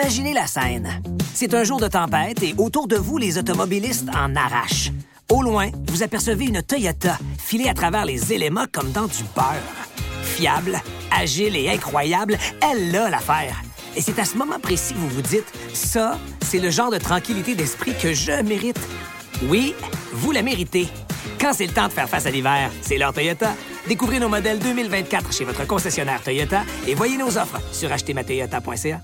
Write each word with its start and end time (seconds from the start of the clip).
Imaginez 0.00 0.32
la 0.32 0.46
scène. 0.46 1.02
C'est 1.34 1.52
un 1.52 1.62
jour 1.62 1.78
de 1.78 1.86
tempête 1.86 2.42
et 2.42 2.54
autour 2.56 2.88
de 2.88 2.96
vous, 2.96 3.18
les 3.18 3.36
automobilistes 3.36 4.08
en 4.08 4.34
arrachent. 4.34 4.90
Au 5.30 5.42
loin, 5.42 5.68
vous 5.88 6.02
apercevez 6.02 6.46
une 6.46 6.62
Toyota 6.62 7.18
filée 7.36 7.68
à 7.68 7.74
travers 7.74 8.06
les 8.06 8.32
éléments 8.32 8.64
comme 8.72 8.92
dans 8.92 9.06
du 9.08 9.22
beurre. 9.34 9.60
Fiable, 10.22 10.80
agile 11.10 11.54
et 11.54 11.68
incroyable, 11.68 12.38
elle 12.62 12.96
a 12.96 13.10
l'affaire. 13.10 13.60
Et 13.94 14.00
c'est 14.00 14.18
à 14.18 14.24
ce 14.24 14.38
moment 14.38 14.58
précis 14.58 14.94
que 14.94 14.98
vous 15.00 15.10
vous 15.10 15.20
dites, 15.20 15.52
ça, 15.74 16.18
c'est 16.40 16.60
le 16.60 16.70
genre 16.70 16.90
de 16.90 16.98
tranquillité 16.98 17.54
d'esprit 17.54 17.92
que 17.92 18.14
je 18.14 18.40
mérite. 18.42 18.80
Oui, 19.50 19.74
vous 20.12 20.32
la 20.32 20.40
méritez. 20.40 20.88
Quand 21.38 21.52
c'est 21.52 21.66
le 21.66 21.74
temps 21.74 21.88
de 21.88 21.92
faire 21.92 22.08
face 22.08 22.24
à 22.24 22.30
l'hiver, 22.30 22.70
c'est 22.80 22.96
l'heure 22.96 23.12
Toyota. 23.12 23.52
Découvrez 23.86 24.18
nos 24.18 24.30
modèles 24.30 24.60
2024 24.60 25.30
chez 25.30 25.44
votre 25.44 25.66
concessionnaire 25.66 26.22
Toyota 26.22 26.62
et 26.88 26.94
voyez 26.94 27.18
nos 27.18 27.36
offres 27.36 27.60
sur 27.70 27.92
achetermatoyota.ca. 27.92 29.02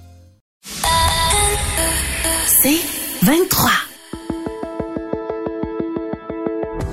C'est 2.47 2.81
23. 3.23 3.71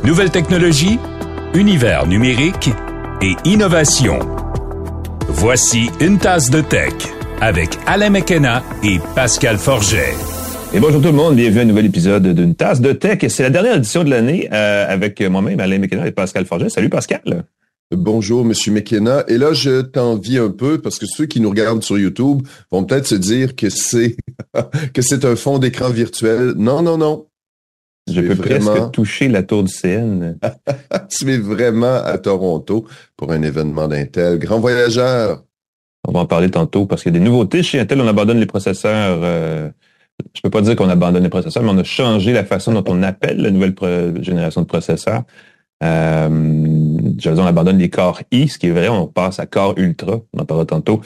Nouvelle 0.03 0.29
technologie, 0.29 0.99
univers 1.53 2.05
numérique 2.07 2.69
et 3.21 3.35
innovation. 3.45 4.19
Voici 5.29 5.89
une 5.99 6.17
tasse 6.17 6.49
de 6.49 6.61
tech 6.61 6.93
avec 7.41 7.77
Alain 7.85 8.09
McKenna 8.09 8.63
et 8.83 8.99
Pascal 9.15 9.57
Forget. 9.57 10.13
Et 10.73 10.79
bonjour 10.79 11.01
tout 11.01 11.07
le 11.07 11.13
monde, 11.13 11.35
bienvenue 11.35 11.59
à 11.59 11.63
un 11.63 11.65
nouvel 11.65 11.85
épisode 11.85 12.27
d'une 12.27 12.55
tasse 12.55 12.81
de 12.81 12.93
tech. 12.93 13.19
C'est 13.27 13.43
la 13.43 13.49
dernière 13.49 13.75
édition 13.75 14.03
de 14.03 14.09
l'année 14.09 14.49
euh, 14.51 14.85
avec 14.87 15.21
moi-même, 15.21 15.59
Alain 15.59 15.79
McKenna 15.79 16.07
et 16.07 16.11
Pascal 16.11 16.45
Forget. 16.45 16.69
Salut 16.69 16.89
Pascal. 16.89 17.45
Bonjour, 17.95 18.43
Monsieur 18.43 18.71
McKenna. 18.71 19.23
Et 19.27 19.37
là, 19.37 19.53
je 19.53 19.81
t'envie 19.81 20.37
un 20.37 20.49
peu 20.49 20.79
parce 20.81 20.97
que 20.97 21.05
ceux 21.05 21.25
qui 21.25 21.39
nous 21.39 21.49
regardent 21.49 21.83
sur 21.83 21.97
YouTube 21.97 22.41
vont 22.71 22.83
peut-être 22.83 23.07
se 23.07 23.15
dire 23.15 23.55
que 23.55 23.69
c'est 23.69 24.15
que 24.93 25.01
c'est 25.01 25.25
un 25.25 25.35
fond 25.35 25.59
d'écran 25.59 25.89
virtuel. 25.89 26.53
Non, 26.57 26.81
non, 26.81 26.97
non. 26.97 27.27
Je 28.11 28.21
peux 28.21 28.35
presque 28.35 28.91
toucher 28.91 29.27
la 29.27 29.43
tour 29.43 29.63
du 29.63 29.71
CN. 29.81 30.37
tu 31.09 31.31
es 31.31 31.37
vraiment 31.37 31.95
à 32.03 32.17
Toronto 32.17 32.85
pour 33.15 33.31
un 33.31 33.41
événement 33.43 33.87
d'Intel. 33.87 34.39
Grand 34.39 34.59
voyageur. 34.59 35.43
On 36.07 36.11
va 36.11 36.21
en 36.21 36.25
parler 36.25 36.49
tantôt 36.49 36.85
parce 36.85 37.03
qu'il 37.03 37.13
y 37.13 37.15
a 37.15 37.19
des 37.19 37.25
nouveautés. 37.25 37.63
Chez 37.63 37.79
Intel, 37.79 38.01
on 38.01 38.07
abandonne 38.07 38.39
les 38.39 38.45
processeurs. 38.45 39.19
Euh, 39.23 39.69
je 40.33 40.41
peux 40.41 40.49
pas 40.49 40.61
dire 40.61 40.75
qu'on 40.75 40.89
abandonne 40.89 41.23
les 41.23 41.29
processeurs, 41.29 41.63
mais 41.63 41.69
on 41.69 41.77
a 41.77 41.83
changé 41.83 42.33
la 42.33 42.43
façon 42.43 42.73
dont 42.73 42.83
on 42.87 43.03
appelle 43.03 43.37
la 43.37 43.51
nouvelle 43.51 43.75
génération 44.21 44.61
de 44.61 44.67
processeurs. 44.67 45.23
Euh, 45.83 46.29
je 47.19 47.29
veux 47.29 47.39
on 47.39 47.45
abandonne 47.45 47.77
les 47.77 47.89
corps 47.89 48.21
I, 48.31 48.47
ce 48.47 48.57
qui 48.57 48.67
est 48.67 48.71
vrai, 48.71 48.87
on 48.87 49.07
passe 49.07 49.39
à 49.39 49.45
corps 49.45 49.73
ultra, 49.77 50.21
on 50.33 50.39
en 50.39 50.45
parlera 50.45 50.65
tantôt. 50.65 51.01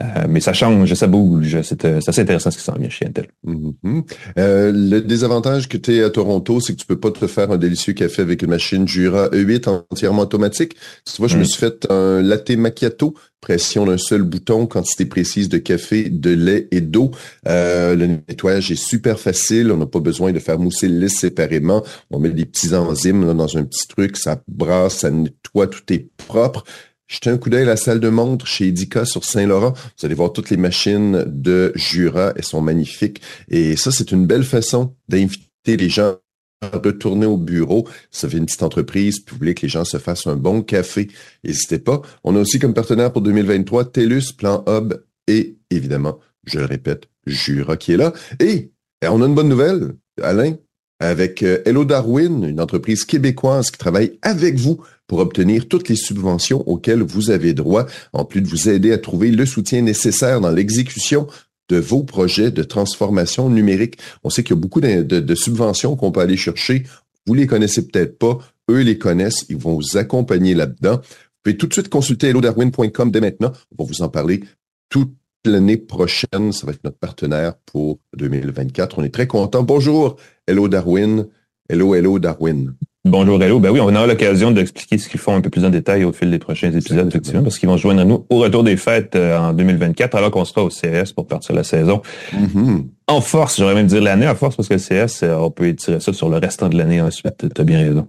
Euh, 0.00 0.24
mais 0.28 0.40
ça 0.40 0.52
change, 0.54 0.94
ça 0.94 1.06
bouge. 1.06 1.60
C'est 1.62 1.84
euh, 1.84 2.00
assez 2.06 2.20
intéressant 2.22 2.50
ce 2.50 2.56
qui 2.56 2.64
s'en 2.64 2.74
vient 2.74 2.88
chez 2.88 3.06
Intel. 3.06 3.26
Mm-hmm. 3.46 4.02
euh, 4.38 4.72
le 4.74 5.00
désavantage 5.00 5.68
que 5.68 5.76
tu 5.76 5.96
es 5.96 6.02
à 6.02 6.08
Toronto, 6.08 6.60
c'est 6.60 6.72
que 6.72 6.78
tu 6.78 6.86
peux 6.86 6.98
pas 6.98 7.10
te 7.10 7.26
faire 7.26 7.50
un 7.50 7.58
délicieux 7.58 7.92
café 7.92 8.22
avec 8.22 8.42
une 8.42 8.50
machine 8.50 8.88
Jura 8.88 9.28
E8 9.28 9.84
entièrement 9.90 10.22
automatique. 10.22 10.76
Tu 11.04 11.16
vois, 11.18 11.28
je 11.28 11.36
me 11.36 11.42
mm. 11.42 11.46
suis 11.46 11.58
fait 11.58 11.86
un 11.90 12.22
latte 12.22 12.50
macchiato, 12.50 13.14
pression 13.42 13.84
d'un 13.84 13.98
seul 13.98 14.22
bouton, 14.22 14.66
quantité 14.66 15.04
précise 15.04 15.50
de 15.50 15.58
café, 15.58 16.08
de 16.08 16.30
lait 16.30 16.68
et 16.70 16.80
d'eau. 16.80 17.10
Euh, 17.46 17.94
le 17.94 18.06
nettoyage 18.06 18.70
est 18.70 18.82
super 18.82 19.20
facile. 19.20 19.70
On 19.72 19.76
n'a 19.76 19.86
pas 19.86 20.00
besoin 20.00 20.32
de 20.32 20.38
faire 20.38 20.58
mousser 20.58 20.88
le 20.88 21.00
lait 21.00 21.08
séparément. 21.08 21.84
On 22.10 22.18
met 22.18 22.30
des 22.30 22.46
petits 22.46 22.74
enzymes 22.74 23.34
dans 23.34 23.58
un 23.58 23.64
petit 23.64 23.86
truc, 23.88 24.16
ça 24.16 24.40
brasse, 24.48 25.00
ça 25.00 25.10
nettoie, 25.10 25.66
tout 25.66 25.92
est 25.92 26.08
propre. 26.16 26.64
Jetez 27.12 27.28
un 27.28 27.36
coup 27.36 27.50
d'œil 27.50 27.64
à 27.64 27.66
la 27.66 27.76
salle 27.76 28.00
de 28.00 28.08
montre 28.08 28.46
chez 28.46 28.68
Edica 28.68 29.04
sur 29.04 29.22
Saint-Laurent. 29.22 29.74
Vous 29.98 30.06
allez 30.06 30.14
voir 30.14 30.32
toutes 30.32 30.48
les 30.48 30.56
machines 30.56 31.24
de 31.26 31.70
Jura. 31.74 32.32
Elles 32.36 32.44
sont 32.44 32.62
magnifiques. 32.62 33.20
Et 33.50 33.76
ça, 33.76 33.90
c'est 33.92 34.12
une 34.12 34.26
belle 34.26 34.44
façon 34.44 34.94
d'inviter 35.08 35.76
les 35.76 35.90
gens 35.90 36.16
à 36.62 36.78
retourner 36.78 37.26
au 37.26 37.36
bureau. 37.36 37.86
Ça 38.10 38.30
fait 38.30 38.38
une 38.38 38.46
petite 38.46 38.62
entreprise, 38.62 39.20
puis 39.20 39.34
vous 39.34 39.40
voulez 39.40 39.54
que 39.54 39.60
les 39.60 39.68
gens 39.68 39.84
se 39.84 39.98
fassent 39.98 40.26
un 40.26 40.36
bon 40.36 40.62
café. 40.62 41.08
N'hésitez 41.44 41.78
pas. 41.78 42.00
On 42.24 42.34
a 42.34 42.38
aussi 42.38 42.58
comme 42.58 42.72
partenaire 42.72 43.12
pour 43.12 43.20
2023 43.20 43.92
TELUS, 43.92 44.32
Plan 44.32 44.64
Hub 44.66 44.94
et 45.26 45.58
évidemment, 45.68 46.18
je 46.44 46.60
le 46.60 46.64
répète, 46.64 47.10
Jura 47.26 47.76
qui 47.76 47.92
est 47.92 47.98
là. 47.98 48.14
Et 48.40 48.72
on 49.06 49.20
a 49.20 49.26
une 49.26 49.34
bonne 49.34 49.50
nouvelle, 49.50 49.96
Alain 50.22 50.54
avec 51.02 51.42
euh, 51.42 51.60
Hello 51.64 51.84
Darwin, 51.84 52.44
une 52.44 52.60
entreprise 52.60 53.04
québécoise 53.04 53.70
qui 53.70 53.78
travaille 53.78 54.18
avec 54.22 54.56
vous 54.56 54.80
pour 55.08 55.18
obtenir 55.18 55.66
toutes 55.66 55.88
les 55.88 55.96
subventions 55.96 56.66
auxquelles 56.68 57.02
vous 57.02 57.30
avez 57.30 57.54
droit, 57.54 57.86
en 58.12 58.24
plus 58.24 58.40
de 58.40 58.48
vous 58.48 58.68
aider 58.68 58.92
à 58.92 58.98
trouver 58.98 59.30
le 59.32 59.44
soutien 59.44 59.82
nécessaire 59.82 60.40
dans 60.40 60.50
l'exécution 60.50 61.26
de 61.68 61.76
vos 61.76 62.04
projets 62.04 62.50
de 62.50 62.62
transformation 62.62 63.50
numérique. 63.50 63.98
On 64.22 64.30
sait 64.30 64.44
qu'il 64.44 64.54
y 64.54 64.58
a 64.58 64.60
beaucoup 64.60 64.80
de, 64.80 65.34
subventions 65.34 65.96
qu'on 65.96 66.12
peut 66.12 66.20
aller 66.20 66.36
chercher. 66.36 66.84
Vous 67.26 67.34
les 67.34 67.46
connaissez 67.46 67.86
peut-être 67.86 68.18
pas. 68.18 68.38
Eux 68.70 68.82
les 68.82 68.96
connaissent. 68.96 69.44
Ils 69.48 69.56
vont 69.56 69.74
vous 69.74 69.96
accompagner 69.96 70.54
là-dedans. 70.54 70.96
Vous 70.96 71.42
pouvez 71.42 71.56
tout 71.56 71.66
de 71.66 71.72
suite 71.72 71.88
consulter 71.88 72.28
hellodarwin.com 72.28 73.10
dès 73.10 73.20
maintenant. 73.20 73.52
On 73.76 73.82
va 73.82 73.88
vous 73.88 74.02
en 74.02 74.08
parler 74.08 74.44
tout 74.88 75.10
l'année 75.44 75.76
prochaine. 75.76 76.52
Ça 76.52 76.66
va 76.66 76.72
être 76.72 76.84
notre 76.84 76.98
partenaire 76.98 77.54
pour 77.66 77.98
2024. 78.16 78.98
On 78.98 79.04
est 79.04 79.14
très 79.14 79.26
content. 79.26 79.62
Bonjour, 79.62 80.16
Hello 80.46 80.68
Darwin. 80.68 81.26
Hello, 81.68 81.94
hello 81.94 82.18
Darwin. 82.18 82.74
Bonjour, 83.04 83.42
hello. 83.42 83.58
Ben 83.58 83.70
oui, 83.70 83.80
on 83.80 83.88
aura 83.88 84.06
l'occasion 84.06 84.52
d'expliquer 84.52 84.96
ce 84.96 85.08
qu'ils 85.08 85.18
font 85.18 85.34
un 85.34 85.40
peu 85.40 85.50
plus 85.50 85.64
en 85.64 85.70
détail 85.70 86.04
au 86.04 86.12
fil 86.12 86.30
des 86.30 86.38
prochains 86.38 86.70
épisodes, 86.70 87.08
effectivement, 87.08 87.42
parce 87.42 87.58
qu'ils 87.58 87.68
vont 87.68 87.76
se 87.76 87.82
joindre 87.82 88.00
à 88.00 88.04
nous 88.04 88.26
au 88.30 88.38
retour 88.38 88.62
des 88.62 88.76
fêtes 88.76 89.16
euh, 89.16 89.36
en 89.36 89.52
2024, 89.52 90.14
alors 90.14 90.30
qu'on 90.30 90.44
sera 90.44 90.62
au 90.62 90.68
CS 90.68 91.12
pour 91.12 91.26
partir 91.26 91.54
la 91.56 91.64
saison. 91.64 92.00
Mm-hmm. 92.32 92.86
En 93.08 93.20
force, 93.20 93.58
j'aurais 93.58 93.74
même 93.74 93.88
dire 93.88 94.02
l'année 94.02 94.28
en 94.28 94.36
force, 94.36 94.54
parce 94.54 94.68
que 94.68 94.74
le 94.74 94.80
CS, 95.06 95.24
euh, 95.24 95.34
on 95.36 95.50
peut 95.50 95.66
étirer 95.66 95.98
ça 95.98 96.12
sur 96.12 96.28
le 96.28 96.36
restant 96.36 96.68
de 96.68 96.78
l'année 96.78 97.00
ensuite. 97.00 97.52
Tu 97.52 97.60
as 97.60 97.64
bien 97.64 97.78
raison. 97.78 98.06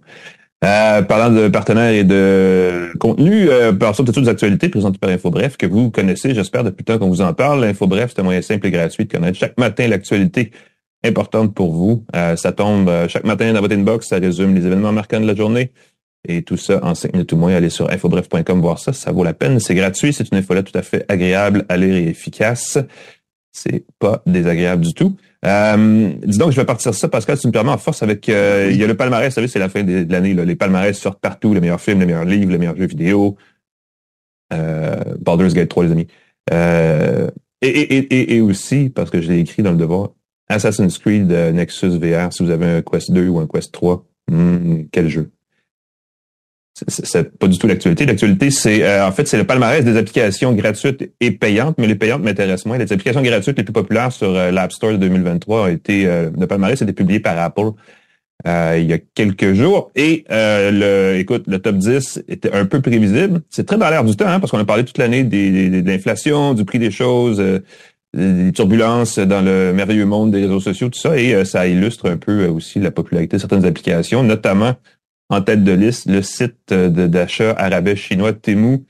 Euh, 0.63 1.01
parlant 1.01 1.29
de 1.29 1.50
partenaires 1.50 1.91
et 1.91 2.06
de 2.06 2.91
contenu, 2.97 3.50
euh, 3.50 3.74
de 3.74 4.12
toutes 4.12 4.18
les 4.18 4.29
actualités 4.29 4.69
présentées 4.69 4.97
par 4.97 5.09
InfoBref 5.09 5.57
que 5.57 5.66
vous 5.66 5.91
connaissez, 5.91 6.34
j'espère, 6.34 6.63
depuis 6.63 6.85
le 6.88 6.94
temps 6.94 7.00
qu'on 7.00 7.09
vous 7.09 7.22
en 7.22 7.34
parle. 7.34 7.66
InfoBref, 7.66 8.13
c'est 8.16 8.22
un 8.22 8.24
moyen 8.24 8.41
simple 8.41 8.68
et 8.68 8.72
gratuit 8.72 9.06
de 9.06 9.12
connaître 9.12 9.38
chaque 9.38 9.57
matin 9.57 9.88
l'actualité 9.88 10.51
importante 11.03 11.53
pour 11.53 11.74
vous. 11.74 12.06
Euh, 12.16 12.35
ça 12.38 12.53
tombe 12.53 12.88
euh, 12.88 13.07
chaque 13.07 13.25
matin 13.25 13.51
dans 13.51 13.59
votre 13.59 13.75
inbox, 13.75 14.07
ça 14.07 14.18
résume 14.18 14.56
les 14.56 14.66
événements 14.66 14.94
marquants 14.94 15.19
de 15.19 15.28
la 15.28 15.35
journée. 15.35 15.72
Et 16.25 16.44
tout 16.44 16.56
ça 16.56 16.80
en 16.84 16.95
5 16.95 17.12
minutes 17.12 17.34
ou 17.34 17.38
moins. 17.38 17.53
Allez 17.53 17.69
sur 17.69 17.91
infobref.com 17.91 18.62
voir 18.62 18.80
ça, 18.80 18.94
ça 18.94 19.12
vaut 19.12 19.25
la 19.25 19.34
peine. 19.34 19.59
C'est 19.59 19.75
gratuit, 19.75 20.13
c'est 20.13 20.31
une 20.31 20.38
infolette 20.38 20.72
tout 20.72 20.78
à 20.78 20.81
fait 20.81 21.03
agréable 21.09 21.66
à 21.68 21.75
lire 21.75 21.95
et 21.95 22.07
efficace. 22.07 22.78
C'est 23.53 23.86
pas 24.00 24.22
désagréable 24.25 24.84
du 24.84 24.94
tout. 24.94 25.16
Euh, 25.46 26.14
dis 26.25 26.38
donc, 26.38 26.52
je 26.52 26.58
vais 26.58 26.66
partir 26.66 26.94
ça, 26.94 27.08
Pascal, 27.08 27.38
tu 27.38 27.47
me 27.47 27.52
permets 27.52 27.72
en 27.72 27.78
force 27.78 28.02
avec... 28.02 28.28
Euh, 28.28 28.69
il 28.72 28.78
y 28.78 28.84
a 28.84 28.88
le 28.88 28.96
palmarès, 28.96 29.31
vous 29.31 29.36
savez, 29.36 29.47
c'est 29.47 29.59
la 29.59 29.69
fin 29.69 29.84
de, 29.84 30.12
l'année. 30.12 30.34
Les 30.34 30.56
palmarès 30.56 30.97
sortent 30.97 31.22
partout, 31.22 31.53
les 31.53 31.62
meilleurs 31.62 31.80
films, 31.80 32.00
les 32.00 32.08
meilleurs 32.08 32.25
livres, 32.25 32.52
les 32.52 32.58
meilleurs 32.58 32.75
jeux 32.75 32.88
vidéo. 32.88 33.38
Euh, 34.52 35.03
Baldur's 35.19 35.53
Gate 35.53 35.69
3, 35.69 35.86
les 35.86 35.92
amis. 35.92 36.08
Euh, 36.52 37.30
et, 37.62 37.68
et, 37.68 37.97
et, 37.97 38.36
et, 38.36 38.42
aussi, 38.42 38.90
parce 38.90 39.09
que 39.09 39.22
je 39.22 39.31
l'ai 39.31 39.40
écrit 39.40 39.63
dans 39.63 39.72
le 39.72 39.78
devoir, 39.78 40.12
Assassin's 40.50 40.97
Creed 40.97 41.31
euh, 41.31 41.52
Nexus 41.52 41.97
VR, 41.97 42.34
si 42.34 42.44
vous 42.44 42.50
avez 42.50 42.66
un 42.66 42.81
Quest 42.81 43.12
2 43.12 43.28
ou 43.30 43.40
un 43.40 43.47
Quest 43.47 43.72
3, 43.72 44.06
hmm, 44.30 44.84
quel 44.92 45.09
jeu 45.09 45.31
c'est 46.73 47.38
pas 47.38 47.47
du 47.47 47.59
tout 47.59 47.67
l'actualité. 47.67 48.06
L'actualité, 48.06 48.50
c'est 48.50 48.84
euh, 48.84 49.07
en 49.07 49.11
fait 49.11 49.28
c'est 49.28 49.38
le 49.38 49.44
palmarès 49.44 49.85
des 49.85 49.95
applications 49.95 50.53
gratuites 50.53 51.13
et 51.19 51.31
payantes, 51.31 51.75
mais 51.78 51.85
les 51.85 51.95
payantes 51.95 52.23
m'intéressent 52.23 52.66
moins. 52.66 52.78
Les 52.78 52.91
applications 52.91 53.22
gratuites 53.22 53.57
les 53.57 53.63
plus 53.63 53.73
populaires 53.73 54.11
sur 54.11 54.29
euh, 54.29 54.50
l'App 54.50 54.72
Store 54.72 54.94
de 54.94 54.97
2023 54.97 55.63
ont 55.63 55.67
été 55.67 56.07
euh, 56.07 56.31
le 56.38 56.47
palmarès 56.47 56.81
a 56.81 56.85
été 56.85 56.94
publié 56.94 57.19
par 57.19 57.38
Apple 57.38 57.72
il 58.45 58.85
y 58.89 58.91
a 58.91 58.97
quelques 58.97 59.53
jours 59.53 59.89
et 59.95 60.25
le 60.29 61.13
écoute 61.16 61.44
le 61.47 61.59
top 61.59 61.78
10 61.78 62.23
était 62.28 62.51
un 62.51 62.66
peu 62.66 62.81
prévisible. 62.81 63.41
C'est 63.50 63.66
très 63.66 63.78
dans 63.78 63.89
l'air 63.89 64.03
du 64.03 64.17
temps 64.17 64.28
hein, 64.28 64.41
parce 64.41 64.51
qu'on 64.51 64.59
a 64.59 64.66
parlé 64.66 64.83
toute 64.83 64.97
l'année 64.97 65.23
de 65.23 65.88
l'inflation, 65.88 66.53
du 66.53 66.66
prix 66.66 66.78
des 66.78 66.91
choses, 66.91 67.41
des 68.13 68.51
turbulences 68.51 69.17
dans 69.17 69.39
le 69.39 69.71
merveilleux 69.71 70.06
monde 70.06 70.31
des 70.31 70.42
réseaux 70.42 70.59
sociaux, 70.59 70.89
tout 70.89 71.00
ça, 71.00 71.18
et 71.18 71.45
ça 71.45 71.68
illustre 71.68 72.09
un 72.09 72.18
peu 72.18 72.48
aussi 72.48 72.80
la 72.81 72.92
popularité 72.92 73.38
de 73.38 73.39
certaines 73.39 73.63
applications, 73.63 74.24
notamment 74.24 74.75
en 75.33 75.41
tête 75.41 75.63
de 75.63 75.71
liste 75.71 76.09
le 76.09 76.21
site 76.21 76.74
d'achat 76.74 77.51
arabais 77.51 77.95
chinois 77.95 78.33
Temu, 78.33 78.85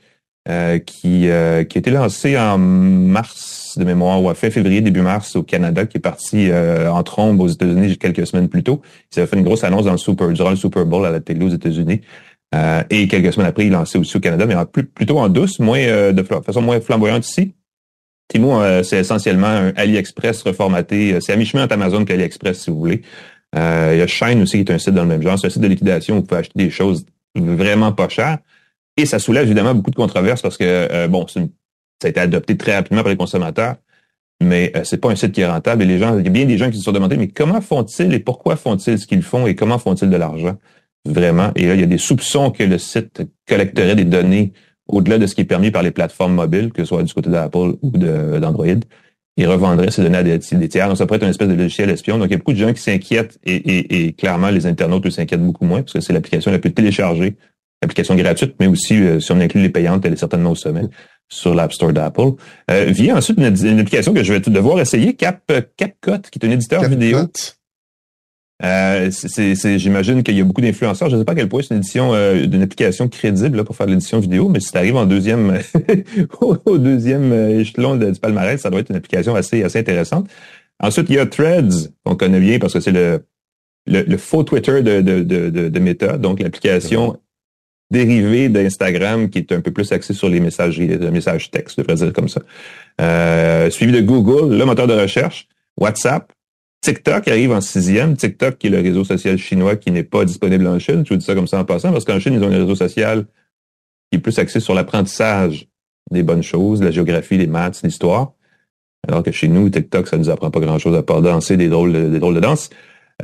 euh, 0.46 0.78
qui, 0.78 1.30
euh, 1.30 1.64
qui 1.64 1.78
a 1.78 1.80
été 1.80 1.90
lancé 1.90 2.36
en 2.36 2.58
mars 2.58 3.78
de 3.78 3.84
mémoire, 3.84 4.22
ou 4.22 4.28
à 4.28 4.34
fin 4.34 4.50
février, 4.50 4.82
début 4.82 5.00
mars 5.00 5.36
au 5.36 5.42
Canada, 5.42 5.86
qui 5.86 5.96
est 5.96 6.00
parti 6.02 6.50
euh, 6.50 6.92
en 6.92 7.02
trombe 7.02 7.40
aux 7.40 7.48
États-Unis 7.48 7.96
quelques 7.96 8.26
semaines 8.26 8.50
plus 8.50 8.62
tôt. 8.62 8.82
Il 9.10 9.14
s'est 9.14 9.26
fait 9.26 9.38
une 9.38 9.42
grosse 9.42 9.64
annonce 9.64 9.86
dans 9.86 9.92
le 9.92 9.96
Super, 9.96 10.28
durant 10.28 10.50
le 10.50 10.56
Super 10.56 10.84
Bowl 10.84 11.06
à 11.06 11.10
la 11.10 11.20
télé 11.20 11.46
aux 11.46 11.48
États-Unis. 11.48 12.02
et 12.90 13.08
quelques 13.08 13.32
semaines 13.32 13.48
après, 13.48 13.64
il 13.64 13.72
lancé 13.72 13.98
aussi 13.98 14.18
au 14.18 14.20
Canada, 14.20 14.44
mais 14.44 14.54
en 14.54 14.66
plus, 14.66 14.84
plutôt 14.84 15.18
en 15.18 15.30
douce, 15.30 15.60
moins 15.60 16.12
de 16.12 16.22
façon 16.22 16.60
moins 16.60 16.78
flamboyante 16.78 17.26
ici. 17.26 17.54
Temu, 18.28 18.48
c'est 18.82 18.98
essentiellement 18.98 19.46
un 19.46 19.72
AliExpress 19.76 20.42
reformaté. 20.42 21.18
C'est 21.22 21.32
à 21.32 21.36
mi-chemin 21.36 21.64
entre 21.64 21.72
Amazon 21.72 22.04
qu'AliExpress, 22.04 22.60
si 22.60 22.70
vous 22.70 22.78
voulez. 22.78 23.00
Euh, 23.56 23.90
il 23.92 23.98
y 23.98 24.02
a 24.02 24.06
Shine 24.06 24.42
aussi 24.42 24.64
qui 24.64 24.72
est 24.72 24.74
un 24.74 24.78
site 24.78 24.94
dans 24.94 25.02
le 25.02 25.08
même 25.08 25.22
genre. 25.22 25.38
C'est 25.38 25.46
un 25.46 25.50
site 25.50 25.62
de 25.62 25.68
liquidation 25.68 26.16
où 26.16 26.20
vous 26.20 26.26
pouvez 26.26 26.40
acheter 26.40 26.58
des 26.58 26.70
choses 26.70 27.06
vraiment 27.36 27.92
pas 27.92 28.08
chères. 28.08 28.38
Et 28.96 29.06
ça 29.06 29.18
soulève 29.18 29.44
évidemment 29.44 29.74
beaucoup 29.74 29.90
de 29.90 29.96
controverses 29.96 30.42
parce 30.42 30.56
que, 30.56 30.64
euh, 30.64 31.08
bon, 31.08 31.26
ça 31.26 31.40
a 32.04 32.08
été 32.08 32.20
adopté 32.20 32.56
très 32.56 32.76
rapidement 32.76 33.02
par 33.02 33.10
les 33.10 33.16
consommateurs. 33.16 33.76
mais 34.42 34.72
euh, 34.76 34.84
c'est 34.84 34.98
pas 34.98 35.10
un 35.10 35.16
site 35.16 35.32
qui 35.32 35.40
est 35.40 35.46
rentable. 35.46 35.82
Et 35.82 35.86
les 35.86 35.98
gens, 35.98 36.18
il 36.18 36.24
y 36.24 36.28
a 36.28 36.30
bien 36.30 36.44
des 36.46 36.58
gens 36.58 36.70
qui 36.70 36.78
se 36.78 36.84
sont 36.84 36.92
demandé, 36.92 37.16
mais 37.16 37.28
comment 37.28 37.60
font-ils 37.60 38.12
et 38.12 38.18
pourquoi 38.18 38.56
font-ils 38.56 38.98
ce 38.98 39.06
qu'ils 39.06 39.22
font 39.22 39.46
et 39.46 39.54
comment 39.54 39.78
font-ils 39.78 40.10
de 40.10 40.16
l'argent? 40.16 40.56
Vraiment 41.06 41.52
Et 41.56 41.66
là, 41.66 41.74
il 41.74 41.80
y 41.80 41.84
a 41.84 41.86
des 41.86 41.98
soupçons 41.98 42.50
que 42.50 42.64
le 42.64 42.78
site 42.78 43.22
collecterait 43.46 43.94
des 43.94 44.04
données 44.04 44.52
au-delà 44.88 45.18
de 45.18 45.26
ce 45.26 45.34
qui 45.34 45.42
est 45.42 45.46
permis 45.46 45.70
par 45.70 45.82
les 45.82 45.90
plateformes 45.90 46.34
mobiles, 46.34 46.72
que 46.72 46.82
ce 46.82 46.88
soit 46.88 47.02
du 47.02 47.12
côté 47.12 47.30
d'Apple 47.30 47.74
ou 47.80 47.90
d'Android, 47.90 48.66
et 49.36 49.46
revendrait 49.46 49.90
ces 49.90 50.02
données 50.02 50.18
à 50.18 50.22
des, 50.22 50.38
tiers. 50.38 50.88
Donc, 50.88 50.96
ça 50.96 51.06
pourrait 51.06 51.16
être 51.16 51.24
une 51.24 51.30
espèce 51.30 51.48
de 51.48 51.54
logiciel 51.54 51.90
espion. 51.90 52.18
Donc, 52.18 52.28
il 52.28 52.32
y 52.32 52.34
a 52.34 52.38
beaucoup 52.38 52.52
de 52.52 52.58
gens 52.58 52.72
qui 52.72 52.80
s'inquiètent 52.80 53.38
et, 53.44 53.54
et, 53.54 54.06
et, 54.06 54.12
clairement, 54.12 54.50
les 54.50 54.66
internautes 54.66 55.10
s'inquiètent 55.10 55.44
beaucoup 55.44 55.64
moins 55.64 55.82
parce 55.82 55.92
que 55.92 56.00
c'est 56.00 56.12
l'application 56.12 56.52
la 56.52 56.58
plus 56.58 56.72
téléchargée, 56.72 57.36
l'application 57.82 58.14
gratuite, 58.14 58.54
mais 58.60 58.66
aussi, 58.66 58.94
euh, 58.94 59.20
si 59.20 59.32
on 59.32 59.40
inclut 59.40 59.62
les 59.62 59.70
payantes, 59.70 60.04
elle 60.04 60.12
est 60.12 60.16
certainement 60.16 60.52
au 60.52 60.54
sommet 60.54 60.84
sur 61.28 61.54
l'App 61.54 61.72
Store 61.72 61.92
d'Apple. 61.92 62.32
Euh, 62.70 62.84
vient 62.86 63.16
ensuite 63.16 63.38
une, 63.38 63.78
application 63.80 64.12
que 64.12 64.22
je 64.22 64.32
vais 64.32 64.40
devoir 64.40 64.80
essayer, 64.80 65.14
Cap, 65.14 65.40
CapCut, 65.76 66.30
qui 66.30 66.38
est 66.38 66.46
un 66.46 66.50
éditeur 66.50 66.88
vidéo. 66.88 67.18
Euh, 68.64 69.10
J'imagine 69.76 70.22
qu'il 70.22 70.36
y 70.36 70.40
a 70.40 70.44
beaucoup 70.44 70.62
d'influenceurs. 70.62 71.10
Je 71.10 71.16
ne 71.16 71.20
sais 71.20 71.24
pas 71.24 71.32
à 71.32 71.34
quel 71.34 71.48
point 71.48 71.60
c'est 71.62 71.74
une 71.74 71.78
édition 71.78 72.14
euh, 72.14 72.46
d'une 72.46 72.62
application 72.62 73.08
crédible 73.08 73.58
là, 73.58 73.64
pour 73.64 73.76
faire 73.76 73.86
de 73.86 73.92
l'édition 73.92 74.18
vidéo, 74.20 74.48
mais 74.48 74.60
si 74.60 74.72
tu 74.72 74.78
arrives 74.78 74.96
en 74.96 75.06
deuxième 75.06 75.60
au 76.40 76.78
deuxième 76.78 77.32
échelon 77.32 77.96
du 77.96 78.18
palmarès, 78.18 78.60
ça 78.60 78.70
doit 78.70 78.80
être 78.80 78.90
une 78.90 78.96
application 78.96 79.34
assez, 79.34 79.62
assez 79.62 79.78
intéressante. 79.78 80.28
Ensuite, 80.80 81.06
il 81.10 81.16
y 81.16 81.18
a 81.18 81.26
Threads, 81.26 81.90
qu'on 82.04 82.16
connaît 82.16 82.40
bien 82.40 82.58
parce 82.58 82.72
que 82.72 82.80
c'est 82.80 82.92
le, 82.92 83.24
le, 83.86 84.16
faux 84.16 84.42
Twitter 84.42 84.82
de, 84.82 85.00
de, 85.00 85.22
de, 85.22 85.68
de 85.68 85.78
Meta, 85.78 86.18
donc 86.18 86.40
l'application 86.40 87.18
dérivée 87.90 88.48
d'Instagram 88.48 89.30
qui 89.30 89.38
est 89.38 89.52
un 89.52 89.60
peu 89.60 89.70
plus 89.70 89.92
axé 89.92 90.14
sur 90.14 90.28
les 90.28 90.40
messages, 90.40 90.78
les 90.78 90.98
messages 91.10 91.50
texte, 91.50 91.76
je 91.76 91.82
devrais 91.82 91.96
dire 91.96 92.12
comme 92.12 92.28
ça. 92.28 92.40
Euh, 93.00 93.70
suivi 93.70 93.92
de 93.92 94.00
Google, 94.00 94.56
le 94.56 94.64
moteur 94.64 94.86
de 94.86 94.94
recherche, 94.94 95.48
WhatsApp, 95.78 96.32
TikTok 96.84 97.28
arrive 97.28 97.50
en 97.50 97.62
sixième. 97.62 98.14
TikTok, 98.14 98.58
qui 98.58 98.66
est 98.66 98.70
le 98.70 98.80
réseau 98.80 99.04
social 99.04 99.38
chinois 99.38 99.74
qui 99.76 99.90
n'est 99.90 100.04
pas 100.04 100.26
disponible 100.26 100.66
en 100.66 100.78
Chine. 100.78 101.02
Je 101.06 101.14
vous 101.14 101.18
dis 101.18 101.24
ça 101.24 101.34
comme 101.34 101.46
ça 101.46 101.58
en 101.58 101.64
passant, 101.64 101.90
parce 101.92 102.04
qu'en 102.04 102.20
Chine, 102.20 102.34
ils 102.34 102.44
ont 102.44 102.48
un 102.52 102.58
réseau 102.58 102.74
social 102.74 103.24
qui 104.10 104.18
est 104.18 104.20
plus 104.20 104.38
axé 104.38 104.60
sur 104.60 104.74
l'apprentissage 104.74 105.66
des 106.10 106.22
bonnes 106.22 106.42
choses, 106.42 106.82
la 106.82 106.90
géographie, 106.90 107.38
les 107.38 107.46
maths, 107.46 107.80
l'histoire. 107.82 108.34
Alors 109.08 109.22
que 109.22 109.32
chez 109.32 109.48
nous, 109.48 109.70
TikTok, 109.70 110.06
ça 110.08 110.18
nous 110.18 110.28
apprend 110.28 110.50
pas 110.50 110.60
grand-chose 110.60 110.94
à 110.94 111.02
part 111.02 111.22
danser 111.22 111.56
des 111.56 111.70
drôles 111.70 111.92
de, 111.94 112.08
des 112.10 112.18
drôles 112.18 112.34
de 112.34 112.40
danse. 112.40 112.68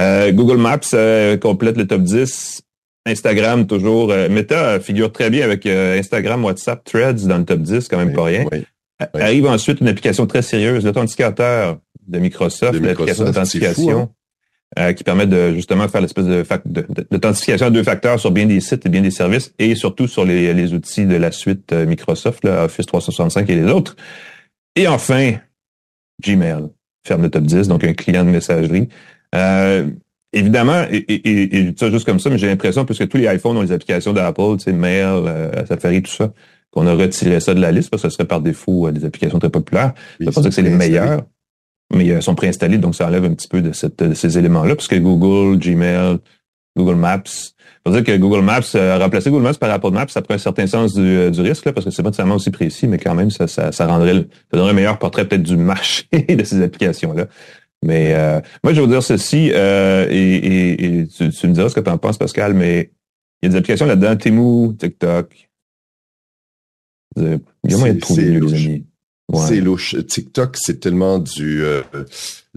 Euh, 0.00 0.32
Google 0.32 0.56
Maps 0.56 0.80
euh, 0.94 1.36
complète 1.36 1.76
le 1.76 1.86
top 1.86 2.00
10. 2.00 2.62
Instagram, 3.04 3.66
toujours. 3.66 4.10
Euh, 4.10 4.30
Meta 4.30 4.80
figure 4.80 5.12
très 5.12 5.28
bien 5.28 5.44
avec 5.44 5.66
Instagram, 5.66 6.42
WhatsApp, 6.42 6.82
Threads 6.84 7.26
dans 7.26 7.36
le 7.36 7.44
top 7.44 7.60
10, 7.60 7.88
quand 7.88 7.98
même 7.98 8.14
pas 8.14 8.24
rien. 8.24 8.46
Arrive 9.12 9.46
ensuite 9.46 9.80
une 9.82 9.88
application 9.88 10.26
très 10.26 10.40
sérieuse, 10.40 10.86
l'authenticateur 10.86 11.78
de 12.10 12.18
Microsoft, 12.18 12.78
l'application 12.80 13.24
d'authentification, 13.24 14.00
hein. 14.00 14.10
euh, 14.78 14.92
qui 14.92 15.04
permet 15.04 15.26
de 15.26 15.54
justement 15.54 15.88
faire 15.88 16.00
l'espèce 16.00 16.26
de 16.26 16.44
d'authentification 17.10 17.66
à 17.66 17.70
deux 17.70 17.82
facteurs 17.82 18.18
sur 18.18 18.30
bien 18.30 18.46
des 18.46 18.60
sites 18.60 18.84
et 18.84 18.88
bien 18.88 19.00
des 19.00 19.10
services, 19.10 19.54
et 19.58 19.74
surtout 19.74 20.08
sur 20.08 20.24
les, 20.24 20.52
les 20.52 20.74
outils 20.74 21.06
de 21.06 21.16
la 21.16 21.32
suite 21.32 21.72
euh, 21.72 21.86
Microsoft, 21.86 22.44
là, 22.44 22.64
Office 22.64 22.86
365 22.86 23.48
et 23.48 23.54
les 23.54 23.70
autres. 23.70 23.96
Et 24.76 24.88
enfin, 24.88 25.34
Gmail 26.22 26.68
ferme 27.06 27.22
le 27.22 27.30
top 27.30 27.44
10, 27.44 27.68
donc 27.68 27.84
un 27.84 27.94
client 27.94 28.24
de 28.24 28.30
messagerie. 28.30 28.88
Euh, 29.34 29.88
évidemment, 30.32 30.84
et, 30.90 30.96
et, 30.96 31.56
et, 31.56 31.74
ça 31.78 31.90
juste 31.90 32.04
comme 32.04 32.20
ça, 32.20 32.30
mais 32.30 32.38
j'ai 32.38 32.46
l'impression, 32.46 32.84
puisque 32.84 33.08
tous 33.08 33.16
les 33.16 33.32
iPhones 33.32 33.56
ont 33.56 33.62
les 33.62 33.72
applications 33.72 34.12
d'Apple, 34.12 34.56
tu 34.58 34.64
sais, 34.64 34.72
Mail, 34.72 35.24
euh, 35.26 35.66
Safari, 35.66 36.02
tout 36.02 36.10
ça, 36.10 36.32
qu'on 36.70 36.86
a 36.86 36.94
retiré 36.94 37.40
ça 37.40 37.54
de 37.54 37.60
la 37.60 37.72
liste 37.72 37.90
parce 37.90 38.02
que 38.02 38.08
ce 38.08 38.14
serait 38.14 38.26
par 38.26 38.40
défaut 38.40 38.90
des 38.90 39.04
applications 39.04 39.38
très 39.38 39.50
populaires. 39.50 39.92
je 40.20 40.30
pense 40.30 40.44
que 40.44 40.50
c'est 40.50 40.62
les 40.62 40.70
meilleurs 40.70 41.22
mais 41.92 42.06
elles 42.06 42.22
sont 42.22 42.34
préinstallées, 42.34 42.78
donc 42.78 42.94
ça 42.94 43.06
enlève 43.06 43.24
un 43.24 43.34
petit 43.34 43.48
peu 43.48 43.62
de, 43.62 43.72
cette, 43.72 44.14
ces 44.14 44.38
éléments-là, 44.38 44.76
parce 44.76 44.88
que 44.88 44.96
Google, 44.96 45.58
Gmail, 45.58 46.18
Google 46.76 46.96
Maps, 46.96 47.52
faut 47.86 47.92
dire 47.92 48.04
que 48.04 48.16
Google 48.16 48.42
Maps, 48.42 48.60
euh, 48.74 48.98
remplacer 48.98 49.30
Google 49.30 49.44
Maps 49.44 49.54
par 49.54 49.70
Apple 49.70 49.90
Maps, 49.90 50.08
ça 50.08 50.20
prend 50.20 50.34
un 50.34 50.38
certain 50.38 50.66
sens 50.66 50.94
du, 50.94 51.00
euh, 51.00 51.30
du 51.30 51.40
risque, 51.40 51.64
là, 51.64 51.72
parce 51.72 51.86
que 51.86 51.90
c'est 51.90 52.02
pas 52.02 52.10
nécessairement 52.10 52.34
aussi 52.34 52.50
précis, 52.50 52.86
mais 52.86 52.98
quand 52.98 53.14
même, 53.14 53.30
ça, 53.30 53.46
ça, 53.46 53.72
ça 53.72 53.86
rendrait, 53.86 54.14
ça 54.14 54.24
donnerait 54.52 54.70
un 54.70 54.74
meilleur 54.74 54.98
portrait 54.98 55.26
peut-être 55.26 55.42
du 55.42 55.56
marché 55.56 56.06
de 56.12 56.44
ces 56.44 56.62
applications-là. 56.62 57.26
Mais 57.82 58.12
euh, 58.14 58.40
moi, 58.62 58.74
je 58.74 58.80
vais 58.80 58.86
vous 58.86 58.92
dire 58.92 59.02
ceci, 59.02 59.50
euh, 59.54 60.06
et, 60.10 61.00
et, 61.00 61.06
tu, 61.06 61.30
tu, 61.30 61.48
me 61.48 61.54
diras 61.54 61.70
ce 61.70 61.74
que 61.74 61.80
tu 61.80 61.90
en 61.90 61.96
penses, 61.96 62.18
Pascal, 62.18 62.52
mais 62.52 62.90
il 63.40 63.46
y 63.46 63.48
a 63.48 63.52
des 63.52 63.56
applications 63.56 63.86
là-dedans, 63.86 64.16
Temu, 64.16 64.76
TikTok. 64.76 65.48
Il 67.16 67.40
y 67.64 67.74
a 67.74 67.78
moyen 67.78 67.94
de 67.94 68.00
trouver 68.00 68.24
les 68.24 68.54
amis. 68.54 68.86
C'est 69.34 69.60
louche. 69.60 69.96
TikTok, 70.06 70.56
c'est 70.60 70.80
tellement 70.80 71.18
du 71.18 71.62
euh, 71.64 71.82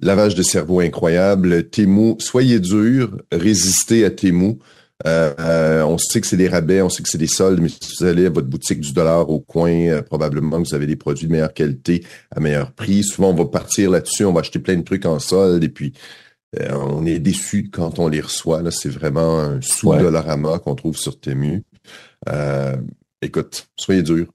lavage 0.02 0.36
de 0.36 0.44
cerveau 0.44 0.80
incroyable. 0.80 1.70
Temu, 1.70 2.16
soyez 2.20 2.60
dur, 2.60 3.18
résistez 3.31 4.06
à 4.06 4.10
Temu. 4.10 4.58
Euh, 5.06 5.34
euh, 5.40 5.84
on 5.84 5.98
sait 5.98 6.22
que 6.22 6.28
c'est 6.28 6.38
des 6.38 6.48
rabais, 6.48 6.81
on 6.81 6.90
sait 6.90 7.04
que 7.04 7.10
c'est 7.10 7.18
des 7.18 7.28
soldes, 7.28 7.60
mais 7.60 7.68
si 7.70 7.78
vous 8.00 8.06
allez 8.06 8.28
à 8.28 8.30
votre 8.30 8.48
boutique 8.48 8.80
du 8.80 8.94
dollar 8.94 9.30
au 9.30 9.40
coin, 9.40 10.02
probablement 10.02 10.62
que 10.62 10.70
vous 10.70 10.75
avez 10.75 10.88
des 10.88 10.96
produits 10.96 11.28
de 11.28 11.31
meilleure 11.31 11.54
qualité 11.54 12.04
à 12.31 12.40
meilleur 12.40 12.72
prix. 12.72 13.04
Souvent, 13.04 13.31
on 13.31 13.36
va 13.36 13.46
partir 13.46 13.92
là-dessus, 13.92 14.24
on 14.24 14.34
va 14.34 14.40
acheter 14.40 14.60
plein 14.60 14.78
de 14.78 14.84
trucs 14.84 15.06
en 15.06 15.19
solde 15.19 15.64
et 15.64 15.69
puis 15.69 15.94
on 16.69 17.06
est 17.06 17.19
déçu 17.19 17.69
quand 17.72 18.00
on 18.00 18.08
les 18.08 18.22
reçoit. 18.22 18.62
C'est 18.72 18.90
vraiment 18.90 19.40
un 19.40 19.62
sous-dollarama 19.62 20.60
qu'on 20.60 20.76
trouve 20.76 20.98
sur 20.98 21.19
Temu. 21.19 21.64
écoute, 23.22 23.68
soyez 23.76 24.04
dur. 24.04 24.28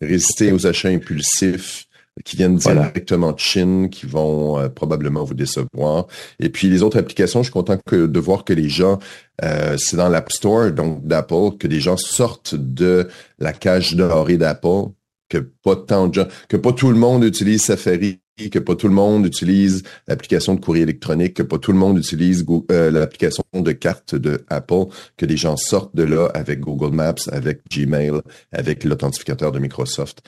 Résister 0.00 0.52
aux 0.52 0.66
achats 0.66 0.88
impulsifs 0.88 1.86
qui 2.24 2.36
viennent 2.36 2.56
directement 2.56 3.32
de 3.32 3.38
Chine, 3.38 3.88
qui 3.88 4.06
vont 4.06 4.58
euh, 4.58 4.68
probablement 4.68 5.24
vous 5.24 5.34
décevoir. 5.34 6.06
Et 6.38 6.48
puis 6.48 6.68
les 6.68 6.82
autres 6.82 6.98
applications, 6.98 7.40
je 7.40 7.44
suis 7.44 7.52
content 7.52 7.78
que, 7.86 8.06
de 8.06 8.20
voir 8.20 8.44
que 8.44 8.52
les 8.52 8.68
gens, 8.68 8.98
euh, 9.42 9.76
c'est 9.78 9.96
dans 9.96 10.08
l'App 10.08 10.30
Store, 10.30 10.70
donc 10.70 11.06
d'Apple, 11.06 11.56
que 11.58 11.66
les 11.66 11.80
gens 11.80 11.96
sortent 11.96 12.54
de 12.54 13.08
la 13.38 13.52
cage 13.52 13.94
dorée 13.94 14.36
d'Apple, 14.36 14.90
que 15.28 15.38
pas 15.38 15.76
tant 15.76 16.08
de 16.08 16.14
gens, 16.14 16.26
que 16.48 16.56
pas 16.56 16.72
tout 16.72 16.90
le 16.90 16.98
monde 16.98 17.24
utilise 17.24 17.62
Safari 17.62 18.20
que 18.48 18.58
pas 18.58 18.76
tout 18.76 18.88
le 18.88 18.94
monde 18.94 19.26
utilise 19.26 19.82
l'application 20.08 20.54
de 20.54 20.60
courrier 20.60 20.84
électronique, 20.84 21.34
que 21.34 21.42
pas 21.42 21.58
tout 21.58 21.72
le 21.72 21.78
monde 21.78 21.98
utilise 21.98 22.44
euh, 22.70 22.90
l'application 22.90 23.44
de 23.52 23.72
carte 23.72 24.14
de 24.14 24.44
Apple, 24.48 24.86
que 25.16 25.26
les 25.26 25.36
gens 25.36 25.56
sortent 25.56 25.94
de 25.94 26.04
là 26.04 26.30
avec 26.32 26.60
Google 26.60 26.94
Maps, 26.94 27.14
avec 27.30 27.60
Gmail, 27.70 28.22
avec 28.52 28.84
l'authentificateur 28.84 29.52
de 29.52 29.58
Microsoft. 29.58 30.22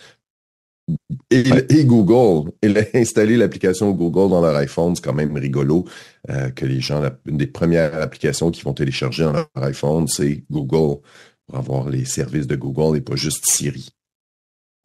Et, 1.31 1.85
Google, 1.85 2.51
et 2.61 2.75
installer 2.95 3.37
l'application 3.37 3.93
Google 3.93 4.31
dans 4.31 4.43
leur 4.43 4.57
iPhone, 4.57 4.97
c'est 4.97 5.05
quand 5.05 5.15
même 5.15 5.37
rigolo 5.37 5.87
euh, 6.29 6.51
que 6.51 6.67
les 6.67 6.81
gens, 6.81 7.03
une 7.25 7.39
des 7.39 7.47
premières 7.47 7.95
applications 7.95 8.51
qu'ils 8.51 8.65
vont 8.65 8.75
télécharger 8.75 9.25
dans 9.25 9.33
leur 9.33 9.49
iPhone, 9.55 10.09
c'est 10.09 10.45
Google 10.51 11.01
pour 11.47 11.59
avoir 11.59 11.89
les 11.89 12.05
services 12.05 12.47
de 12.47 12.57
Google 12.57 12.99
et 12.99 13.01
pas 13.01 13.17
juste 13.17 13.45
Siri. 13.47 13.91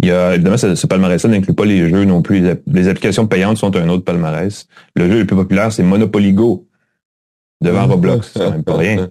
Il 0.03 0.09
y 0.09 0.11
a, 0.11 0.35
évidemment, 0.35 0.57
ce, 0.57 0.85
palmarès-là 0.85 1.29
n'inclut 1.29 1.53
pas 1.53 1.65
les 1.65 1.89
jeux 1.89 2.05
non 2.05 2.21
plus. 2.21 2.55
Les, 2.67 2.87
applications 2.87 3.25
payantes 3.25 3.57
sont 3.57 3.75
un 3.75 3.89
autre 3.89 4.03
palmarès. 4.03 4.67
Le 4.95 5.09
jeu 5.09 5.19
le 5.19 5.25
plus 5.25 5.35
populaire, 5.35 5.71
c'est 5.71 5.83
Monopoly 5.83 6.33
Go. 6.33 6.67
Devant 7.61 7.87
Roblox, 7.87 8.31
c'est 8.33 8.51
même 8.51 8.63
pas 8.63 8.77
rien. 8.77 9.09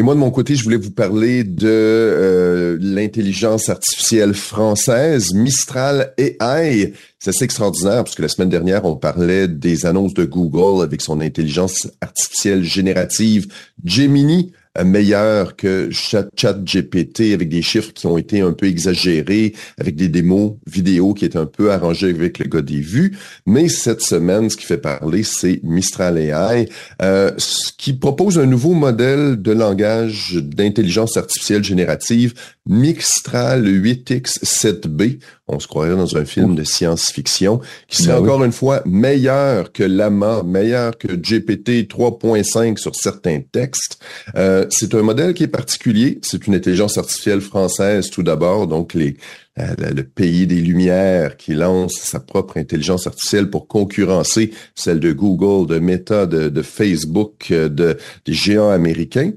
Et 0.00 0.02
moi, 0.02 0.14
de 0.14 0.20
mon 0.20 0.30
côté, 0.30 0.56
je 0.56 0.64
voulais 0.64 0.78
vous 0.78 0.92
parler 0.92 1.44
de 1.44 1.68
euh, 1.68 2.78
l'intelligence 2.80 3.68
artificielle 3.68 4.32
française, 4.32 5.34
Mistral 5.34 6.14
AI. 6.16 6.94
C'est 7.18 7.28
assez 7.28 7.44
extraordinaire 7.44 8.02
parce 8.04 8.14
que 8.14 8.22
la 8.22 8.28
semaine 8.28 8.48
dernière, 8.48 8.86
on 8.86 8.96
parlait 8.96 9.46
des 9.46 9.84
annonces 9.84 10.14
de 10.14 10.24
Google 10.24 10.82
avec 10.82 11.02
son 11.02 11.20
intelligence 11.20 11.86
artificielle 12.00 12.62
générative 12.62 13.52
Gemini 13.84 14.52
meilleur 14.84 15.56
que 15.56 15.90
ChatGPT 15.90 17.32
avec 17.32 17.48
des 17.48 17.62
chiffres 17.62 17.92
qui 17.92 18.06
ont 18.06 18.16
été 18.16 18.40
un 18.40 18.52
peu 18.52 18.66
exagérés, 18.66 19.54
avec 19.78 19.96
des 19.96 20.08
démos 20.08 20.52
vidéo 20.66 21.12
qui 21.12 21.24
étaient 21.24 21.38
un 21.38 21.46
peu 21.46 21.72
arrangées 21.72 22.10
avec 22.10 22.38
le 22.38 22.46
gars 22.46 22.62
des 22.62 22.80
vues. 22.80 23.16
Mais 23.46 23.68
cette 23.68 24.00
semaine, 24.00 24.48
ce 24.48 24.56
qui 24.56 24.64
fait 24.64 24.78
parler, 24.78 25.22
c'est 25.22 25.60
Mistral 25.64 26.18
AI, 26.18 26.68
euh, 27.02 27.32
qui 27.78 27.94
propose 27.94 28.38
un 28.38 28.46
nouveau 28.46 28.74
modèle 28.74 29.40
de 29.42 29.52
langage 29.52 30.34
d'intelligence 30.40 31.16
artificielle 31.16 31.64
générative, 31.64 32.34
Mistral 32.70 33.66
8X7B. 33.66 35.18
On 35.48 35.58
se 35.58 35.66
croirait 35.66 35.96
dans 35.96 36.16
un 36.16 36.24
film 36.24 36.54
de 36.54 36.62
science-fiction, 36.62 37.60
qui 37.88 38.04
serait 38.04 38.14
ben 38.14 38.22
encore 38.22 38.44
une 38.44 38.52
fois 38.52 38.82
meilleur 38.86 39.72
que 39.72 39.82
Lama, 39.82 40.44
meilleur 40.44 40.96
que 40.96 41.08
GPT 41.08 41.88
3.5 41.90 42.76
sur 42.76 42.94
certains 42.94 43.40
textes. 43.40 43.98
Euh, 44.36 44.66
c'est 44.70 44.94
un 44.94 45.02
modèle 45.02 45.34
qui 45.34 45.42
est 45.42 45.48
particulier. 45.48 46.20
C'est 46.22 46.46
une 46.46 46.54
intelligence 46.54 46.96
artificielle 46.96 47.40
française 47.40 48.08
tout 48.08 48.22
d'abord, 48.22 48.68
donc 48.68 48.94
les, 48.94 49.16
le 49.56 50.02
pays 50.02 50.46
des 50.46 50.60
Lumières 50.60 51.36
qui 51.36 51.54
lance 51.54 51.94
sa 51.94 52.20
propre 52.20 52.56
intelligence 52.56 53.08
artificielle 53.08 53.50
pour 53.50 53.66
concurrencer 53.66 54.52
celle 54.76 55.00
de 55.00 55.12
Google, 55.12 55.66
de 55.68 55.80
Meta, 55.80 56.26
de, 56.26 56.62
Facebook, 56.62 57.48
de, 57.50 57.98
des 58.24 58.32
géants 58.32 58.70
américains. 58.70 59.32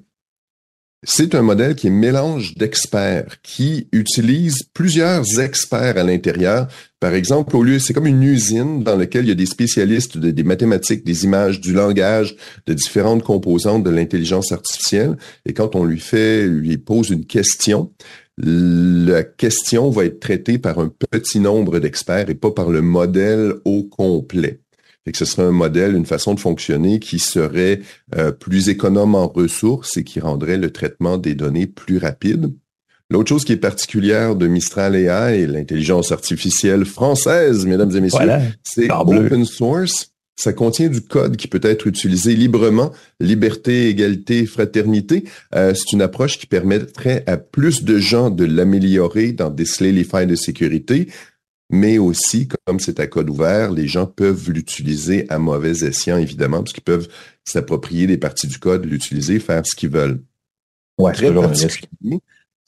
C'est 1.06 1.36
un 1.36 1.42
modèle 1.42 1.76
qui 1.76 1.88
est 1.88 1.90
mélange 1.90 2.56
d'experts, 2.56 3.42
qui 3.42 3.90
utilise 3.92 4.64
plusieurs 4.74 5.40
experts 5.42 5.98
à 5.98 6.04
l'intérieur. 6.04 6.70
Par 7.02 7.14
exemple, 7.14 7.58
au 7.58 7.64
lieu, 7.64 7.78
c'est 7.80 7.94
comme 7.94 8.08
une 8.08 8.24
usine 8.24 8.84
dans 8.84 8.96
laquelle 8.96 9.26
il 9.26 9.30
y 9.30 9.32
a 9.34 9.36
des 9.36 9.46
spécialistes 9.46 10.18
des 10.18 10.44
mathématiques, 10.44 11.04
des 11.04 11.26
images, 11.26 11.60
du 11.60 11.74
langage, 11.74 12.38
de 12.68 12.74
différentes 12.74 13.24
composantes 13.24 13.84
de 13.84 13.90
l'intelligence 13.90 14.54
artificielle. 14.54 15.18
Et 15.46 15.52
quand 15.52 15.76
on 15.76 15.84
lui 15.84 16.00
fait, 16.00 16.48
lui 16.48 16.78
pose 16.78 17.10
une 17.10 17.26
question, 17.26 17.92
la 18.38 19.24
question 19.24 19.90
va 19.90 20.06
être 20.06 20.22
traitée 20.22 20.58
par 20.58 20.80
un 20.80 20.90
petit 21.12 21.42
nombre 21.42 21.80
d'experts 21.80 22.30
et 22.30 22.36
pas 22.36 22.52
par 22.52 22.70
le 22.70 22.82
modèle 22.82 23.56
au 23.66 23.84
complet. 23.84 24.63
Et 25.06 25.12
que 25.12 25.18
ce 25.18 25.26
serait 25.26 25.44
un 25.44 25.52
modèle, 25.52 25.96
une 25.96 26.06
façon 26.06 26.34
de 26.34 26.40
fonctionner 26.40 27.00
qui 27.00 27.20
serait 27.20 27.82
euh, 28.16 28.32
plus 28.32 28.70
économe 28.70 29.16
en 29.16 29.28
ressources 29.28 29.98
et 29.98 30.04
qui 30.04 30.20
rendrait 30.20 30.58
le 30.58 30.72
traitement 30.72 31.18
des 31.18 31.36
données 31.36 31.68
plus 31.68 31.98
rapide. 31.98 32.54
L'autre 33.10 33.30
chose 33.30 33.46
qui 33.46 33.52
est 33.52 33.58
particulière 33.58 34.36
de 34.36 34.48
Mistral 34.48 34.96
AI 34.96 35.42
et 35.42 35.48
l'intelligence 35.48 36.12
artificielle 36.12 36.86
française, 36.86 37.66
mesdames 37.66 37.96
et 37.96 38.02
messieurs, 38.02 38.30
c'est 38.64 38.90
open 38.90 39.46
source. 39.46 40.14
Ça 40.36 40.52
contient 40.52 40.90
du 40.90 41.02
code 41.02 41.38
qui 41.38 41.48
peut 41.48 41.60
être 41.62 41.86
utilisé 41.86 42.36
librement. 42.36 42.92
Liberté, 43.20 43.90
égalité, 43.90 44.48
fraternité. 44.48 45.26
Euh, 45.54 45.74
c'est 45.76 45.94
une 45.94 46.02
approche 46.02 46.40
qui 46.40 46.48
permettrait 46.48 47.24
à 47.28 47.38
plus 47.38 47.84
de 47.84 48.00
gens 48.00 48.32
de 48.32 48.44
l'améliorer, 48.44 49.32
d'en 49.32 49.52
déceler 49.52 49.92
les 49.92 50.04
failles 50.04 50.26
de 50.26 50.36
sécurité 50.36 51.08
mais 51.74 51.98
aussi, 51.98 52.48
comme 52.48 52.80
c'est 52.80 53.00
à 53.00 53.08
code 53.08 53.32
ouvert, 53.32 53.72
les 53.72 53.88
gens 53.88 54.06
peuvent 54.06 54.52
l'utiliser 54.52 55.26
à 55.30 55.40
mauvais 55.40 55.84
escient, 55.84 56.20
évidemment, 56.20 56.60
parce 56.60 56.72
qu'ils 56.72 56.84
peuvent 56.84 57.08
s'approprier 57.46 58.06
des 58.06 58.20
parties 58.20 58.46
du 58.46 58.60
code, 58.60 58.86
l'utiliser, 58.86 59.40
faire 59.40 59.64
ce 59.66 59.76
qu'ils 59.76 59.90
veulent. 59.90 60.22
Ouais, 61.00 61.14
Très 61.14 61.34
particulier. 61.34 62.20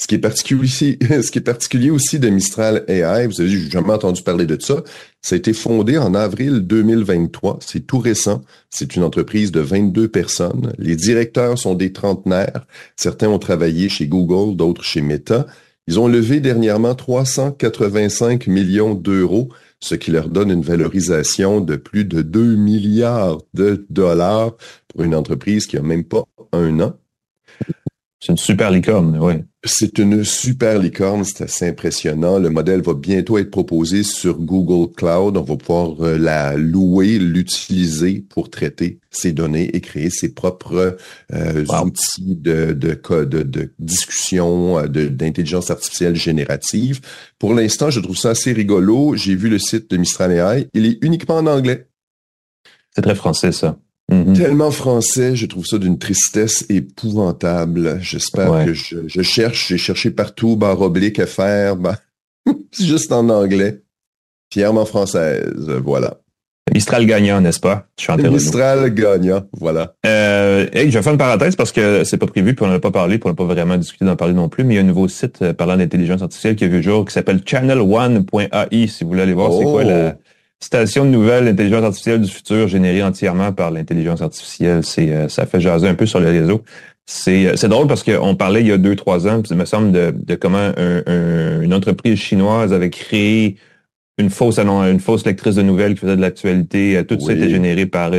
Ce 0.02 0.08
qui 0.08 0.16
est 0.16 0.20
particulier, 0.20 0.98
ce 1.22 1.30
qui 1.30 1.38
est 1.38 1.42
particulier 1.42 1.92
aussi 1.92 2.18
de 2.18 2.30
Mistral 2.30 2.84
AI, 2.88 3.28
vous 3.28 3.40
avez 3.42 3.70
jamais 3.70 3.94
entendu 3.94 4.24
parler 4.24 4.48
de 4.48 4.60
ça. 4.60 4.84
Ça 5.22 5.36
a 5.36 5.38
été 5.38 5.54
fondé 5.54 6.00
en 6.00 6.16
avril 6.16 6.62
2023. 6.62 7.60
C'est 7.62 7.86
tout 7.86 8.00
récent. 8.00 8.42
C'est 8.72 8.96
une 8.96 9.04
entreprise 9.04 9.52
de 9.52 9.60
22 9.60 10.08
personnes. 10.08 10.74
Les 10.80 10.96
directeurs 10.96 11.60
sont 11.60 11.76
des 11.76 11.94
trentenaires. 11.94 12.66
Certains 12.96 13.30
ont 13.30 13.38
travaillé 13.38 13.88
chez 13.88 14.08
Google, 14.08 14.58
d'autres 14.58 14.84
chez 14.84 15.02
Meta. 15.02 15.46
Ils 15.88 16.00
ont 16.00 16.08
levé 16.08 16.40
dernièrement 16.40 16.96
385 16.96 18.48
millions 18.48 18.96
d'euros, 18.96 19.50
ce 19.80 19.94
qui 19.94 20.10
leur 20.10 20.30
donne 20.30 20.50
une 20.50 20.64
valorisation 20.64 21.62
de 21.62 21.76
plus 21.76 22.06
de 22.06 22.24
2 22.24 22.56
milliards 22.56 23.38
de 23.54 23.86
dollars 23.92 24.56
pour 24.88 25.04
une 25.04 25.14
entreprise 25.14 25.68
qui 25.68 25.78
a 25.78 25.84
même 25.84 26.04
pas 26.04 26.24
un 26.54 26.80
an. 26.80 26.98
C'est 28.20 28.32
une 28.32 28.38
super 28.38 28.72
licorne, 28.72 29.18
oui. 29.20 29.34
C'est 29.64 29.98
une 29.98 30.24
super 30.24 30.80
licorne, 30.80 31.24
c'est 31.24 31.44
assez 31.44 31.68
impressionnant. 31.68 32.40
Le 32.40 32.50
modèle 32.50 32.82
va 32.82 32.94
bientôt 32.94 33.38
être 33.38 33.52
proposé 33.52 34.04
sur 34.04 34.40
Google 34.40 34.94
Cloud. 34.96 35.38
On 35.38 35.42
va 35.42 35.58
pouvoir 35.58 36.02
euh, 36.02 36.18
la 36.18 36.56
louer, 36.56 37.20
l'utiliser 37.20 38.26
pour 38.30 38.50
traiter 38.50 39.00
ses 39.12 39.32
données 39.32 39.76
et 39.76 39.82
créer 39.82 40.10
ses 40.10 40.34
propres 40.34 40.98
euh, 41.34 41.66
outils 41.84 42.36
de, 42.36 42.74
de, 42.74 43.00
de, 43.26 43.44
de 43.44 43.74
discussion, 43.80 44.80
euh, 44.80 44.88
d'intelligence 44.88 45.70
artificielle 45.70 46.16
générative. 46.16 47.02
Pour 47.38 47.54
l'instant, 47.54 47.90
je 47.90 48.00
trouve 48.00 48.18
ça 48.18 48.30
assez 48.30 48.54
rigolo. 48.54 49.16
J'ai 49.16 49.36
vu 49.36 49.50
le 49.50 49.60
site 49.60 49.90
de 49.92 49.98
Mistral 49.98 50.32
AI. 50.32 50.68
Il 50.74 50.86
est 50.86 50.98
uniquement 51.02 51.38
en 51.38 51.48
anglais. 51.48 51.88
C'est 52.96 53.02
très 53.02 53.16
français, 53.16 53.52
ça. 53.52 53.78
Mm-hmm. 54.12 54.34
Tellement 54.38 54.72
français, 54.72 55.36
je 55.36 55.46
trouve 55.48 55.66
ça 55.66 55.78
d'une 55.78 55.98
tristesse 55.98 56.66
épouvantable. 56.70 58.00
J'espère 58.02 58.66
que 58.66 58.74
je, 58.74 59.08
je, 59.08 59.22
cherche, 59.22 59.70
j'ai 59.70 59.78
cherché 59.78 60.12
partout, 60.12 60.56
barre 60.56 60.82
oblique 60.82 61.20
à 61.20 61.26
faire, 61.26 61.76
bah, 61.76 61.98
juste 62.80 63.12
en 63.12 63.30
anglais. 63.30 63.82
Fièrement 64.54 64.86
française, 64.86 65.70
voilà. 65.84 66.20
Mistral 66.74 67.06
gagnant, 67.06 67.42
n'est-ce 67.42 67.60
pas? 67.60 67.86
Mistral 68.18 68.92
gagnant, 68.94 69.44
voilà. 69.54 69.94
Euh, 70.06 70.66
je 70.74 70.90
vais 70.90 71.02
faire 71.02 71.12
une 71.12 71.20
parenthèse 71.20 71.56
parce 71.56 71.72
que 71.72 72.04
c'est 72.04 72.18
pas 72.18 72.26
prévu, 72.26 72.56
puis 72.56 72.66
on 72.66 72.68
n'en 72.68 72.76
a 72.76 72.80
pas 72.80 72.92
parlé, 72.92 73.20
puis 73.20 73.28
on 73.28 73.30
n'a 73.30 73.36
pas 73.36 73.46
vraiment 73.46 73.78
discuté 73.78 74.04
d'en 74.04 74.16
parler 74.16 74.34
non 74.34 74.50
plus, 74.50 74.64
mais 74.64 74.74
il 74.74 74.78
y 74.78 74.80
a 74.80 74.82
un 74.82 74.86
nouveau 74.86 75.08
site 75.08 75.44
euh, 75.44 75.54
parlant 75.54 75.78
d'intelligence 75.78 76.24
artificielle 76.24 76.56
qui 76.56 76.64
a 76.64 76.68
vu 76.68 76.78
le 76.78 76.82
jour 76.82 77.06
qui 77.06 77.14
s'appelle 77.14 77.38
channel1.ai, 77.38 78.88
si 78.88 79.04
vous 79.04 79.10
voulez 79.12 79.22
aller 79.22 79.34
voir 79.34 79.54
c'est 79.54 79.64
quoi 79.64 79.84
la, 79.84 80.16
oh! 80.16 80.25
Station 80.62 81.06
de 81.06 81.10
nouvelles 81.10 81.46
d'intelligence 81.46 81.84
artificielle 81.84 82.22
du 82.22 82.32
futur 82.32 82.68
générée 82.68 83.04
entièrement 83.04 83.52
par 83.52 83.72
l'intelligence 83.72 84.22
artificielle. 84.22 84.84
C'est, 84.84 85.12
euh, 85.12 85.28
ça 85.28 85.46
fait 85.46 85.60
jaser 85.60 85.88
un 85.88 85.96
peu 85.96 86.06
sur 86.06 86.20
les 86.20 86.30
réseaux. 86.30 86.64
C'est, 87.06 87.48
euh, 87.48 87.56
c'est 87.56 87.68
drôle 87.68 87.88
parce 87.88 88.04
qu'on 88.04 88.36
parlait 88.36 88.62
il 88.62 88.68
y 88.68 88.72
a 88.72 88.78
deux, 88.78 88.96
trois 88.96 89.28
ans, 89.28 89.42
il 89.48 89.58
me 89.58 89.66
semble, 89.66 89.92
de, 89.92 90.14
de 90.16 90.36
comment 90.36 90.72
une 90.78 91.74
entreprise 91.74 92.18
chinoise 92.18 92.74
avait 92.74 92.90
créé 92.90 93.58
une 94.18 94.30
fausse 94.30 94.60
une 94.60 95.00
fausse 95.00 95.26
lectrice 95.26 95.56
de 95.56 95.62
nouvelles 95.62 95.96
qui 95.96 96.02
faisait 96.02 96.16
de 96.16 96.22
l'actualité. 96.22 96.98
Euh, 96.98 97.04
tout 97.04 97.20
ça 97.20 97.34
était 97.34 97.50
généré 97.50 97.86
par 97.86 98.12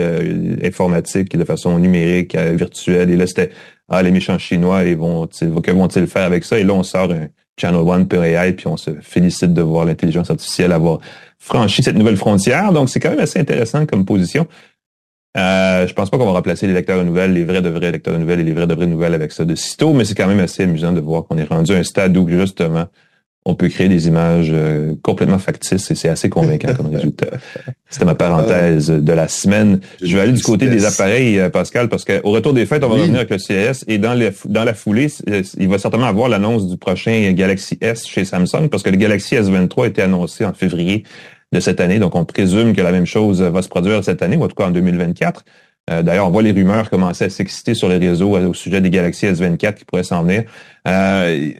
informatique 0.62 1.36
de 1.36 1.44
façon 1.44 1.78
numérique, 1.78 2.36
virtuelle. 2.36 3.10
Et 3.10 3.16
là, 3.16 3.26
c'était 3.26 3.50
ah 3.88 4.02
les 4.02 4.10
méchants 4.10 4.38
chinois, 4.38 4.84
ils 4.84 4.96
vont, 4.96 5.26
que 5.26 5.70
vont-ils 5.70 6.06
faire 6.06 6.24
avec 6.24 6.44
ça? 6.44 6.58
Et 6.58 6.64
là, 6.64 6.74
on 6.74 6.82
sort 6.82 7.10
un 7.12 7.28
Channel 7.58 7.80
One 7.80 8.06
AI, 8.12 8.52
puis 8.52 8.66
on 8.66 8.76
se 8.76 8.90
félicite 9.00 9.54
de 9.54 9.62
voir 9.62 9.84
l'intelligence 9.84 10.30
artificielle 10.30 10.72
avoir 10.72 11.00
franchi 11.38 11.82
cette 11.82 11.96
nouvelle 11.96 12.16
frontière. 12.16 12.72
Donc, 12.72 12.90
c'est 12.90 13.00
quand 13.00 13.10
même 13.10 13.20
assez 13.20 13.38
intéressant 13.38 13.86
comme 13.86 14.04
position. 14.04 14.46
Euh, 15.36 15.86
je 15.86 15.92
pense 15.92 16.08
pas 16.08 16.16
qu'on 16.16 16.26
va 16.26 16.32
remplacer 16.32 16.66
les 16.66 16.72
lecteurs 16.72 16.98
de 16.98 17.04
nouvelles, 17.04 17.32
les 17.32 17.44
vrais 17.44 17.60
de 17.60 17.68
vrais 17.68 17.92
lecteurs 17.92 18.14
de 18.14 18.18
nouvelles 18.18 18.40
et 18.40 18.44
les 18.44 18.52
vrais 18.52 18.66
de 18.66 18.74
vraies 18.74 18.86
nouvelles 18.86 19.14
avec 19.14 19.32
ça 19.32 19.44
de 19.44 19.54
sitôt, 19.54 19.92
mais 19.92 20.04
c'est 20.04 20.14
quand 20.14 20.26
même 20.26 20.40
assez 20.40 20.62
amusant 20.62 20.92
de 20.92 21.00
voir 21.00 21.24
qu'on 21.24 21.36
est 21.36 21.44
rendu 21.44 21.74
à 21.74 21.76
un 21.76 21.82
stade 21.82 22.16
où 22.16 22.26
justement 22.28 22.86
on 23.48 23.54
peut 23.54 23.68
créer 23.68 23.88
des 23.88 24.08
images 24.08 24.50
euh, 24.52 24.94
complètement 25.02 25.38
factices 25.38 25.88
et 25.92 25.94
c'est 25.94 26.08
assez 26.08 26.28
convaincant 26.28 26.74
comme 26.74 26.92
résultat. 26.92 27.28
C'était 27.88 28.04
ma 28.04 28.16
parenthèse 28.16 28.88
de 28.88 29.12
la 29.12 29.28
semaine. 29.28 29.80
Je 30.02 30.16
vais 30.16 30.22
aller 30.22 30.32
du 30.32 30.42
côté 30.42 30.68
des 30.68 30.84
appareils, 30.84 31.38
euh, 31.38 31.48
Pascal, 31.48 31.88
parce 31.88 32.04
qu'au 32.04 32.30
retour 32.32 32.52
des 32.52 32.66
fêtes, 32.66 32.82
on 32.82 32.88
va 32.88 32.96
revenir 32.96 33.20
avec 33.20 33.30
le 33.30 33.38
CES 33.38 33.84
et 33.86 33.98
dans, 33.98 34.18
dans 34.46 34.64
la 34.64 34.74
foulée, 34.74 35.06
euh, 35.30 35.42
il 35.58 35.68
va 35.68 35.78
certainement 35.78 36.08
avoir 36.08 36.28
l'annonce 36.28 36.66
du 36.68 36.76
prochain 36.76 37.32
Galaxy 37.32 37.78
S 37.80 38.04
chez 38.04 38.24
Samsung 38.24 38.68
parce 38.68 38.82
que 38.82 38.90
le 38.90 38.96
Galaxy 38.96 39.36
S23 39.36 39.84
a 39.84 39.86
été 39.86 40.02
annoncé 40.02 40.44
en 40.44 40.52
février 40.52 41.04
de 41.52 41.60
cette 41.60 41.80
année, 41.80 42.00
donc 42.00 42.16
on 42.16 42.24
présume 42.24 42.74
que 42.74 42.82
la 42.82 42.90
même 42.90 43.06
chose 43.06 43.40
va 43.40 43.62
se 43.62 43.68
produire 43.68 44.02
cette 44.02 44.22
année, 44.22 44.36
ou 44.36 44.42
en 44.42 44.48
tout 44.48 44.56
cas 44.56 44.66
en 44.66 44.72
2024. 44.72 45.44
D'ailleurs, 46.02 46.26
on 46.26 46.30
voit 46.30 46.42
les 46.42 46.50
rumeurs 46.50 46.90
commencer 46.90 47.26
à 47.26 47.30
s'exciter 47.30 47.74
sur 47.74 47.88
les 47.88 47.98
réseaux 47.98 48.36
au 48.36 48.52
sujet 48.54 48.80
des 48.80 48.90
Galaxy 48.90 49.26
S24 49.26 49.74
qui 49.74 49.84
pourraient 49.84 50.02
s'en 50.02 50.24
venir. 50.24 50.42
Euh, 50.88 51.52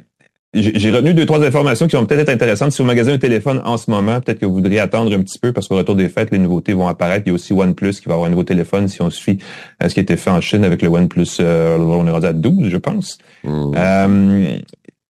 j'ai 0.56 0.90
retenu 0.90 1.14
deux, 1.14 1.26
trois 1.26 1.44
informations 1.44 1.86
qui 1.86 1.96
vont 1.96 2.06
peut-être 2.06 2.20
être 2.20 2.34
intéressantes. 2.34 2.72
Si 2.72 2.82
vous 2.82 2.88
magasinez 2.88 3.14
un 3.14 3.18
téléphone 3.18 3.60
en 3.64 3.76
ce 3.76 3.90
moment, 3.90 4.20
peut-être 4.20 4.38
que 4.38 4.46
vous 4.46 4.54
voudriez 4.54 4.80
attendre 4.80 5.14
un 5.14 5.22
petit 5.22 5.38
peu 5.38 5.52
parce 5.52 5.68
qu'au 5.68 5.76
retour 5.76 5.94
des 5.94 6.08
fêtes, 6.08 6.30
les 6.30 6.38
nouveautés 6.38 6.72
vont 6.72 6.88
apparaître. 6.88 7.24
Il 7.26 7.30
y 7.30 7.32
a 7.32 7.34
aussi 7.34 7.52
OnePlus 7.52 7.94
qui 7.94 8.06
va 8.06 8.14
avoir 8.14 8.26
un 8.26 8.30
nouveau 8.30 8.44
téléphone 8.44 8.88
si 8.88 9.02
on 9.02 9.10
suit 9.10 9.38
ce 9.80 9.92
qui 9.92 10.00
a 10.00 10.02
été 10.02 10.16
fait 10.16 10.30
en 10.30 10.40
Chine 10.40 10.64
avec 10.64 10.82
le 10.82 10.88
OnePlus, 10.88 11.26
euh, 11.40 11.78
on 11.78 12.06
est 12.06 12.10
rendu 12.10 12.26
à 12.26 12.32
12, 12.32 12.68
je 12.68 12.76
pense. 12.76 13.18
Mmh. 13.44 13.72
Euh, 13.76 14.58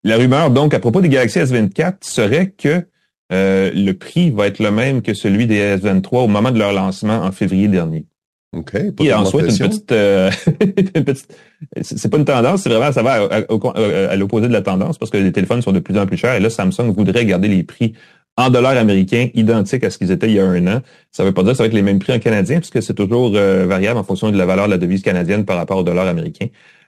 la 0.03 0.17
rumeur, 0.17 0.51
donc, 0.51 0.73
à 0.73 0.79
propos 0.79 1.01
des 1.01 1.09
Galaxy 1.09 1.39
S24 1.39 1.95
serait 2.01 2.51
que 2.51 2.85
euh, 3.33 3.71
le 3.73 3.91
prix 3.91 4.31
va 4.31 4.47
être 4.47 4.59
le 4.59 4.71
même 4.71 5.01
que 5.01 5.13
celui 5.13 5.47
des 5.47 5.77
S23 5.77 6.23
au 6.23 6.27
moment 6.27 6.51
de 6.51 6.59
leur 6.59 6.71
lancement 6.71 7.23
en 7.23 7.31
février 7.31 7.67
dernier. 7.67 8.05
OK. 8.53 8.73
Et 9.01 9.13
ensuite, 9.13 9.59
une 9.59 9.67
petite, 9.67 9.91
euh, 9.91 10.31
une 10.95 11.03
petite 11.03 11.35
c'est 11.81 12.09
pas 12.09 12.17
une 12.17 12.25
tendance, 12.25 12.61
c'est 12.61 12.69
vraiment, 12.69 12.91
ça 12.91 13.03
va 13.03 13.27
à, 13.29 14.15
l'opposé 14.15 14.47
de 14.47 14.53
la 14.53 14.61
tendance 14.61 14.97
parce 14.97 15.11
que 15.11 15.17
les 15.17 15.31
téléphones 15.31 15.61
sont 15.61 15.71
de 15.71 15.79
plus 15.79 15.97
en 15.97 16.05
plus 16.05 16.17
chers 16.17 16.35
et 16.35 16.39
là, 16.39 16.49
Samsung 16.49 16.93
voudrait 16.95 17.25
garder 17.25 17.47
les 17.47 17.63
prix 17.63 17.93
en 18.37 18.49
dollars 18.49 18.77
américains 18.77 19.29
identiques 19.33 19.83
à 19.83 19.89
ce 19.89 19.97
qu'ils 19.97 20.11
étaient 20.11 20.27
il 20.27 20.35
y 20.35 20.39
a 20.39 20.45
un 20.45 20.67
an. 20.67 20.81
Ça 21.11 21.23
veut 21.23 21.31
pas 21.31 21.41
dire 21.41 21.51
que 21.51 21.57
ça 21.57 21.63
va 21.63 21.67
être 21.67 21.73
les 21.73 21.81
mêmes 21.81 21.99
prix 21.99 22.13
en 22.13 22.19
canadien 22.19 22.59
puisque 22.59 22.81
c'est 22.81 22.93
toujours 22.93 23.31
euh, 23.35 23.65
variable 23.65 23.99
en 23.99 24.03
fonction 24.03 24.31
de 24.31 24.37
la 24.37 24.45
valeur 24.45 24.67
de 24.67 24.71
la 24.71 24.77
devise 24.77 25.01
canadienne 25.01 25.43
par 25.43 25.57
rapport 25.57 25.77
au 25.77 25.83
dollar 25.83 26.07
américain. 26.07 26.45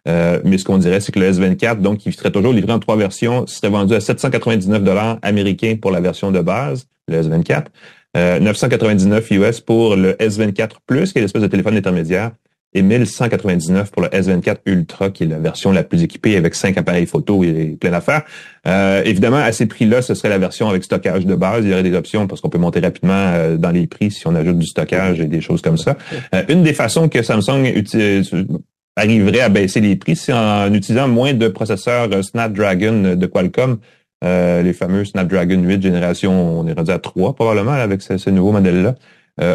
Euh, 0.07 0.39
mais 0.45 0.57
ce 0.57 0.63
qu'on 0.63 0.77
dirait, 0.77 1.01
c'est 1.01 1.11
que 1.11 1.19
le 1.19 1.31
S24, 1.31 1.81
donc, 1.81 1.97
qui 1.97 2.11
serait 2.11 2.31
toujours 2.31 2.53
livré 2.53 2.71
en 2.71 2.79
trois 2.79 2.95
versions, 2.95 3.47
serait 3.47 3.69
vendu 3.69 3.93
à 3.95 3.99
799 3.99 4.83
dollars 4.83 5.19
américains 5.21 5.75
pour 5.81 5.91
la 5.91 5.99
version 5.99 6.31
de 6.31 6.39
base, 6.39 6.87
le 7.07 7.21
S24. 7.21 7.65
999 8.15 9.31
euh, 9.31 9.35
US 9.35 9.59
pour 9.59 9.95
le 9.95 10.13
S24 10.13 10.71
Plus, 10.85 11.11
qui 11.11 11.19
est 11.19 11.21
l'espèce 11.21 11.41
de 11.41 11.47
téléphone 11.47 11.77
intermédiaire, 11.77 12.31
et 12.73 12.83
1199 12.83 13.91
pour 13.91 14.03
le 14.03 14.09
S24 14.09 14.57
Ultra, 14.65 15.09
qui 15.09 15.23
est 15.23 15.27
la 15.27 15.39
version 15.39 15.71
la 15.71 15.83
plus 15.83 16.03
équipée 16.03 16.37
avec 16.37 16.53
cinq 16.53 16.77
appareils 16.77 17.07
photo 17.07 17.43
et 17.43 17.77
plein 17.79 17.89
d'affaires. 17.89 18.23
Euh, 18.67 19.01
évidemment, 19.05 19.37
à 19.37 19.51
ces 19.51 19.65
prix-là, 19.65 20.03
ce 20.03 20.13
serait 20.13 20.29
la 20.29 20.37
version 20.37 20.69
avec 20.69 20.83
stockage 20.83 21.25
de 21.25 21.33
base. 21.33 21.65
Il 21.65 21.71
y 21.71 21.73
aurait 21.73 21.83
des 21.83 21.95
options 21.95 22.27
parce 22.27 22.41
qu'on 22.41 22.49
peut 22.49 22.59
monter 22.59 22.79
rapidement 22.79 23.13
euh, 23.15 23.57
dans 23.57 23.71
les 23.71 23.87
prix 23.87 24.11
si 24.11 24.27
on 24.27 24.35
ajoute 24.35 24.59
du 24.59 24.67
stockage 24.67 25.19
et 25.19 25.25
des 25.25 25.41
choses 25.41 25.61
comme 25.61 25.77
ça. 25.77 25.97
une 26.47 26.61
des 26.61 26.73
façons 26.73 27.09
que 27.09 27.23
Samsung 27.23 27.73
arriverait 28.95 29.41
à 29.41 29.49
baisser 29.49 29.81
les 29.81 29.95
prix, 29.95 30.15
c'est 30.15 30.33
en 30.33 30.71
utilisant 30.73 31.07
moins 31.07 31.33
de 31.33 31.47
processeurs 31.47 32.23
Snapdragon 32.23 33.15
de 33.15 33.25
Qualcomm 33.25 33.79
euh, 34.23 34.61
les 34.61 34.73
fameux 34.73 35.05
Snapdragon 35.05 35.61
8 35.61 35.81
génération, 35.81 36.59
on 36.59 36.67
est 36.67 36.73
rendu 36.73 36.91
à 36.91 36.99
3 36.99 37.35
probablement 37.35 37.71
avec 37.71 38.01
ce, 38.01 38.29
nouveau 38.29 38.51
modèle-là. 38.51 38.95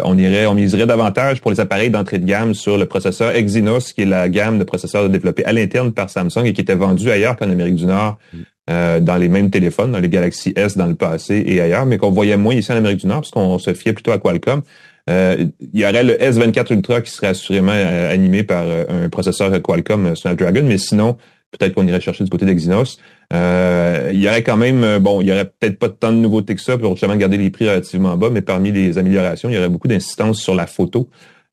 on 0.04 0.16
irait, 0.16 0.46
on 0.46 0.54
miserait 0.54 0.86
davantage 0.86 1.40
pour 1.40 1.50
les 1.50 1.60
appareils 1.60 1.90
d'entrée 1.90 2.18
de 2.18 2.26
gamme 2.26 2.54
sur 2.54 2.78
le 2.78 2.86
processeur 2.86 3.36
Exynos, 3.36 3.92
qui 3.92 4.02
est 4.02 4.06
la 4.06 4.28
gamme 4.28 4.58
de 4.58 4.64
processeurs 4.64 5.08
développés 5.10 5.44
à 5.44 5.52
l'interne 5.52 5.92
par 5.92 6.08
Samsung 6.08 6.44
et 6.44 6.52
qui 6.52 6.62
était 6.62 6.74
vendu 6.74 7.10
ailleurs 7.10 7.36
qu'en 7.36 7.50
Amérique 7.50 7.76
du 7.76 7.86
Nord. 7.86 8.18
Euh, 8.70 8.98
dans 8.98 9.16
les 9.16 9.28
mêmes 9.28 9.50
téléphones, 9.50 9.92
dans 9.92 9.98
les 9.98 10.08
Galaxy 10.08 10.54
S 10.56 10.78
dans 10.78 10.86
le 10.86 10.94
passé 10.94 11.44
et 11.46 11.60
ailleurs, 11.60 11.84
mais 11.84 11.98
qu'on 11.98 12.10
voyait 12.10 12.38
moins 12.38 12.54
ici 12.54 12.72
en 12.72 12.76
Amérique 12.76 13.00
du 13.00 13.06
Nord 13.06 13.20
parce 13.20 13.30
qu'on 13.30 13.58
se 13.58 13.74
fiait 13.74 13.92
plutôt 13.92 14.12
à 14.12 14.18
Qualcomm. 14.18 14.62
Euh, 15.10 15.48
il 15.60 15.80
y 15.80 15.84
aurait 15.84 16.02
le 16.02 16.14
S24 16.14 16.72
Ultra 16.72 17.02
qui 17.02 17.10
serait 17.10 17.26
assurément 17.26 17.74
euh, 17.74 18.10
animé 18.10 18.42
par 18.42 18.64
un 18.88 19.10
processeur 19.10 19.50
Qualcomm 19.60 20.16
Snapdragon, 20.16 20.62
mais 20.64 20.78
sinon, 20.78 21.18
peut-être 21.58 21.74
qu'on 21.74 21.86
irait 21.86 22.00
chercher 22.00 22.24
du 22.24 22.30
côté 22.30 22.46
d'Exynos. 22.46 22.98
il 23.32 24.20
y 24.20 24.28
aurait 24.28 24.42
quand 24.42 24.56
même, 24.56 24.98
bon, 24.98 25.20
il 25.20 25.28
y 25.28 25.32
aurait 25.32 25.46
peut-être 25.46 25.78
pas 25.78 25.88
tant 25.88 26.12
de 26.12 26.18
nouveautés 26.18 26.54
que 26.54 26.60
ça 26.60 26.78
pour 26.78 26.92
justement 26.92 27.16
garder 27.16 27.36
les 27.36 27.50
prix 27.50 27.68
relativement 27.68 28.16
bas, 28.16 28.30
mais 28.30 28.42
parmi 28.42 28.72
les 28.72 28.98
améliorations, 28.98 29.48
il 29.48 29.54
y 29.54 29.58
aurait 29.58 29.68
beaucoup 29.68 29.88
d'insistance 29.88 30.40
sur 30.40 30.54
la 30.54 30.66
photo. 30.66 31.08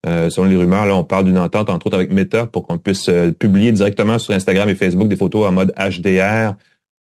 selon 0.06 0.48
les 0.48 0.58
rumeurs, 0.58 0.86
là, 0.86 0.96
on 0.96 1.04
parle 1.04 1.26
d'une 1.26 1.38
entente, 1.38 1.70
entre 1.70 1.88
autres, 1.88 1.98
avec 1.98 2.12
Meta 2.12 2.46
pour 2.46 2.68
qu'on 2.68 2.78
puisse 2.78 3.10
publier 3.40 3.72
directement 3.72 4.20
sur 4.20 4.34
Instagram 4.34 4.70
et 4.70 4.76
Facebook 4.76 5.08
des 5.08 5.18
photos 5.18 5.48
en 5.48 5.52
mode 5.52 5.74
HDR, 5.78 6.56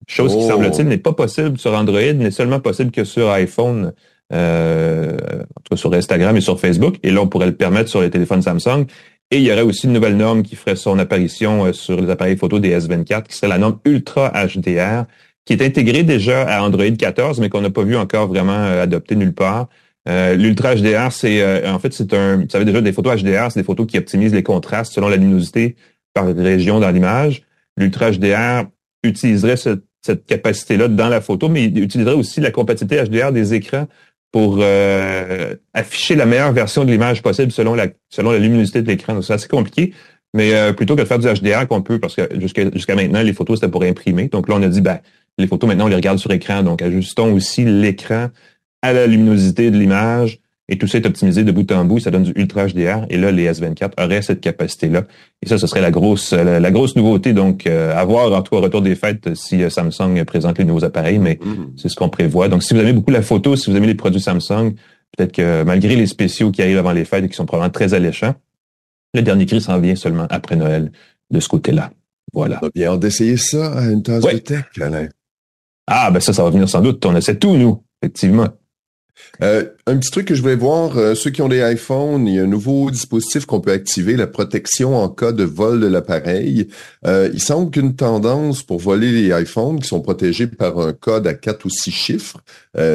Chose 0.05 0.33
qui, 0.33 0.39
oh. 0.41 0.47
semble-t-il, 0.47 0.87
n'est 0.87 0.97
pas 0.97 1.13
possible 1.13 1.57
sur 1.57 1.73
Android, 1.73 2.13
n'est 2.13 2.31
seulement 2.31 2.59
possible 2.61 2.91
que 2.91 3.03
sur 3.03 3.29
iPhone, 3.29 3.93
euh, 4.31 5.17
en 5.17 5.61
tout 5.63 5.71
cas 5.71 5.75
sur 5.75 5.93
Instagram 5.93 6.37
et 6.37 6.41
sur 6.41 6.59
Facebook. 6.59 6.95
Et 7.03 7.11
là, 7.11 7.21
on 7.21 7.27
pourrait 7.27 7.47
le 7.47 7.55
permettre 7.55 7.89
sur 7.89 8.01
les 8.01 8.09
téléphones 8.09 8.41
Samsung. 8.41 8.85
Et 9.31 9.37
il 9.39 9.43
y 9.43 9.51
aurait 9.51 9.61
aussi 9.61 9.87
une 9.87 9.93
nouvelle 9.93 10.15
norme 10.15 10.41
qui 10.43 10.55
ferait 10.55 10.75
son 10.77 10.97
apparition 10.99 11.65
euh, 11.65 11.73
sur 11.73 11.99
les 11.99 12.09
appareils 12.09 12.37
photo 12.37 12.59
des 12.59 12.77
S24, 12.77 13.23
qui 13.23 13.35
serait 13.35 13.49
la 13.49 13.57
norme 13.57 13.79
Ultra 13.83 14.31
HDR, 14.31 15.05
qui 15.45 15.53
est 15.53 15.61
intégrée 15.61 16.03
déjà 16.03 16.43
à 16.43 16.63
Android 16.63 16.89
14, 16.89 17.39
mais 17.39 17.49
qu'on 17.49 17.61
n'a 17.61 17.69
pas 17.69 17.83
vu 17.83 17.97
encore 17.97 18.27
vraiment 18.27 18.53
euh, 18.53 18.83
adopter 18.83 19.15
nulle 19.15 19.33
part. 19.33 19.67
Euh, 20.07 20.35
L'Ultra 20.35 20.75
HDR, 20.75 21.11
c'est 21.11 21.67
en 21.67 21.79
fait, 21.79 21.93
c'est 21.93 22.13
un. 22.13 22.37
Vous 22.37 22.49
savez 22.49 22.63
déjà, 22.63 22.79
des 22.79 22.93
photos 22.93 23.21
HDR, 23.21 23.51
c'est 23.51 23.59
des 23.59 23.65
photos 23.65 23.85
qui 23.87 23.97
optimisent 23.97 24.33
les 24.33 24.43
contrastes 24.43 24.93
selon 24.93 25.09
la 25.09 25.17
luminosité 25.17 25.75
par 26.13 26.33
région 26.33 26.79
dans 26.79 26.89
l'image. 26.89 27.43
L'Ultra 27.75 28.11
HDR 28.11 28.67
utiliserait 29.03 29.57
cette 29.57 29.83
cette 30.07 30.25
capacité-là 30.25 30.87
dans 30.87 31.09
la 31.09 31.19
photo, 31.19 31.49
mais 31.49 31.65
il 31.65 31.83
utiliserait 31.83 32.13
aussi 32.13 32.39
la 32.39 32.51
compatibilité 32.51 33.03
HDR 33.03 33.33
des 33.33 33.53
écrans 33.53 33.87
pour 34.31 34.59
euh, 34.61 35.55
afficher 35.73 36.15
la 36.15 36.25
meilleure 36.25 36.51
version 36.51 36.85
de 36.85 36.91
l'image 36.91 37.21
possible 37.21 37.51
selon 37.51 37.75
la 37.75 37.87
selon 38.09 38.31
la 38.31 38.39
luminosité 38.39 38.81
de 38.81 38.87
l'écran. 38.87 39.21
C'est 39.21 39.33
assez 39.33 39.47
compliqué, 39.47 39.93
mais 40.33 40.53
euh, 40.53 40.73
plutôt 40.73 40.95
que 40.95 41.01
de 41.01 41.05
faire 41.05 41.19
du 41.19 41.27
HDR 41.27 41.67
qu'on 41.67 41.81
peut, 41.81 41.99
parce 41.99 42.15
que 42.15 42.27
jusqu'à 42.39 42.69
jusqu'à 42.71 42.95
maintenant, 42.95 43.21
les 43.21 43.33
photos, 43.33 43.59
c'était 43.59 43.71
pour 43.71 43.83
imprimer. 43.83 44.27
Donc 44.27 44.49
là, 44.49 44.55
on 44.55 44.63
a 44.63 44.67
dit, 44.67 44.81
ben, 44.81 44.99
les 45.37 45.47
photos, 45.47 45.67
maintenant, 45.67 45.85
on 45.85 45.89
les 45.89 45.95
regarde 45.95 46.19
sur 46.19 46.31
écran. 46.31 46.63
Donc, 46.63 46.81
ajustons 46.81 47.33
aussi 47.33 47.63
l'écran 47.63 48.29
à 48.81 48.93
la 48.93 49.07
luminosité 49.07 49.71
de 49.71 49.77
l'image 49.77 50.39
et 50.69 50.77
tout 50.77 50.87
ça 50.87 50.97
est 50.97 51.05
optimisé 51.05 51.43
de 51.43 51.51
bout 51.51 51.71
en 51.71 51.85
bout, 51.85 51.99
ça 51.99 52.11
donne 52.11 52.23
du 52.23 52.33
Ultra 52.35 52.67
HDR. 52.67 53.05
Et 53.09 53.17
là, 53.17 53.31
les 53.31 53.49
S24 53.49 53.91
auraient 54.03 54.21
cette 54.21 54.41
capacité-là. 54.41 55.03
Et 55.41 55.47
ça, 55.47 55.57
ce 55.57 55.65
serait 55.65 55.79
la 55.79 55.91
grosse, 55.91 56.33
la, 56.33 56.71
grosse 56.71 56.97
nouveauté. 56.97 57.31
Donc, 57.31 57.65
euh, 57.67 57.95
à 57.95 58.03
voir 58.03 58.33
en 58.33 58.41
tout 58.41 58.55
au 58.55 58.59
retour 58.59 58.81
des 58.81 58.95
fêtes 58.95 59.33
si 59.35 59.63
euh, 59.63 59.69
Samsung 59.69 60.23
présente 60.25 60.57
les 60.57 60.65
nouveaux 60.65 60.83
appareils, 60.83 61.19
mais 61.19 61.35
mm-hmm. 61.35 61.77
c'est 61.77 61.87
ce 61.87 61.95
qu'on 61.95 62.09
prévoit. 62.09 62.49
Donc, 62.49 62.63
si 62.63 62.73
vous 62.73 62.81
aimez 62.81 62.91
beaucoup 62.91 63.11
la 63.11 63.21
photo, 63.21 63.55
si 63.55 63.71
vous 63.71 63.77
aimez 63.77 63.87
les 63.87 63.95
produits 63.95 64.19
Samsung, 64.19 64.73
peut-être 65.15 65.31
que 65.31 65.63
malgré 65.63 65.95
les 65.95 66.07
spéciaux 66.07 66.51
qui 66.51 66.61
arrivent 66.61 66.79
avant 66.79 66.91
les 66.91 67.05
fêtes 67.05 67.23
et 67.23 67.29
qui 67.29 67.35
sont 67.35 67.45
probablement 67.45 67.71
très 67.71 67.93
alléchants, 67.93 68.35
le 69.13 69.21
dernier 69.21 69.45
cri 69.45 69.61
s'en 69.61 69.79
vient 69.79 69.95
seulement 69.95 70.27
après 70.29 70.57
Noël 70.57 70.91
de 71.31 71.39
ce 71.39 71.47
côté-là. 71.47 71.91
Voilà. 72.33 72.59
On 72.61 72.67
a 72.67 72.69
bien 72.75 72.97
d'essayer 72.97 73.37
ça 73.37 73.73
à 73.73 73.85
une 73.85 74.03
tasse 74.03 74.23
de 74.23 74.37
tech, 74.37 74.65
Alain. 74.81 75.07
Ah, 75.87 76.11
ben 76.11 76.19
ça, 76.19 76.33
ça 76.33 76.43
va 76.43 76.49
venir 76.49 76.67
sans 76.67 76.81
doute. 76.81 77.05
On 77.05 77.15
essaie 77.15 77.37
tout, 77.37 77.55
nous, 77.55 77.81
effectivement. 78.01 78.49
Euh, 79.41 79.65
un 79.87 79.95
petit 79.95 80.11
truc 80.11 80.27
que 80.27 80.35
je 80.35 80.41
voulais 80.41 80.55
voir, 80.55 80.97
euh, 80.97 81.15
ceux 81.15 81.29
qui 81.29 81.41
ont 81.41 81.47
des 81.47 81.61
iPhones, 81.61 82.27
il 82.27 82.35
y 82.35 82.39
a 82.39 82.43
un 82.43 82.47
nouveau 82.47 82.91
dispositif 82.91 83.45
qu'on 83.45 83.61
peut 83.61 83.71
activer, 83.71 84.17
la 84.17 84.27
protection 84.27 84.97
en 84.97 85.07
cas 85.07 85.31
de 85.31 85.45
vol 85.45 85.79
de 85.79 85.87
l'appareil. 85.87 86.67
Euh, 87.05 87.29
il 87.33 87.39
semble 87.39 87.71
qu'une 87.71 87.95
tendance 87.95 88.63
pour 88.63 88.79
voler 88.79 89.11
les 89.13 89.41
iPhones 89.41 89.79
qui 89.79 89.87
sont 89.87 90.01
protégés 90.01 90.47
par 90.47 90.77
un 90.79 90.91
code 90.91 91.25
à 91.25 91.33
quatre 91.33 91.65
ou 91.65 91.69
six 91.69 91.91
chiffres, 91.91 92.37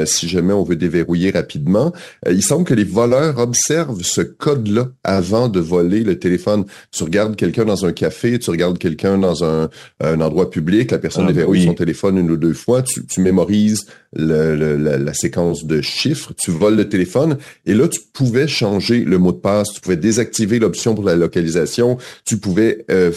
si 0.05 0.29
jamais 0.29 0.53
on 0.53 0.63
veut 0.63 0.77
déverrouiller 0.77 1.33
rapidement, 1.33 1.93
il 2.31 2.43
semble 2.43 2.65
que 2.65 2.75
les 2.75 2.85
voleurs 2.85 3.39
observent 3.39 4.03
ce 4.03 4.21
code-là 4.21 4.91
avant 5.03 5.49
de 5.49 5.59
voler 5.59 6.05
le 6.05 6.21
téléphone. 6.21 6.67
Tu 6.93 7.03
regardes 7.03 7.35
quelqu'un 7.35 7.65
dans 7.65 7.85
un 7.85 7.93
café, 7.93 8.39
tu 8.39 8.51
regardes 8.51 8.79
quelqu'un 8.79 9.19
dans 9.19 9.43
un, 9.43 9.69
endroit 10.01 10.51
public, 10.51 10.93
la 10.93 10.99
personne 10.99 11.25
ah, 11.25 11.33
déverrouille 11.33 11.65
son 11.65 11.75
téléphone 11.75 12.19
une 12.19 12.31
ou 12.31 12.37
deux 12.37 12.55
fois, 12.55 12.83
tu, 12.83 13.05
tu 13.07 13.21
mémorises 13.23 13.87
le, 14.15 14.77
la, 14.77 15.15
séquence 15.15 15.65
de 15.65 15.81
chiffres, 15.81 16.33
tu 16.37 16.51
voles 16.51 16.77
le 16.83 16.89
téléphone 16.89 17.39
et 17.67 17.75
là, 17.75 17.89
tu 17.89 18.01
pouvais 18.13 18.47
changer 18.47 19.05
le 19.05 19.19
mot 19.19 19.33
de 19.33 19.39
passe, 19.39 19.73
tu 19.75 19.81
pouvais 19.81 19.97
désactiver 19.97 20.59
l'option 20.59 20.95
pour 20.95 21.05
la 21.05 21.17
localisation, 21.17 21.99
tu 22.25 22.39
pouvais 22.39 22.85
euh, 22.91 23.13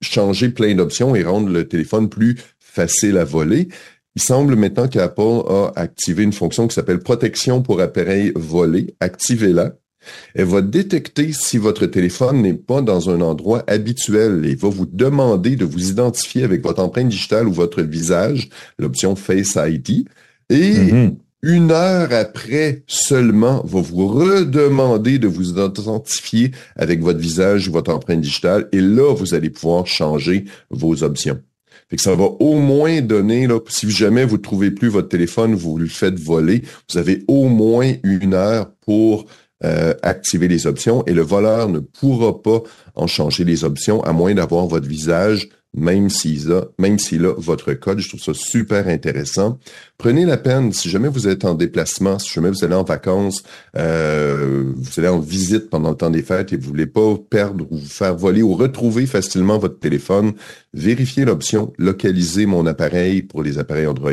changer 0.00 0.50
plein 0.50 0.74
d'options 0.74 1.14
et 1.14 1.22
rendre 1.22 1.48
le 1.48 1.66
téléphone 1.66 2.08
plus 2.08 2.36
facile 2.58 3.18
à 3.18 3.24
voler. 3.24 3.68
Il 4.16 4.22
semble 4.22 4.54
maintenant 4.54 4.86
qu'Apple 4.86 5.42
a 5.48 5.72
activé 5.74 6.22
une 6.22 6.32
fonction 6.32 6.68
qui 6.68 6.74
s'appelle 6.74 7.00
protection 7.00 7.62
pour 7.62 7.80
appareil 7.80 8.32
volé. 8.36 8.94
Activez-la. 9.00 9.72
Elle 10.34 10.44
va 10.44 10.60
détecter 10.60 11.32
si 11.32 11.58
votre 11.58 11.86
téléphone 11.86 12.42
n'est 12.42 12.54
pas 12.54 12.82
dans 12.82 13.10
un 13.10 13.20
endroit 13.20 13.64
habituel 13.66 14.44
et 14.44 14.54
va 14.54 14.68
vous 14.68 14.86
demander 14.86 15.56
de 15.56 15.64
vous 15.64 15.90
identifier 15.90 16.44
avec 16.44 16.62
votre 16.62 16.82
empreinte 16.82 17.08
digitale 17.08 17.48
ou 17.48 17.52
votre 17.52 17.82
visage, 17.82 18.50
l'option 18.78 19.16
Face 19.16 19.56
ID. 19.56 20.06
Et 20.50 20.74
mm-hmm. 20.74 21.16
Une 21.44 21.72
heure 21.72 22.10
après 22.12 22.84
seulement, 22.86 23.62
va 23.66 23.82
vous 23.82 24.08
redemander 24.08 25.18
de 25.18 25.28
vous 25.28 25.50
identifier 25.50 26.52
avec 26.74 27.02
votre 27.02 27.18
visage 27.18 27.68
ou 27.68 27.72
votre 27.72 27.92
empreinte 27.92 28.22
digitale. 28.22 28.66
Et 28.72 28.80
là, 28.80 29.14
vous 29.14 29.34
allez 29.34 29.50
pouvoir 29.50 29.86
changer 29.86 30.46
vos 30.70 31.02
options. 31.02 31.38
Fait 31.90 31.96
que 31.96 32.02
ça 32.02 32.14
va 32.14 32.24
au 32.24 32.54
moins 32.54 33.02
donner, 33.02 33.46
là, 33.46 33.58
si 33.68 33.90
jamais 33.90 34.24
vous 34.24 34.38
ne 34.38 34.42
trouvez 34.42 34.70
plus 34.70 34.88
votre 34.88 35.10
téléphone, 35.10 35.54
vous 35.54 35.76
le 35.76 35.86
faites 35.86 36.18
voler, 36.18 36.62
vous 36.90 36.96
avez 36.96 37.24
au 37.28 37.48
moins 37.48 37.92
une 38.02 38.32
heure 38.32 38.70
pour 38.80 39.26
euh, 39.64 39.92
activer 40.02 40.48
les 40.48 40.66
options 40.66 41.04
et 41.04 41.12
le 41.12 41.22
voleur 41.22 41.68
ne 41.68 41.78
pourra 41.78 42.42
pas 42.42 42.62
en 42.94 43.06
changer 43.06 43.44
les 43.44 43.64
options 43.64 44.02
à 44.02 44.12
moins 44.12 44.34
d'avoir 44.34 44.66
votre 44.66 44.88
visage 44.88 45.50
même 45.74 46.08
s'il 46.08 46.52
a, 46.52 46.60
a 46.60 47.34
votre 47.38 47.72
code. 47.74 47.98
Je 47.98 48.08
trouve 48.08 48.20
ça 48.20 48.34
super 48.34 48.88
intéressant. 48.88 49.58
Prenez 49.98 50.24
la 50.24 50.36
peine, 50.36 50.72
si 50.72 50.90
jamais 50.90 51.08
vous 51.08 51.28
êtes 51.28 51.44
en 51.44 51.54
déplacement, 51.54 52.18
si 52.18 52.32
jamais 52.32 52.50
vous 52.50 52.64
allez 52.64 52.74
en 52.74 52.84
vacances, 52.84 53.42
euh, 53.76 54.72
vous 54.76 54.98
allez 54.98 55.08
en 55.08 55.20
visite 55.20 55.70
pendant 55.70 55.90
le 55.90 55.96
temps 55.96 56.10
des 56.10 56.22
fêtes 56.22 56.52
et 56.52 56.56
vous 56.56 56.68
voulez 56.68 56.86
pas 56.86 57.16
perdre 57.30 57.66
ou 57.70 57.76
vous 57.76 57.86
faire 57.86 58.16
voler 58.16 58.42
ou 58.42 58.54
retrouver 58.54 59.06
facilement 59.06 59.58
votre 59.58 59.78
téléphone, 59.78 60.32
vérifiez 60.72 61.24
l'option 61.24 61.72
localiser 61.78 62.46
mon 62.46 62.66
appareil 62.66 63.22
pour 63.22 63.42
les 63.42 63.58
appareils 63.58 63.86
Android, 63.86 64.12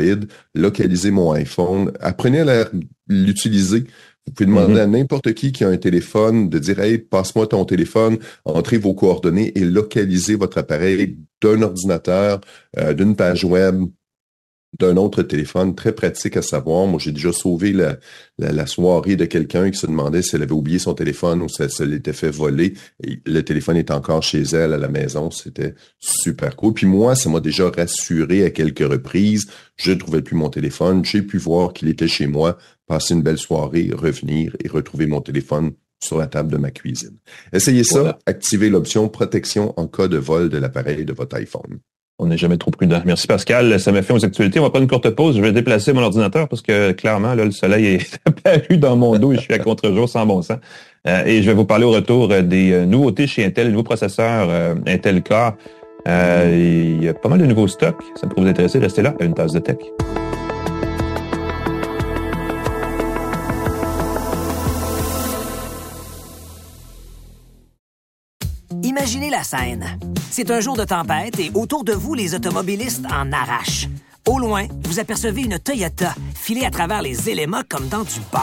localiser 0.54 1.10
mon 1.10 1.32
iPhone, 1.32 1.92
apprenez 2.00 2.40
à 2.40 2.68
l'utiliser. 3.08 3.84
Vous 4.26 4.32
pouvez 4.34 4.46
demander 4.46 4.74
mm-hmm. 4.74 4.80
à 4.80 4.86
n'importe 4.86 5.34
qui 5.34 5.52
qui 5.52 5.64
a 5.64 5.68
un 5.68 5.76
téléphone 5.76 6.48
de 6.48 6.58
dire 6.58 6.78
Hey, 6.78 6.98
passe-moi 6.98 7.46
ton 7.48 7.64
téléphone, 7.64 8.18
entrez 8.44 8.78
vos 8.78 8.94
coordonnées 8.94 9.52
et 9.58 9.64
localisez 9.64 10.36
votre 10.36 10.58
appareil 10.58 11.18
d'un 11.42 11.62
ordinateur, 11.62 12.40
euh, 12.78 12.94
d'une 12.94 13.16
page 13.16 13.44
web, 13.44 13.84
d'un 14.78 14.96
autre 14.96 15.22
téléphone, 15.22 15.74
très 15.74 15.92
pratique 15.92 16.36
à 16.36 16.42
savoir. 16.42 16.86
Moi, 16.86 16.98
j'ai 16.98 17.12
déjà 17.12 17.32
sauvé 17.32 17.72
la, 17.72 17.98
la, 18.38 18.66
soirée 18.66 19.16
de 19.16 19.26
quelqu'un 19.26 19.70
qui 19.70 19.78
se 19.78 19.86
demandait 19.86 20.22
si 20.22 20.34
elle 20.34 20.42
avait 20.42 20.52
oublié 20.52 20.78
son 20.78 20.94
téléphone 20.94 21.42
ou 21.42 21.48
si 21.48 21.62
elle 21.80 21.90
l'était 21.90 22.14
fait 22.14 22.30
voler. 22.30 22.74
Et 23.04 23.20
le 23.26 23.42
téléphone 23.42 23.76
est 23.76 23.90
encore 23.90 24.22
chez 24.22 24.42
elle 24.42 24.72
à 24.72 24.78
la 24.78 24.88
maison. 24.88 25.30
C'était 25.30 25.74
super 25.98 26.56
cool. 26.56 26.72
Puis 26.72 26.86
moi, 26.86 27.14
ça 27.14 27.28
m'a 27.28 27.40
déjà 27.40 27.68
rassuré 27.68 28.44
à 28.44 28.50
quelques 28.50 28.86
reprises. 28.86 29.46
Je 29.76 29.92
ne 29.92 29.98
trouvais 29.98 30.22
plus 30.22 30.36
mon 30.36 30.48
téléphone. 30.48 31.04
J'ai 31.04 31.22
pu 31.22 31.36
voir 31.36 31.74
qu'il 31.74 31.88
était 31.88 32.08
chez 32.08 32.26
moi, 32.26 32.56
passer 32.86 33.14
une 33.14 33.22
belle 33.22 33.38
soirée, 33.38 33.90
revenir 33.92 34.56
et 34.62 34.68
retrouver 34.68 35.06
mon 35.06 35.20
téléphone 35.20 35.72
sur 36.02 36.18
la 36.18 36.26
table 36.26 36.50
de 36.50 36.56
ma 36.56 36.70
cuisine. 36.70 37.16
Essayez 37.52 37.84
ça, 37.84 38.18
activez 38.26 38.70
l'option 38.70 39.08
protection 39.08 39.72
en 39.78 39.86
cas 39.86 40.08
de 40.08 40.18
vol 40.18 40.48
de 40.48 40.58
l'appareil 40.58 41.04
de 41.04 41.12
votre 41.12 41.36
iPhone. 41.36 41.78
On 42.18 42.26
n'est 42.26 42.38
jamais 42.38 42.56
trop 42.56 42.70
prudent. 42.70 43.02
Merci 43.04 43.26
Pascal. 43.26 43.80
Ça 43.80 43.90
m'a 43.90 44.02
fait 44.02 44.12
aux 44.12 44.24
actualités. 44.24 44.60
On 44.60 44.62
va 44.62 44.70
prendre 44.70 44.84
une 44.84 44.88
courte 44.88 45.10
pause. 45.10 45.36
Je 45.36 45.42
vais 45.42 45.50
déplacer 45.50 45.92
mon 45.92 46.02
ordinateur 46.02 46.48
parce 46.48 46.62
que 46.62 46.92
clairement, 46.92 47.34
là, 47.34 47.44
le 47.44 47.50
soleil 47.50 47.86
est 47.86 48.18
apparu 48.24 48.76
dans 48.76 48.96
mon 48.96 49.18
dos 49.18 49.32
et 49.32 49.36
je 49.36 49.40
suis 49.40 49.54
à 49.54 49.58
contre-jour 49.58 50.08
sans 50.08 50.24
bon 50.24 50.40
sens. 50.42 50.58
Euh, 51.08 51.24
et 51.24 51.42
je 51.42 51.48
vais 51.48 51.54
vous 51.54 51.64
parler 51.64 51.84
au 51.84 51.90
retour 51.90 52.30
euh, 52.30 52.42
des 52.42 52.72
euh, 52.72 52.86
nouveautés 52.86 53.26
chez 53.26 53.44
Intel, 53.44 53.66
les 53.66 53.72
nouveaux 53.72 53.82
processeurs 53.82 54.76
Intel 54.86 55.22
Core. 55.22 55.56
il 56.06 57.02
y 57.02 57.08
a 57.08 57.14
pas 57.14 57.28
mal 57.28 57.40
de 57.40 57.46
nouveaux 57.46 57.68
stocks. 57.68 58.02
Ça 58.14 58.28
pourrait 58.28 58.42
vous 58.42 58.48
intéresser. 58.48 58.78
Restez 58.78 59.02
là 59.02 59.14
à 59.18 59.24
une 59.24 59.34
tasse 59.34 59.52
de 59.52 59.58
tech. 59.58 59.78
C'est 70.30 70.50
un 70.50 70.60
jour 70.60 70.76
de 70.76 70.84
tempête 70.84 71.38
et 71.38 71.50
autour 71.54 71.84
de 71.84 71.92
vous, 71.92 72.14
les 72.14 72.34
automobilistes 72.34 73.04
en 73.06 73.32
arrachent. 73.32 73.88
Au 74.28 74.38
loin, 74.38 74.66
vous 74.84 75.00
apercevez 75.00 75.42
une 75.42 75.58
Toyota 75.58 76.14
filée 76.34 76.64
à 76.64 76.70
travers 76.70 77.02
les 77.02 77.28
éléments 77.28 77.62
comme 77.68 77.88
dans 77.88 78.04
du 78.04 78.20
beurre. 78.30 78.42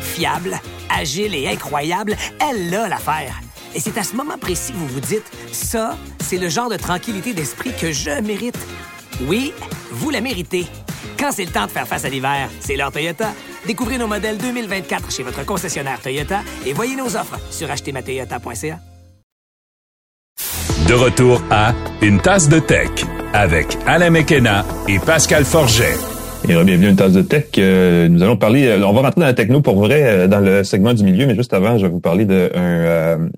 Fiable, 0.00 0.58
agile 0.88 1.34
et 1.34 1.48
incroyable, 1.48 2.16
elle 2.40 2.74
a 2.74 2.88
l'affaire. 2.88 3.40
Et 3.74 3.80
c'est 3.80 3.98
à 3.98 4.02
ce 4.02 4.14
moment 4.16 4.38
précis 4.38 4.72
que 4.72 4.78
vous 4.78 4.86
vous 4.86 5.00
dites, 5.00 5.30
ça, 5.52 5.96
c'est 6.20 6.38
le 6.38 6.48
genre 6.48 6.70
de 6.70 6.76
tranquillité 6.76 7.34
d'esprit 7.34 7.72
que 7.78 7.92
je 7.92 8.20
mérite. 8.20 8.58
Oui, 9.26 9.52
vous 9.90 10.10
la 10.10 10.20
méritez. 10.20 10.66
Quand 11.18 11.32
c'est 11.32 11.44
le 11.44 11.50
temps 11.50 11.66
de 11.66 11.70
faire 11.70 11.86
face 11.86 12.04
à 12.04 12.08
l'hiver, 12.08 12.48
c'est 12.60 12.76
l'heure 12.76 12.92
Toyota. 12.92 13.32
Découvrez 13.66 13.98
nos 13.98 14.06
modèles 14.06 14.38
2024 14.38 15.10
chez 15.10 15.22
votre 15.22 15.44
concessionnaire 15.44 16.00
Toyota 16.00 16.42
et 16.64 16.72
voyez 16.72 16.96
nos 16.96 17.16
offres 17.16 17.38
sur 17.50 17.70
achetermatoyota.ca. 17.70 18.93
De 20.88 20.92
retour 20.92 21.42
à 21.50 21.72
Une 22.02 22.20
tasse 22.20 22.46
de 22.50 22.58
tech 22.58 22.90
avec 23.32 23.78
Alain 23.86 24.10
Mekena 24.10 24.66
et 24.86 24.98
Pascal 24.98 25.44
Forget. 25.44 25.94
Et 26.44 26.48
bienvenue 26.48 26.88
à 26.88 26.90
une 26.90 26.96
tasse 26.96 27.14
de 27.14 27.22
tech. 27.22 27.46
Euh, 27.56 28.06
nous 28.08 28.22
allons 28.22 28.36
parler, 28.36 28.66
euh, 28.66 28.86
on 28.86 28.92
va 28.92 29.00
rentrer 29.00 29.22
dans 29.22 29.26
la 29.26 29.32
techno 29.32 29.62
pour 29.62 29.76
vrai 29.76 30.02
euh, 30.02 30.28
dans 30.28 30.40
le 30.40 30.62
segment 30.62 30.92
du 30.92 31.02
milieu, 31.02 31.26
mais 31.26 31.34
juste 31.34 31.54
avant, 31.54 31.78
je 31.78 31.86
vais 31.86 31.90
vous 31.90 32.00
parler 32.00 32.26
d'un 32.26 33.30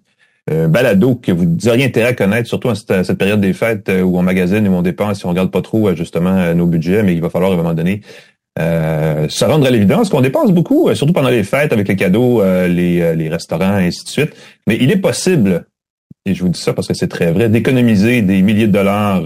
balado 0.69 1.15
que 1.15 1.31
vous 1.31 1.47
auriez 1.69 1.85
intérêt 1.85 2.09
à 2.09 2.13
connaître, 2.15 2.49
surtout 2.49 2.69
en 2.69 2.75
cette, 2.75 3.17
période 3.17 3.41
des 3.41 3.53
fêtes 3.53 3.93
où 4.03 4.19
on 4.19 4.23
magasine 4.23 4.67
et 4.67 4.69
où 4.69 4.75
on 4.75 4.83
dépense 4.83 5.19
si 5.19 5.27
on 5.27 5.29
regarde 5.29 5.53
pas 5.53 5.63
trop 5.63 5.95
justement 5.95 6.53
nos 6.53 6.67
budgets, 6.67 7.05
mais 7.05 7.15
il 7.15 7.21
va 7.21 7.31
falloir 7.31 7.53
à 7.53 7.55
un 7.55 7.59
moment 7.59 7.75
donné 7.75 8.01
se 8.59 9.45
rendre 9.45 9.67
à 9.67 9.71
l'évidence 9.71 10.09
qu'on 10.09 10.21
dépense 10.21 10.51
beaucoup, 10.51 10.93
surtout 10.95 11.13
pendant 11.13 11.31
les 11.31 11.45
fêtes 11.45 11.73
avec 11.73 11.87
les 11.87 11.97
cadeaux, 11.97 12.43
les, 12.43 13.15
les 13.15 13.29
restaurants, 13.29 13.79
et 13.79 13.87
ainsi 13.87 14.05
de 14.05 14.09
suite. 14.09 14.33
Mais 14.67 14.79
il 14.81 14.91
est 14.91 14.97
possible, 14.97 15.65
et 16.27 16.35
je 16.35 16.43
vous 16.43 16.51
dis 16.51 16.61
ça 16.61 16.73
parce 16.73 16.89
que 16.89 16.95
c'est 16.95 17.09
très 17.09 17.33
vrai, 17.33 17.49
d'économiser 17.49 18.21
des 18.23 18.43
milliers 18.43 18.67
de 18.67 18.73
dollars 18.73 19.23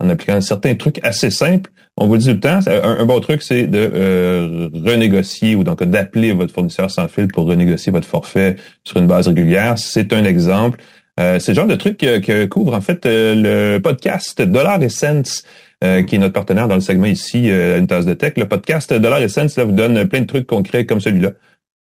en 0.00 0.08
appliquant 0.08 0.40
certains 0.40 0.74
trucs 0.74 0.98
assez 1.04 1.30
simples. 1.30 1.70
On 1.96 2.06
vous 2.06 2.14
le 2.14 2.18
dit 2.20 2.26
tout 2.26 2.34
le 2.34 2.40
temps, 2.40 2.60
un, 2.66 3.04
bon 3.04 3.20
truc, 3.20 3.42
c'est 3.42 3.66
de 3.66 3.90
euh, 3.94 4.68
renégocier 4.72 5.54
ou 5.54 5.64
donc 5.64 5.82
d'appeler 5.84 6.32
votre 6.32 6.52
fournisseur 6.52 6.90
sans 6.90 7.08
fil 7.08 7.28
pour 7.28 7.44
renégocier 7.46 7.92
votre 7.92 8.06
forfait 8.06 8.56
sur 8.84 8.96
une 8.96 9.06
base 9.06 9.28
régulière. 9.28 9.78
C'est 9.78 10.12
un 10.12 10.24
exemple. 10.24 10.80
Euh, 11.20 11.38
c'est 11.38 11.52
le 11.52 11.56
genre 11.56 11.66
de 11.66 11.74
truc 11.74 11.98
que, 11.98 12.46
couvre 12.46 12.74
en 12.74 12.80
fait 12.80 13.04
euh, 13.04 13.74
le 13.74 13.80
podcast 13.80 14.40
Dollar 14.42 14.82
Essence. 14.82 15.44
Euh, 15.82 16.02
qui 16.02 16.16
est 16.16 16.18
notre 16.18 16.34
partenaire 16.34 16.68
dans 16.68 16.74
le 16.74 16.82
segment 16.82 17.06
ici, 17.06 17.48
une 17.48 17.86
tasse 17.86 18.04
de 18.04 18.12
tech. 18.12 18.34
Le 18.36 18.46
podcast 18.46 18.92
Dollar 18.92 19.22
Essence 19.22 19.56
là, 19.56 19.64
vous 19.64 19.72
donne 19.72 20.06
plein 20.08 20.20
de 20.20 20.26
trucs 20.26 20.46
concrets 20.46 20.84
comme 20.84 21.00
celui-là 21.00 21.30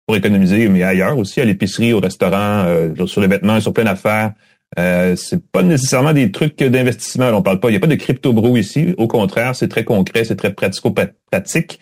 pour 0.07 0.15
économiser, 0.15 0.69
mais 0.69 0.83
ailleurs 0.83 1.17
aussi, 1.17 1.41
à 1.41 1.43
l'épicerie, 1.43 1.91
au 1.91 1.99
restaurant, 1.99 2.65
sur 3.07 3.19
les 3.19 3.27
vêtements, 3.27 3.59
sur 3.59 3.73
plein 3.73 3.83
d'affaires. 3.83 4.31
Euh, 4.77 5.15
c'est 5.15 5.43
pas 5.51 5.63
nécessairement 5.63 6.13
des 6.13 6.31
trucs 6.31 6.61
d'investissement. 6.61 7.29
On 7.29 7.41
parle 7.41 7.59
pas. 7.59 7.69
Il 7.69 7.71
n'y 7.71 7.77
a 7.77 7.79
pas 7.79 7.87
de 7.87 7.95
crypto 7.95 8.33
bro 8.33 8.55
ici. 8.55 8.93
Au 8.97 9.07
contraire, 9.07 9.55
c'est 9.55 9.67
très 9.67 9.83
concret, 9.83 10.23
c'est 10.23 10.35
très 10.35 10.53
pratico-pratique. 10.53 11.79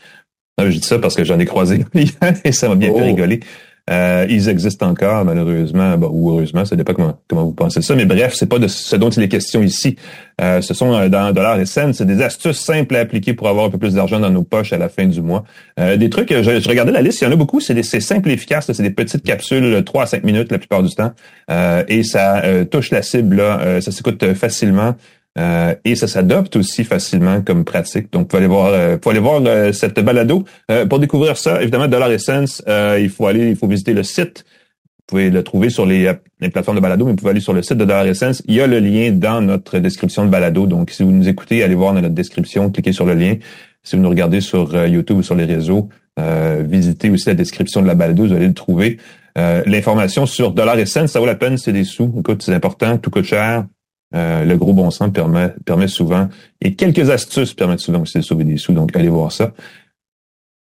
Je 0.60 0.70
dis 0.70 0.82
ça 0.82 0.98
parce 0.98 1.16
que 1.16 1.24
j'en 1.24 1.38
ai 1.38 1.46
croisé 1.46 1.86
et 2.44 2.52
ça 2.52 2.70
m'a 2.70 2.76
bien 2.76 2.90
fait 2.90 3.02
oh. 3.02 3.06
rigoler. 3.06 3.42
Euh, 3.90 4.26
ils 4.30 4.50
existent 4.50 4.88
encore, 4.88 5.24
malheureusement, 5.24 5.96
ou 5.96 6.32
heureusement, 6.32 6.66
ça 6.66 6.76
dépend 6.76 6.94
comment, 6.94 7.20
comment 7.28 7.46
vous 7.46 7.54
pensez 7.54 7.82
ça. 7.82 7.96
Mais 7.96 8.06
bref, 8.06 8.34
c'est 8.36 8.50
pas 8.50 8.60
de 8.60 8.68
ce 8.68 8.96
dont 8.98 9.10
il 9.10 9.24
est 9.24 9.30
question 9.30 9.62
ici. 9.62 9.96
Euh, 10.42 10.62
ce 10.62 10.74
sont 10.74 10.94
euh, 10.94 11.08
dans 11.08 11.32
dollars 11.32 11.60
et 11.60 11.66
cents, 11.66 11.94
c'est 11.94 12.06
des 12.06 12.22
astuces 12.22 12.60
simples 12.60 12.96
à 12.96 13.00
appliquer 13.00 13.34
pour 13.34 13.48
avoir 13.48 13.66
un 13.66 13.70
peu 13.70 13.78
plus 13.78 13.94
d'argent 13.94 14.20
dans 14.20 14.30
nos 14.30 14.44
poches 14.44 14.74
à 14.74 14.78
la 14.78 14.90
fin 14.90 15.06
du 15.06 15.22
mois. 15.22 15.46
des 15.78 16.10
trucs, 16.10 16.34
je, 16.34 16.60
je, 16.60 16.70
regardais 16.70 16.92
la 16.92 17.02
liste, 17.02 17.22
il 17.22 17.26
y 17.26 17.28
en 17.28 17.32
a 17.32 17.36
beaucoup, 17.36 17.60
c'est 17.60 17.82
simple 17.82 18.30
et 18.30 18.34
efficace, 18.34 18.72
c'est 18.72 18.84
des 18.84 18.90
petites 18.92 19.24
capsules, 19.24 19.84
3 19.84 20.04
à 20.04 20.06
5 20.06 20.24
minutes 20.24 20.52
la 20.52 20.58
plupart 20.58 20.84
du 20.84 20.94
temps, 20.94 21.14
et 21.88 22.04
ça 22.04 22.44
touche 22.70 22.92
la 22.92 23.02
cible, 23.02 23.38
là, 23.38 23.82
ça 23.82 23.92
s'écoute 23.92 24.34
facilement. 24.34 24.96
Euh, 25.38 25.76
et 25.86 25.96
ça 25.96 26.08
s'adopte 26.08 26.56
aussi 26.56 26.84
facilement 26.84 27.42
comme 27.42 27.64
pratique. 27.64 28.12
Donc, 28.12 28.30
pouvez 28.30 28.40
aller 28.40 28.48
voir, 28.48 28.68
euh, 28.74 28.98
aller 29.06 29.20
voir 29.20 29.42
euh, 29.46 29.72
cette 29.72 30.00
balado. 30.00 30.46
pour 30.90 31.00
découvrir 31.00 31.38
ça, 31.38 31.62
évidemment, 31.62 31.88
Dollar 31.88 32.12
Essence, 32.12 32.64
il 32.68 33.10
faut 33.10 33.28
aller, 33.28 33.50
il 33.50 33.56
faut 33.56 33.68
visiter 33.68 33.94
le 33.94 34.04
site. 34.04 34.46
Vous 35.00 35.16
pouvez 35.16 35.30
le 35.30 35.42
trouver 35.44 35.70
sur 35.70 35.86
les, 35.86 36.12
plateformes 36.52 36.78
de 36.78 36.82
balado, 36.82 37.06
mais 37.06 37.12
vous 37.12 37.18
pouvez 37.18 37.32
aller 37.32 37.40
sur 37.40 37.54
le 37.54 37.62
site 37.62 37.78
de 37.78 37.86
Dollar 37.86 38.06
Essence. 38.08 38.42
Il 38.48 38.56
y 38.56 38.62
a 38.62 38.68
le 38.68 38.80
lien 38.80 39.12
dans 39.12 39.42
notre 39.42 39.80
description 39.80 40.26
de 40.26 40.30
balado. 40.30 40.66
Donc, 40.66 40.92
si 40.92 41.04
vous 41.04 41.12
nous 41.12 41.30
écoutez, 41.30 41.64
allez 41.64 41.76
voir 41.76 41.94
dans 41.94 42.02
notre 42.02 42.16
description, 42.16 42.70
cliquez 42.72 42.92
sur 42.92 43.06
le 43.06 43.14
lien. 43.14 43.36
Si 43.84 43.96
vous 43.96 44.02
nous 44.02 44.10
regardez 44.10 44.42
sur 44.42 44.86
YouTube 44.86 45.18
ou 45.18 45.24
sur 45.24 45.36
les 45.36 45.46
réseaux, 45.46 45.88
visitez 46.18 47.10
aussi 47.10 47.28
la 47.28 47.36
description 47.36 47.82
de 47.82 47.88
la 47.88 47.96
balado, 47.96 48.26
vous 48.26 48.34
allez 48.34 48.48
le 48.48 48.54
trouver. 48.54 48.98
L'information 49.36 50.26
sur 50.26 50.52
Dollar 50.52 50.78
Essence, 50.78 51.12
ça 51.12 51.20
vaut 51.20 51.26
la 51.26 51.36
peine, 51.36 51.58
c'est 51.58 51.72
des 51.72 51.86
sous. 51.86 52.14
Écoute, 52.20 52.42
c'est 52.44 52.54
important, 52.54 52.98
tout 52.98 53.12
coûte 53.12 53.24
cher 53.24 53.64
euh, 54.16 54.46
le 54.46 54.58
gros 54.58 54.74
bon 54.74 54.90
sens 54.90 55.12
permet, 55.12 55.54
permet 55.66 55.88
souvent, 55.88 56.30
et 56.62 56.76
quelques 56.76 57.10
astuces 57.10 57.54
permettent 57.54 57.80
souvent 57.80 58.02
aussi 58.02 58.18
de 58.18 58.24
sauver 58.24 58.44
des 58.44 58.58
sous, 58.58 58.74
donc 58.74 58.96
allez 58.96 59.10
voir 59.10 59.32
ça. 59.32 59.54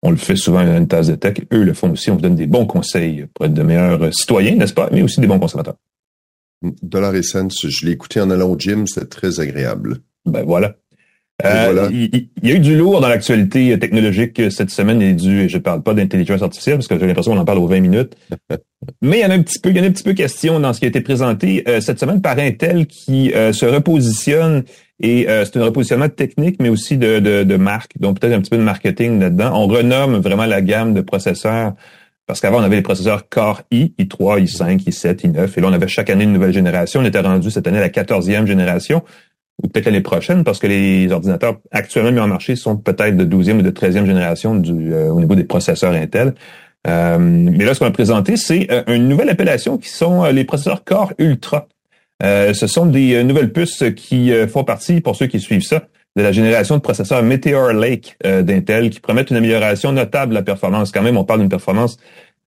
On 0.03 0.11
le 0.11 0.17
fait 0.17 0.37
souvent 0.37 0.61
à 0.61 0.77
une 0.77 0.87
tasse 0.87 1.09
de 1.09 1.17
tech. 1.17 1.39
Eux 1.53 1.65
le 1.65 1.75
font 1.75 1.91
aussi. 1.91 2.11
On 2.11 2.15
vous 2.15 2.21
donne 2.21 2.37
des 2.37 2.47
bons 2.47 2.67
conseils 2.67 3.27
pour 3.35 3.47
être 3.47 3.55
de 3.55 3.63
meilleurs 3.63 4.15
citoyens, 4.15 4.55
n'est-ce 4.55 4.73
pas? 4.73 4.89
Mais 4.93 5.03
aussi 5.03 5.21
des 5.21 5.27
bons 5.27 5.41
consommateurs. 5.41 5.75
Dollar 6.83 7.15
Essence, 7.17 7.67
je 7.67 7.87
l'ai 7.87 7.93
écouté 7.93 8.21
en 8.21 8.31
allant 8.31 8.49
au 8.49 8.59
gym, 8.59 8.87
c'est 8.87 9.09
très 9.09 9.41
agréable. 9.41 9.99
Ben 10.25 10.45
voilà. 10.45 10.77
Euh, 11.45 11.89
il, 11.93 12.29
y 12.43 12.51
a 12.51 12.55
eu 12.57 12.59
du 12.59 12.77
lourd 12.77 13.01
dans 13.01 13.09
l'actualité 13.09 13.79
technologique 13.79 14.51
cette 14.51 14.71
semaine 14.71 15.01
et 15.01 15.13
du, 15.13 15.49
je 15.49 15.59
parle 15.59 15.85
pas 15.85 15.95
d'intelligence 15.95 16.43
artificielle 16.43 16.77
parce 16.77 16.89
que 16.89 16.99
j'ai 16.99 17.07
l'impression 17.07 17.33
qu'on 17.33 17.39
en 17.39 17.45
parle 17.45 17.59
aux 17.59 17.69
20 17.69 17.81
minutes. 17.81 18.17
Mais 19.03 19.19
il 19.19 19.23
y 19.23 19.25
en 19.25 19.31
a 19.31 19.35
un 19.35 19.43
petit 19.43 19.61
peu, 19.61 19.71
il 19.71 19.77
y 19.77 19.81
en 19.81 19.85
a 19.85 19.87
un 19.87 19.93
petit 19.93 20.03
peu 20.03 20.15
question 20.15 20.59
dans 20.59 20.73
ce 20.73 20.81
qui 20.81 20.87
a 20.87 20.89
été 20.89 21.01
présenté 21.01 21.63
euh, 21.69 21.81
cette 21.81 22.01
semaine 22.01 22.21
par 22.21 22.39
Intel 22.39 22.87
qui 22.87 23.33
euh, 23.35 23.53
se 23.53 23.67
repositionne 23.67 24.65
et 25.01 25.29
c'est 25.29 25.57
un 25.57 25.65
repositionnement 25.65 26.09
technique 26.09 26.57
mais 26.59 26.69
aussi 26.69 26.97
de, 26.97 27.21
de, 27.21 27.45
de 27.45 27.57
marque, 27.57 27.93
donc 28.01 28.19
peut-être 28.19 28.35
un 28.35 28.41
petit 28.41 28.51
peu 28.51 28.57
de 28.57 28.63
marketing 28.63 29.21
là-dedans. 29.21 29.53
On 29.55 29.69
renomme 29.69 30.17
vraiment 30.17 30.47
la 30.47 30.61
gamme 30.61 30.93
de 30.93 31.03
processeurs 31.03 31.75
parce 32.29 32.41
qu'avant, 32.41 32.59
on 32.59 32.63
avait 32.63 32.77
les 32.77 32.83
processeurs 32.83 33.29
Core 33.31 33.63
i, 33.71 33.95
i3, 33.99 34.45
i5, 34.45 34.85
i7, 34.85 35.33
i9, 35.33 35.49
et 35.57 35.61
là, 35.63 35.69
on 35.69 35.73
avait 35.73 35.89
chaque 35.89 36.11
année 36.11 36.25
une 36.25 36.35
nouvelle 36.35 36.53
génération. 36.53 37.01
On 37.01 37.05
était 37.05 37.21
rendu 37.21 37.51
cette 37.51 37.67
année 37.67 37.79
à 37.79 37.81
la 37.81 37.89
14e 37.89 38.45
génération 38.45 39.03
ou 39.63 39.69
peut-être 39.69 39.87
l'année 39.87 40.01
prochaine, 40.01 40.45
parce 40.45 40.59
que 40.59 40.67
les 40.67 41.11
ordinateurs 41.11 41.57
actuellement 41.73 42.13
mis 42.13 42.21
en 42.21 42.29
marché 42.29 42.55
sont 42.57 42.77
peut-être 42.77 43.17
de 43.17 43.25
12e 43.25 43.59
ou 43.59 43.63
de 43.63 43.71
13e 43.71 44.07
génération 44.07 44.55
du, 44.55 44.93
euh, 44.93 45.09
au 45.09 45.21
niveau 45.21 45.35
des 45.35 45.45
processeurs 45.45 45.93
Intel. 45.93 46.35
Euh, 46.87 47.19
mais 47.19 47.65
là, 47.65 47.75
ce 47.75 47.81
qu'on 47.81 47.87
a 47.87 47.91
présenté, 47.91 48.37
c'est 48.37 48.69
euh, 48.71 48.83
une 48.87 49.09
nouvelle 49.09 49.29
appellation 49.29 49.77
qui 49.77 49.89
sont 49.89 50.25
les 50.27 50.45
processeurs 50.45 50.85
Core 50.85 51.13
Ultra. 51.19 51.67
ce 52.23 52.67
sont 52.67 52.87
des 52.87 53.23
nouvelles 53.25 53.53
puces 53.53 53.85
qui 53.97 54.33
font 54.49 54.65
partie, 54.65 55.01
pour 55.01 55.17
ceux 55.17 55.27
qui 55.27 55.41
suivent 55.41 55.63
ça, 55.63 55.87
de 56.17 56.23
la 56.23 56.33
génération 56.33 56.77
de 56.77 56.81
processeurs 56.81 57.23
Meteor 57.23 57.73
Lake 57.73 58.17
d'Intel 58.25 58.91
qui 58.91 59.01
promettent 59.01 59.31
une 59.31 59.37
amélioration 59.37 59.93
notable 59.93 60.31
de 60.31 60.35
la 60.35 60.43
performance. 60.43 60.93
Quand 60.93 61.03
même, 61.03 61.17
on 61.17 61.25
parle 61.25 61.41
d'une 61.41 61.49
performance. 61.49 61.97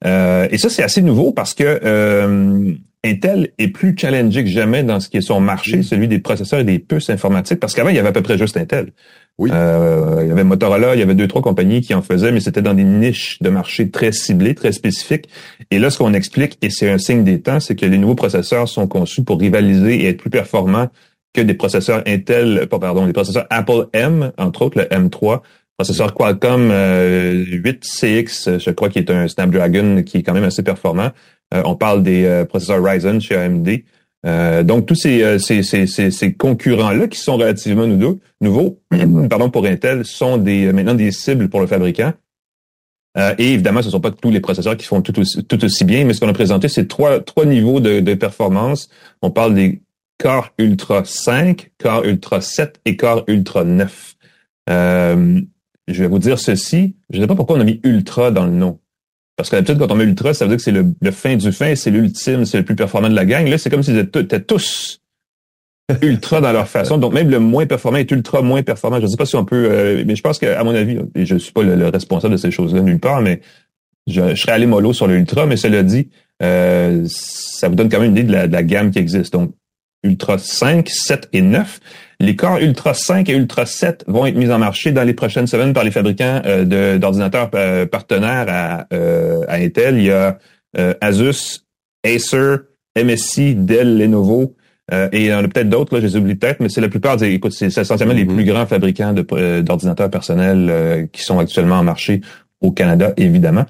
et 0.03 0.57
ça, 0.57 0.69
c'est 0.69 0.83
assez 0.83 1.01
nouveau 1.01 1.31
parce 1.31 1.53
que 1.53 2.77
Intel 3.03 3.49
est 3.57 3.69
plus 3.69 3.95
challengé 3.97 4.43
que 4.43 4.49
jamais 4.49 4.83
dans 4.83 4.99
ce 4.99 5.09
qui 5.09 5.17
est 5.17 5.21
son 5.21 5.41
marché, 5.41 5.81
celui 5.81 6.07
des 6.07 6.19
processeurs 6.19 6.59
et 6.59 6.63
des 6.63 6.77
puces 6.77 7.09
informatiques, 7.09 7.59
parce 7.59 7.73
qu'avant, 7.73 7.89
il 7.89 7.95
y 7.95 7.99
avait 7.99 8.09
à 8.09 8.11
peu 8.11 8.21
près 8.21 8.37
juste 8.37 8.57
Intel. 8.57 8.91
Oui. 9.39 9.49
Euh, 9.51 10.19
il 10.21 10.27
y 10.27 10.31
avait 10.31 10.43
Motorola, 10.43 10.93
il 10.93 10.99
y 10.99 11.01
avait 11.01 11.15
deux, 11.15 11.27
trois 11.27 11.41
compagnies 11.41 11.81
qui 11.81 11.95
en 11.95 12.03
faisaient, 12.03 12.31
mais 12.31 12.41
c'était 12.41 12.61
dans 12.61 12.75
des 12.75 12.83
niches 12.83 13.41
de 13.41 13.49
marché 13.49 13.89
très 13.89 14.11
ciblées, 14.11 14.53
très 14.53 14.71
spécifiques. 14.71 15.29
Et 15.71 15.79
là, 15.79 15.89
ce 15.89 15.97
qu'on 15.97 16.13
explique, 16.13 16.59
et 16.61 16.69
c'est 16.69 16.91
un 16.91 16.99
signe 16.99 17.23
des 17.23 17.41
temps, 17.41 17.59
c'est 17.59 17.75
que 17.75 17.87
les 17.87 17.97
nouveaux 17.97 18.15
processeurs 18.15 18.67
sont 18.67 18.87
conçus 18.87 19.23
pour 19.23 19.39
rivaliser 19.39 20.03
et 20.03 20.09
être 20.09 20.17
plus 20.17 20.29
performants 20.29 20.89
que 21.33 21.41
des 21.41 21.55
processeurs 21.55 22.03
Intel, 22.05 22.67
pardon, 22.69 23.07
des 23.07 23.13
processeurs 23.13 23.47
Apple 23.49 23.87
M, 23.93 24.31
entre 24.37 24.61
autres 24.63 24.77
le 24.77 24.85
M3, 24.85 25.41
processeur 25.75 26.13
Qualcomm 26.13 26.69
8CX, 26.69 28.47
euh, 28.47 28.59
je 28.59 28.69
crois, 28.69 28.89
qui 28.89 28.99
est 28.99 29.09
un 29.09 29.27
Snapdragon 29.27 30.03
qui 30.03 30.17
est 30.17 30.23
quand 30.23 30.33
même 30.33 30.43
assez 30.43 30.61
performant. 30.61 31.09
Euh, 31.53 31.61
on 31.65 31.75
parle 31.75 32.03
des 32.03 32.25
euh, 32.25 32.45
processeurs 32.45 32.83
Ryzen 32.83 33.21
chez 33.21 33.35
AMD. 33.35 33.69
Euh, 34.25 34.61
donc 34.63 34.85
tous 34.85 34.95
ces, 34.95 35.39
ces, 35.39 35.63
ces, 35.63 35.87
ces 35.87 36.33
concurrents-là 36.33 37.07
qui 37.07 37.19
sont 37.19 37.37
relativement 37.37 37.87
nouveaux, 37.87 38.19
nouveaux 38.39 38.79
pardon, 39.29 39.49
pour 39.49 39.65
Intel, 39.65 40.05
sont 40.05 40.37
des, 40.37 40.71
maintenant 40.71 40.93
des 40.93 41.11
cibles 41.11 41.49
pour 41.49 41.59
le 41.59 41.67
fabricant. 41.67 42.13
et 43.17 43.53
évidemment, 43.53 43.81
ce 43.81 43.87
ne 43.87 43.91
sont 43.91 43.99
pas 43.99 44.11
tous 44.11 44.29
les 44.29 44.39
processeurs 44.39 44.77
qui 44.77 44.85
font 44.85 45.01
tout 45.01 45.19
aussi, 45.19 45.43
tout 45.43 45.63
aussi 45.65 45.85
bien, 45.85 46.05
mais 46.05 46.13
ce 46.13 46.19
qu'on 46.19 46.29
a 46.29 46.33
présenté, 46.33 46.67
c'est 46.67 46.87
trois, 46.87 47.19
trois 47.19 47.45
niveaux 47.45 47.79
de, 47.79 48.13
performance. 48.13 48.89
On 49.23 49.31
parle 49.31 49.55
des 49.55 49.81
Core 50.19 50.53
Ultra 50.59 51.03
5, 51.03 51.71
Core 51.79 52.03
Ultra 52.05 52.41
7 52.41 52.79
et 52.85 52.95
Core 52.95 53.23
Ultra 53.27 53.63
9. 53.63 54.15
Euh, 54.69 55.41
je 55.87 56.03
vais 56.03 56.07
vous 56.07 56.19
dire 56.19 56.37
ceci. 56.37 56.95
Je 57.09 57.17
ne 57.17 57.23
sais 57.23 57.27
pas 57.27 57.35
pourquoi 57.35 57.57
on 57.57 57.59
a 57.59 57.63
mis 57.63 57.79
Ultra 57.83 58.29
dans 58.29 58.45
le 58.45 58.51
nom. 58.51 58.79
Parce 59.41 59.49
que 59.49 59.55
d'habitude, 59.55 59.79
quand 59.79 59.91
on 59.91 59.95
met 59.95 60.03
ultra, 60.03 60.35
ça 60.35 60.45
veut 60.45 60.49
dire 60.49 60.57
que 60.57 60.63
c'est 60.63 60.71
le, 60.71 61.11
fin 61.11 61.35
du 61.35 61.51
fin, 61.51 61.73
c'est 61.73 61.89
l'ultime, 61.89 62.45
c'est 62.45 62.59
le 62.59 62.63
plus 62.63 62.75
performant 62.75 63.09
de 63.09 63.15
la 63.15 63.25
gang. 63.25 63.47
Là, 63.47 63.57
c'est 63.57 63.71
comme 63.71 63.81
s'ils 63.81 63.97
étaient 63.97 64.39
tous 64.39 65.01
ultra 66.03 66.41
dans 66.41 66.51
leur 66.51 66.67
façon. 66.67 66.99
Donc, 66.99 67.11
même 67.13 67.27
le 67.27 67.39
moins 67.39 67.65
performant 67.65 67.97
est 67.97 68.11
ultra 68.11 68.43
moins 68.43 68.61
performant. 68.61 68.97
Je 68.99 69.05
ne 69.05 69.07
sais 69.07 69.17
pas 69.17 69.25
si 69.25 69.35
on 69.35 69.43
peut... 69.43 69.67
Euh, 69.71 70.03
mais 70.05 70.15
je 70.15 70.21
pense 70.21 70.37
qu'à 70.37 70.63
mon 70.63 70.75
avis, 70.75 70.99
et 71.15 71.25
je 71.25 71.37
suis 71.37 71.51
pas 71.51 71.63
le, 71.63 71.87
responsable 71.87 72.33
de 72.33 72.37
ces 72.37 72.51
choses-là 72.51 72.81
nulle 72.81 72.99
part, 72.99 73.21
mais 73.21 73.41
je, 74.05 74.35
serais 74.35 74.51
allé 74.51 74.67
mollo 74.67 74.93
sur 74.93 75.07
l'ultra, 75.07 75.47
mais 75.47 75.57
cela 75.57 75.81
dit, 75.81 76.09
euh, 76.43 77.03
ça 77.07 77.67
vous 77.67 77.73
donne 77.73 77.89
quand 77.89 77.99
même 77.99 78.11
une 78.11 78.17
idée 78.17 78.27
de 78.27 78.33
la, 78.33 78.47
de 78.47 78.53
la 78.53 78.61
gamme 78.61 78.91
qui 78.91 78.99
existe. 78.99 79.33
Donc, 79.33 79.55
Ultra 80.03 80.37
5, 80.37 80.89
7 80.89 81.29
et 81.33 81.41
9. 81.41 81.79
Les 82.21 82.35
corps 82.35 82.59
Ultra 82.59 82.93
5 82.93 83.27
et 83.29 83.33
Ultra 83.33 83.65
7 83.65 84.05
vont 84.07 84.27
être 84.27 84.35
mis 84.35 84.51
en 84.51 84.59
marché 84.59 84.91
dans 84.91 85.03
les 85.03 85.15
prochaines 85.15 85.47
semaines 85.47 85.73
par 85.73 85.83
les 85.83 85.89
fabricants 85.89 86.39
euh, 86.45 86.99
d'ordinateurs 86.99 87.49
euh, 87.55 87.87
partenaires 87.87 88.45
à, 88.47 88.85
euh, 88.93 89.43
à, 89.47 89.55
Intel. 89.55 89.97
Il 89.97 90.03
y 90.03 90.11
a 90.11 90.37
Asus, 91.01 91.65
Acer, 92.05 92.57
MSI, 92.95 93.55
Dell, 93.55 93.97
Lenovo, 93.97 94.55
et 94.91 95.07
il 95.13 95.25
y 95.25 95.33
en 95.33 95.43
a 95.43 95.47
peut-être 95.47 95.69
d'autres, 95.69 95.95
là, 95.95 96.01
je 96.01 96.05
les 96.05 96.15
oublie 96.15 96.35
peut-être, 96.35 96.59
mais 96.59 96.69
c'est 96.69 96.81
la 96.81 96.89
plupart 96.89 97.17
des, 97.17 97.31
écoute, 97.31 97.53
c'est 97.53 97.65
essentiellement 97.65 98.13
les 98.13 98.25
mm-hmm. 98.25 98.35
plus 98.35 98.45
grands 98.45 98.65
fabricants 98.65 99.13
d'ordinateurs 99.13 100.09
personnels 100.09 101.09
qui 101.11 101.23
sont 101.23 101.39
actuellement 101.39 101.75
en 101.75 101.83
marché 101.83 102.21
au 102.61 102.71
Canada, 102.71 103.13
évidemment, 103.17 103.65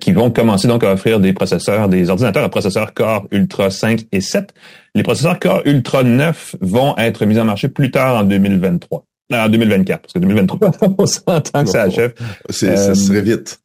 qui 0.00 0.12
vont 0.12 0.30
commencer 0.30 0.68
donc 0.68 0.84
à 0.84 0.92
offrir 0.92 1.18
des 1.18 1.32
processeurs, 1.32 1.88
des 1.88 2.10
ordinateurs 2.10 2.44
à 2.44 2.48
processeurs 2.50 2.92
Core 2.92 3.26
Ultra 3.30 3.70
5 3.70 4.02
et 4.12 4.20
7. 4.20 4.52
Les 4.94 5.02
processeurs 5.02 5.40
Core 5.40 5.62
Ultra 5.64 6.02
9 6.02 6.56
vont 6.60 6.94
être 6.98 7.24
mis 7.24 7.38
en 7.38 7.44
marché 7.44 7.68
plus 7.68 7.90
tard 7.90 8.16
en 8.16 8.24
2023. 8.24 9.04
En 9.32 9.48
2024, 9.48 10.02
parce 10.02 10.12
que 10.12 10.18
2023, 10.18 10.70
on 10.98 11.06
s'entend 11.06 11.64
que 11.64 11.70
ça 11.70 11.82
achève. 11.82 12.12
ça 12.50 12.94
serait 12.94 13.22
vite. 13.22 13.60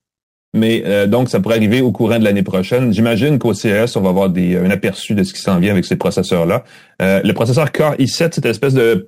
Mais 0.55 0.83
euh, 0.85 1.05
donc, 1.05 1.29
ça 1.29 1.39
pourrait 1.39 1.57
arriver 1.57 1.81
au 1.81 1.91
courant 1.91 2.17
de 2.17 2.23
l'année 2.23 2.43
prochaine. 2.43 2.91
J'imagine 2.91 3.37
qu'au 3.37 3.53
CES, 3.53 3.95
on 3.95 4.01
va 4.01 4.09
avoir 4.09 4.29
des, 4.29 4.57
un 4.57 4.71
aperçu 4.71 5.13
de 5.13 5.23
ce 5.23 5.33
qui 5.33 5.41
s'en 5.41 5.59
vient 5.59 5.71
avec 5.71 5.85
ces 5.85 5.95
processeurs-là. 5.95 6.63
Euh, 7.01 7.21
le 7.23 7.33
processeur 7.33 7.71
Core 7.71 7.95
i7, 7.95 8.33
cette 8.33 8.45
espèce 8.45 8.73
de... 8.73 9.05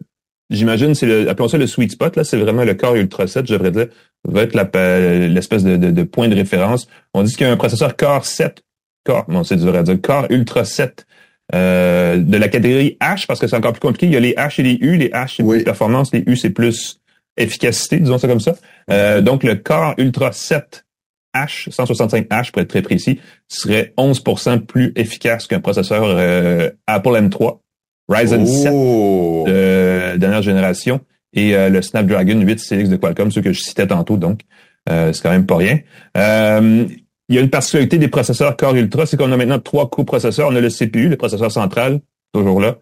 J'imagine, 0.52 0.94
c'est 0.94 1.06
le, 1.06 1.30
appelons 1.30 1.48
ça 1.48 1.58
le 1.58 1.66
sweet 1.66 1.94
spot, 1.94 2.16
là, 2.18 2.24
c'est 2.26 2.38
vraiment 2.38 2.66
le 2.66 2.74
Core 2.76 2.96
Ultra 2.96 3.26
7, 3.26 3.48
je 3.48 3.54
devrais 3.54 3.72
dire, 3.72 3.88
va 4.28 4.44
être 4.44 4.56
l'espèce 5.28 5.64
de, 5.64 5.78
de, 5.78 5.92
de, 5.92 6.04
point 6.04 6.28
de 6.28 6.36
référence. 6.36 6.88
On 7.14 7.24
dit 7.24 7.36
qu'il 7.36 7.46
y 7.46 7.50
a 7.50 7.54
un 7.54 7.58
processeur 7.58 7.96
Core 7.96 8.26
7, 8.26 8.62
Core, 9.04 9.26
non, 9.30 9.44
c'est 9.44 9.56
dur 9.56 9.76
à 9.76 9.84
dire, 9.84 10.00
Core 10.02 10.28
Ultra 10.30 10.66
7, 10.66 11.06
euh, 11.54 12.18
de 12.18 12.38
la 12.38 12.48
catégorie 12.48 12.98
H, 13.02 13.26
parce 13.28 13.40
que 13.40 13.48
c'est 13.48 13.56
encore 13.56 13.74
plus 13.74 13.82
compliqué. 13.82 14.06
Il 14.06 14.14
y 14.14 14.18
a 14.18 14.20
les 14.20 14.34
H 14.34 14.60
et 14.60 14.64
les 14.64 14.78
U. 14.80 14.96
Les 14.96 15.10
H, 15.10 15.36
c'est 15.38 15.44
plus 15.44 15.64
performance, 15.64 16.14
les 16.14 16.24
U, 16.26 16.38
c'est 16.38 16.52
plus 16.52 17.00
efficacité, 17.38 18.00
disons 18.00 18.18
ça 18.18 18.28
comme 18.28 18.40
ça. 18.40 18.56
Euh, 18.90 19.22
donc, 19.22 19.44
le 19.44 19.56
Core 19.56 19.96
Ultra 19.98 20.32
7 20.32 20.86
H, 21.36 21.70
165H 21.70 22.52
pour 22.52 22.62
être 22.62 22.68
très 22.68 22.82
précis, 22.82 23.20
serait 23.48 23.94
11% 23.98 24.60
plus 24.62 24.92
efficace 24.96 25.48
qu'un 25.48 25.60
processeur 25.62 26.04
euh, 26.06 26.70
Apple 26.88 27.10
M3, 27.10 27.60
Ryzen 28.08 28.46
7 28.46 28.74
de 28.74 30.18
dernière 30.18 30.42
génération 30.42 31.02
et 31.34 31.56
euh, 31.56 31.70
le 31.70 31.82
Snapdragon 31.82 32.40
8 32.42 32.60
Cx 32.60 32.90
de 32.90 32.96
Qualcomm, 32.96 33.32
ceux 33.32 33.42
que 33.42 33.54
je 33.54 33.62
citais 33.62 33.88
tantôt, 33.88 34.18
donc 34.18 34.42
euh, 34.90 35.14
c'est 35.14 35.22
quand 35.22 35.32
même 35.32 35.46
pas 35.46 35.58
rien. 35.58 35.80
il 36.16 37.36
y 37.36 37.38
a 37.38 37.42
une 37.42 37.50
particularité 37.50 37.98
des 37.98 38.08
processeurs 38.08 38.58
Core 38.58 38.76
Ultra, 38.76 39.06
c'est 39.06 39.18
qu'on 39.18 39.32
a 39.32 39.38
maintenant 39.38 39.60
trois 39.60 39.90
coprocesseurs. 39.90 40.50
On 40.50 40.56
a 40.56 40.62
le 40.62 40.70
CPU, 40.70 41.10
le 41.10 41.18
processeur 41.18 41.52
central, 41.52 42.02
toujours 42.34 42.60
là, 42.60 42.78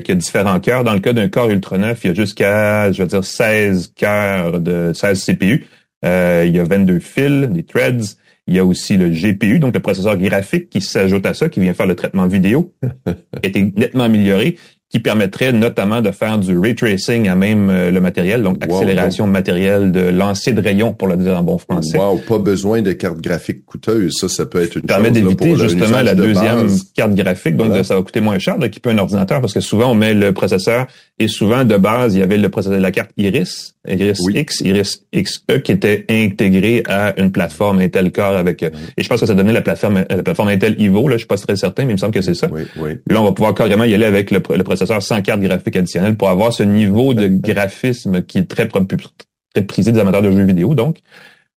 qui 0.00 0.12
a 0.12 0.14
différents 0.14 0.60
cœurs. 0.60 0.84
Dans 0.84 0.94
le 0.94 1.00
cas 1.00 1.12
d'un 1.12 1.28
Core 1.28 1.50
Ultra 1.50 1.76
9, 1.76 2.00
il 2.04 2.06
y 2.06 2.10
a 2.10 2.14
jusqu'à, 2.14 2.92
je 2.92 3.02
veux 3.02 3.08
dire, 3.08 3.24
16 3.24 3.92
cœurs 3.94 4.60
de 4.60 4.92
16 4.94 5.24
CPU. 5.24 5.66
Euh, 6.04 6.44
il 6.46 6.54
y 6.54 6.58
a 6.58 6.64
22 6.64 6.98
fils, 6.98 7.48
des 7.48 7.62
threads. 7.64 8.16
Il 8.46 8.56
y 8.56 8.58
a 8.58 8.64
aussi 8.64 8.96
le 8.96 9.10
GPU, 9.10 9.58
donc 9.60 9.74
le 9.74 9.80
processeur 9.80 10.16
graphique 10.16 10.70
qui 10.70 10.80
s'ajoute 10.80 11.24
à 11.26 11.34
ça, 11.34 11.48
qui 11.48 11.60
vient 11.60 11.74
faire 11.74 11.86
le 11.86 11.94
traitement 11.94 12.26
vidéo, 12.26 12.74
qui 13.06 13.12
a 13.44 13.46
été 13.46 13.62
nettement 13.76 14.04
amélioré 14.04 14.56
qui 14.90 14.98
permettrait 14.98 15.52
notamment 15.52 16.00
de 16.00 16.10
faire 16.10 16.38
du 16.38 16.58
ray 16.58 16.74
tracing 16.74 17.28
à 17.28 17.36
même 17.36 17.70
euh, 17.70 17.90
le 17.92 18.00
matériel, 18.00 18.42
donc 18.42 18.62
accélération 18.62 19.26
matérielle 19.26 19.92
de 19.92 20.00
lancer 20.00 20.52
de 20.52 20.60
rayons, 20.60 20.92
pour 20.92 21.06
le 21.06 21.16
dire 21.16 21.38
en 21.38 21.42
bon 21.42 21.58
français. 21.58 21.96
Wow, 21.96 22.18
pas 22.18 22.38
besoin 22.38 22.82
de 22.82 22.92
carte 22.92 23.20
graphique 23.20 23.64
coûteuse. 23.64 24.16
Ça, 24.18 24.28
ça 24.28 24.46
peut 24.46 24.60
être 24.60 24.76
une 24.76 24.82
ça 24.82 24.88
permet 24.88 25.10
d'éviter 25.10 25.54
justement 25.56 26.02
la 26.02 26.14
deuxième 26.14 26.68
carte 26.94 27.14
graphique, 27.14 27.56
donc 27.56 27.72
ça 27.84 27.94
va 27.94 28.02
coûter 28.02 28.20
moins 28.20 28.38
cher 28.38 28.58
d'équiper 28.58 28.90
un 28.90 28.98
ordinateur 28.98 29.40
parce 29.40 29.54
que 29.54 29.60
souvent 29.60 29.92
on 29.92 29.94
met 29.94 30.12
le 30.12 30.32
processeur 30.32 30.86
et 31.18 31.28
souvent 31.28 31.64
de 31.64 31.76
base 31.76 32.14
il 32.14 32.20
y 32.20 32.22
avait 32.22 32.38
le 32.38 32.48
processeur, 32.48 32.80
la 32.80 32.90
carte 32.90 33.10
Iris, 33.16 33.76
Iris 33.86 34.20
X, 34.28 34.60
Iris 34.60 35.04
XE 35.14 35.62
qui 35.62 35.72
était 35.72 36.04
intégré 36.08 36.82
à 36.88 37.18
une 37.20 37.30
plateforme 37.30 37.78
Intel 37.80 38.10
Core 38.10 38.36
avec 38.36 38.62
et 38.62 39.02
je 39.02 39.08
pense 39.08 39.20
que 39.20 39.26
ça 39.26 39.34
donnait 39.34 39.52
la 39.52 39.62
plateforme 39.62 40.04
la 40.08 40.22
plateforme 40.22 40.48
Intel 40.48 40.74
Ivo 40.80 41.06
là, 41.06 41.14
je 41.14 41.18
suis 41.18 41.26
pas 41.26 41.36
très 41.36 41.56
certain, 41.56 41.84
mais 41.84 41.92
il 41.92 41.94
me 41.94 41.98
semble 41.98 42.14
que 42.14 42.22
c'est 42.22 42.34
ça. 42.34 42.48
Oui, 42.50 42.62
oui. 42.76 42.90
Là, 43.08 43.20
on 43.20 43.24
va 43.24 43.32
pouvoir 43.32 43.54
carrément 43.54 43.84
y 43.84 43.94
aller 43.94 44.04
avec 44.04 44.30
le, 44.30 44.40
le 44.54 44.64
sans 44.86 45.22
carte 45.22 45.40
graphique 45.40 45.76
additionnelle 45.76 46.16
pour 46.16 46.28
avoir 46.28 46.52
ce 46.52 46.62
niveau 46.62 47.14
de 47.14 47.28
graphisme 47.28 48.22
qui 48.22 48.38
est 48.38 48.44
très, 48.44 48.68
très 48.68 49.62
prisé 49.62 49.92
des 49.92 49.98
amateurs 49.98 50.22
de 50.22 50.30
jeux 50.30 50.44
vidéo, 50.44 50.74
donc. 50.74 50.98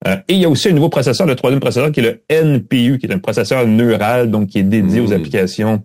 Euh, 0.07 0.17
et 0.29 0.35
il 0.35 0.41
y 0.41 0.45
a 0.45 0.49
aussi 0.49 0.69
un 0.69 0.73
nouveau 0.73 0.89
processeur, 0.89 1.27
le 1.27 1.37
troisième 1.37 1.61
processeur, 1.61 1.93
qui 1.93 2.01
est 2.01 2.03
le 2.03 2.23
NPU, 2.29 2.99
qui 2.99 3.07
est 3.07 3.13
un 3.13 3.19
processeur 3.19 3.67
neural, 3.67 4.31
donc 4.31 4.49
qui 4.49 4.59
est 4.59 4.65
dédié 4.65 5.01
aux 5.01 5.09
mmh. 5.09 5.13
applications, 5.13 5.83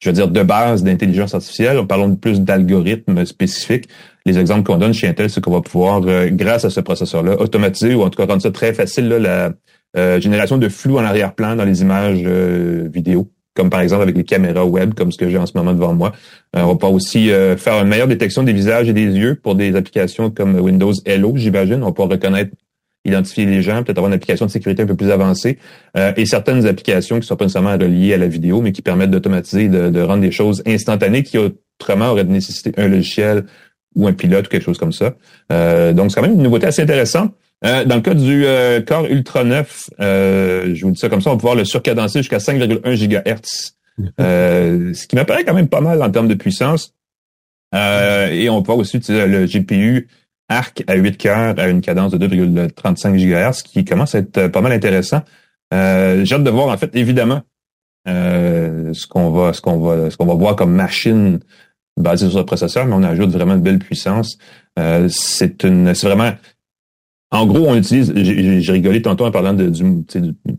je 0.00 0.08
veux 0.08 0.14
dire, 0.14 0.28
de 0.28 0.42
base 0.42 0.82
d'intelligence 0.82 1.34
artificielle. 1.34 1.78
On 1.78 1.86
parlons 1.86 2.08
de 2.08 2.16
plus 2.16 2.40
d'algorithmes 2.40 3.26
spécifiques. 3.26 3.88
Les 4.24 4.38
exemples 4.38 4.62
qu'on 4.62 4.78
donne 4.78 4.94
chez 4.94 5.06
Intel, 5.06 5.28
c'est 5.28 5.42
qu'on 5.42 5.52
va 5.52 5.60
pouvoir, 5.60 6.00
euh, 6.06 6.28
grâce 6.30 6.64
à 6.64 6.70
ce 6.70 6.80
processeur-là, 6.80 7.38
automatiser 7.40 7.94
ou 7.94 8.02
en 8.02 8.08
tout 8.08 8.16
cas 8.16 8.26
rendre 8.26 8.42
ça 8.42 8.50
très 8.50 8.72
facile, 8.72 9.08
la 9.08 9.52
euh, 9.98 10.18
génération 10.18 10.56
de 10.56 10.68
flou 10.70 10.98
en 10.98 11.04
arrière-plan 11.04 11.54
dans 11.54 11.64
les 11.64 11.82
images 11.82 12.22
vidéo 12.22 13.30
comme 13.54 13.70
par 13.70 13.80
exemple 13.80 14.02
avec 14.02 14.16
les 14.16 14.24
caméras 14.24 14.64
web, 14.64 14.94
comme 14.94 15.12
ce 15.12 15.18
que 15.18 15.28
j'ai 15.28 15.38
en 15.38 15.46
ce 15.46 15.52
moment 15.56 15.72
devant 15.72 15.94
moi. 15.94 16.12
Euh, 16.56 16.62
on 16.62 16.74
va 16.74 16.88
aussi 16.88 17.30
euh, 17.30 17.56
faire 17.56 17.74
une 17.82 17.88
meilleure 17.88 18.08
détection 18.08 18.42
des 18.42 18.52
visages 18.52 18.88
et 18.88 18.92
des 18.92 19.04
yeux 19.06 19.34
pour 19.34 19.54
des 19.54 19.76
applications 19.76 20.30
comme 20.30 20.58
Windows 20.58 20.92
Hello, 21.04 21.32
j'imagine. 21.36 21.82
On 21.82 21.92
pourra 21.92 22.08
reconnaître, 22.08 22.52
identifier 23.04 23.44
les 23.44 23.62
gens, 23.62 23.82
peut-être 23.82 23.98
avoir 23.98 24.08
une 24.08 24.14
application 24.14 24.46
de 24.46 24.50
sécurité 24.50 24.82
un 24.82 24.86
peu 24.86 24.96
plus 24.96 25.10
avancée. 25.10 25.58
Euh, 25.96 26.12
et 26.16 26.24
certaines 26.24 26.66
applications 26.66 27.20
qui 27.20 27.26
sont 27.26 27.36
pas 27.36 27.44
nécessairement 27.44 27.72
reliées 27.72 28.14
à 28.14 28.18
la 28.18 28.28
vidéo, 28.28 28.62
mais 28.62 28.72
qui 28.72 28.82
permettent 28.82 29.10
d'automatiser, 29.10 29.68
de, 29.68 29.90
de, 29.90 30.00
rendre 30.00 30.22
des 30.22 30.32
choses 30.32 30.62
instantanées 30.66 31.22
qui 31.22 31.36
autrement 31.38 32.10
auraient 32.10 32.24
nécessité 32.24 32.72
un 32.76 32.88
logiciel 32.88 33.44
ou 33.94 34.06
un 34.06 34.14
pilote 34.14 34.46
ou 34.46 34.48
quelque 34.48 34.64
chose 34.64 34.78
comme 34.78 34.92
ça. 34.92 35.10
donc 35.92 36.10
c'est 36.10 36.14
quand 36.14 36.22
même 36.22 36.32
une 36.32 36.42
nouveauté 36.42 36.66
assez 36.66 36.80
intéressante. 36.80 37.34
Euh, 37.64 37.84
dans 37.84 37.96
le 37.96 38.00
cas 38.00 38.14
du 38.14 38.44
euh, 38.44 38.80
Core 38.80 39.06
Ultra 39.06 39.44
9, 39.44 39.90
euh, 40.00 40.74
je 40.74 40.84
vous 40.84 40.92
dis 40.92 40.98
ça 40.98 41.08
comme 41.08 41.20
ça, 41.20 41.30
on 41.30 41.34
va 41.34 41.38
pouvoir 41.38 41.54
le 41.54 41.64
surcadencer 41.64 42.18
jusqu'à 42.20 42.38
5,1 42.38 42.96
GHz, 42.96 43.76
euh, 44.20 44.92
ce 44.94 45.06
qui 45.06 45.14
m'apparaît 45.14 45.44
quand 45.44 45.54
même 45.54 45.68
pas 45.68 45.80
mal 45.80 46.02
en 46.02 46.10
termes 46.10 46.28
de 46.28 46.34
puissance. 46.34 46.94
et 47.72 48.48
on 48.50 48.62
pouvoir 48.62 48.78
aussi 48.78 49.00
le 49.08 49.46
GPU 49.46 50.08
ARC 50.48 50.82
à 50.88 50.94
8 50.94 51.16
cœurs 51.16 51.58
à 51.58 51.68
une 51.68 51.80
cadence 51.80 52.12
de 52.12 52.26
2,35 52.26 53.16
GHz, 53.16 53.62
qui 53.62 53.84
commence 53.84 54.14
à 54.14 54.18
être 54.18 54.48
pas 54.48 54.60
mal 54.60 54.72
intéressant. 54.72 55.22
J'ai 55.70 56.34
hâte 56.34 56.44
de 56.44 56.50
voir, 56.50 56.68
en 56.68 56.76
fait, 56.76 56.94
évidemment, 56.96 57.42
ce 58.06 59.06
qu'on 59.06 59.30
va, 59.30 59.52
ce 59.52 59.60
qu'on 59.60 59.78
va, 59.78 60.10
ce 60.10 60.16
qu'on 60.16 60.26
va 60.26 60.34
voir 60.34 60.56
comme 60.56 60.72
machine 60.72 61.38
basée 61.96 62.28
sur 62.28 62.40
ce 62.40 62.44
processeur, 62.44 62.86
mais 62.86 62.94
on 62.94 63.04
ajoute 63.04 63.30
vraiment 63.30 63.54
de 63.54 63.62
belles 63.62 63.78
puissances. 63.78 64.36
c'est 65.08 65.62
une, 65.62 65.94
c'est 65.94 66.08
vraiment 66.08 66.32
en 67.32 67.46
gros, 67.46 67.66
on 67.66 67.74
utilise, 67.74 68.12
j'ai 68.14 68.72
rigolé 68.72 69.02
tantôt 69.02 69.24
en 69.24 69.30
parlant 69.30 69.54
de, 69.54 69.68
du, 69.68 70.04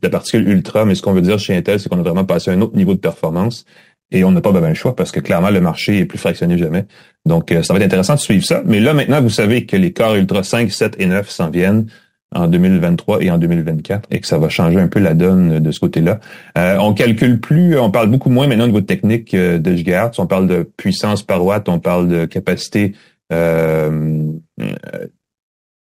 la 0.02 0.10
particule 0.10 0.48
ultra, 0.50 0.86
mais 0.86 0.96
ce 0.96 1.02
qu'on 1.02 1.14
veut 1.14 1.22
dire 1.22 1.40
chez 1.40 1.56
Intel, 1.56 1.80
c'est 1.80 1.88
qu'on 1.88 2.00
a 2.00 2.04
vraiment 2.04 2.26
passé 2.26 2.52
à 2.52 2.54
un 2.56 2.62
autre 2.62 2.76
niveau 2.76 2.96
de 2.96 3.00
performance 3.00 3.66
et 4.12 4.24
on 4.24 4.32
n'a 4.32 4.42
pas 4.42 4.52
besoin 4.52 4.70
de 4.70 4.76
choix 4.76 4.96
parce 4.96 5.12
que 5.12 5.20
clairement, 5.20 5.52
le 5.52 5.62
marché 5.62 6.00
est 6.00 6.06
plus 6.06 6.18
fractionné 6.18 6.58
jamais. 6.58 6.86
Donc, 7.26 7.52
euh, 7.52 7.62
ça 7.64 7.74
va 7.74 7.80
être 7.80 7.86
intéressant 7.86 8.16
de 8.16 8.20
suivre 8.20 8.44
ça. 8.44 8.64
Mais 8.66 8.80
là, 8.80 8.94
maintenant, 8.94 9.22
vous 9.22 9.30
savez 9.30 9.66
que 9.66 9.78
les 9.78 9.94
corps 9.94 10.16
ultra 10.16 10.44
5, 10.44 10.72
7 10.72 10.96
et 11.00 11.06
9 11.06 11.30
s'en 11.30 11.50
viennent 11.50 11.88
en 12.34 12.48
2023 12.48 13.22
et 13.22 13.32
en 13.32 13.38
2024 13.38 14.10
et 14.12 14.20
que 14.20 14.28
ça 14.28 14.38
va 14.38 14.50
changer 14.50 14.80
un 14.80 14.88
peu 14.88 15.00
la 15.00 15.14
donne 15.14 15.60
de 15.60 15.72
ce 15.72 15.80
côté-là. 15.80 16.20
Euh, 16.58 16.78
on 16.80 16.94
calcule 16.94 17.40
plus, 17.40 17.78
on 17.78 17.92
parle 17.92 18.10
beaucoup 18.10 18.30
moins 18.30 18.48
maintenant 18.48 18.68
de 18.68 18.72
votre 18.72 18.88
technique 18.88 19.34
euh, 19.34 19.60
de 19.60 19.76
gigahertz, 19.76 20.20
on 20.20 20.28
parle 20.28 20.48
de 20.48 20.64
puissance 20.64 21.24
par 21.24 21.46
watt, 21.46 21.70
on 21.70 21.80
parle 21.80 22.08
de 22.08 22.26
capacité 22.26 22.94
euh, 23.32 24.32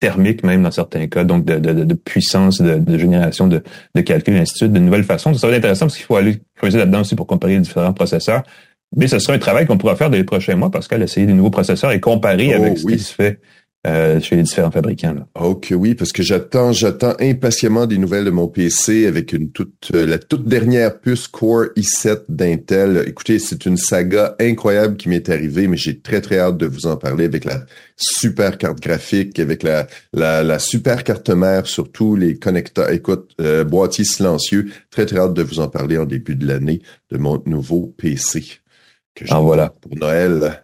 thermique 0.03 0.43
même 0.43 0.65
dans 0.65 0.73
certains 0.73 1.07
cas, 1.07 1.23
donc 1.23 1.45
de, 1.45 1.61
de, 1.61 1.85
de 1.85 1.95
puissance 1.95 2.61
de, 2.61 2.99
génération 2.99 3.47
de, 3.47 3.63
de 3.95 4.01
calcul, 4.01 4.35
ainsi 4.35 4.55
de 4.55 4.57
suite, 4.57 4.73
de 4.73 4.81
nouvelles 4.81 5.05
façons. 5.05 5.33
Ça 5.33 5.47
va 5.47 5.53
être 5.53 5.61
intéressant 5.61 5.87
parce 5.87 5.97
qu'il 5.97 6.05
faut 6.05 6.17
aller 6.17 6.43
creuser 6.57 6.77
là-dedans 6.77 7.03
aussi 7.03 7.15
pour 7.15 7.29
comparer 7.29 7.53
les 7.53 7.61
différents 7.61 7.93
processeurs. 7.93 8.43
Mais 8.97 9.07
ce 9.07 9.21
sera 9.21 9.35
un 9.35 9.39
travail 9.39 9.65
qu'on 9.65 9.79
pourra 9.79 9.95
faire 9.95 10.11
dans 10.11 10.17
les 10.17 10.25
prochains 10.25 10.57
mois 10.57 10.73
parce 10.73 10.89
qu'elle 10.89 11.03
essayer 11.03 11.25
des 11.25 11.35
nouveaux 11.35 11.51
processeurs 11.51 11.93
et 11.93 12.01
comparer 12.01 12.51
oh 12.53 12.61
avec 12.61 12.79
ce 12.79 12.87
qui 12.87 12.99
se 12.99 13.15
fait 13.15 13.39
euh, 13.87 14.21
chez 14.21 14.37
les 14.37 14.43
différents 14.43 14.71
fabricants. 14.71 15.15
Là. 15.15 15.27
Ok, 15.35 15.73
oui, 15.77 15.95
parce 15.95 16.13
que 16.13 16.23
j'attends, 16.23 16.73
j'attends 16.73 17.15
impatiemment 17.19 17.87
des 17.87 17.99
nouvelles 17.99 18.25
de 18.25 18.31
mon 18.31 18.47
PC 18.47 19.07
avec 19.07 19.33
une 19.33 19.51
toute, 19.51 19.91
euh, 19.95 20.07
la 20.07 20.19
toute 20.19 20.47
dernière 20.47 21.01
puce 21.01 21.27
Core 21.27 21.67
i7 21.77 22.23
d'Intel. 22.29 23.05
Écoutez, 23.07 23.39
c'est 23.41 23.67
une 23.67 23.77
saga 23.77 24.37
incroyable 24.39 24.97
qui 24.97 25.09
m'est 25.09 25.29
arrivée, 25.29 25.67
mais 25.67 25.77
j'ai 25.77 25.99
très 25.99 26.21
très 26.21 26.39
hâte 26.39 26.59
de 26.59 26.67
vous 26.67 26.87
en 26.87 26.97
parler 26.97 27.25
avec 27.25 27.45
la 27.45 27.65
super 27.97 28.57
carte 28.57 28.81
graphique, 28.81 29.39
avec 29.41 29.65
la 29.65 29.89
la, 30.13 30.45
la 30.45 30.59
super 30.59 31.03
carte 31.03 31.31
mère, 31.31 31.67
surtout 31.67 32.15
les 32.15 32.37
connecteurs. 32.37 32.91
Écoute, 32.91 33.33
euh, 33.41 33.65
boîtier 33.65 34.05
silencieux. 34.05 34.71
Très 34.91 35.07
très 35.07 35.19
hâte 35.19 35.35
de 35.35 35.43
vous 35.43 35.59
en 35.59 35.69
parler 35.69 35.99
en 35.99 36.07
début 36.07 36.37
de 36.37 36.47
l'année 36.47 36.83
de 37.11 37.19
mon 37.19 37.43
nouveau 37.47 37.93
PC 37.97 38.61
que 39.15 39.27
j'ai 39.27 39.35
voilà. 39.35 39.71
pour 39.81 39.97
Noël. 39.97 40.62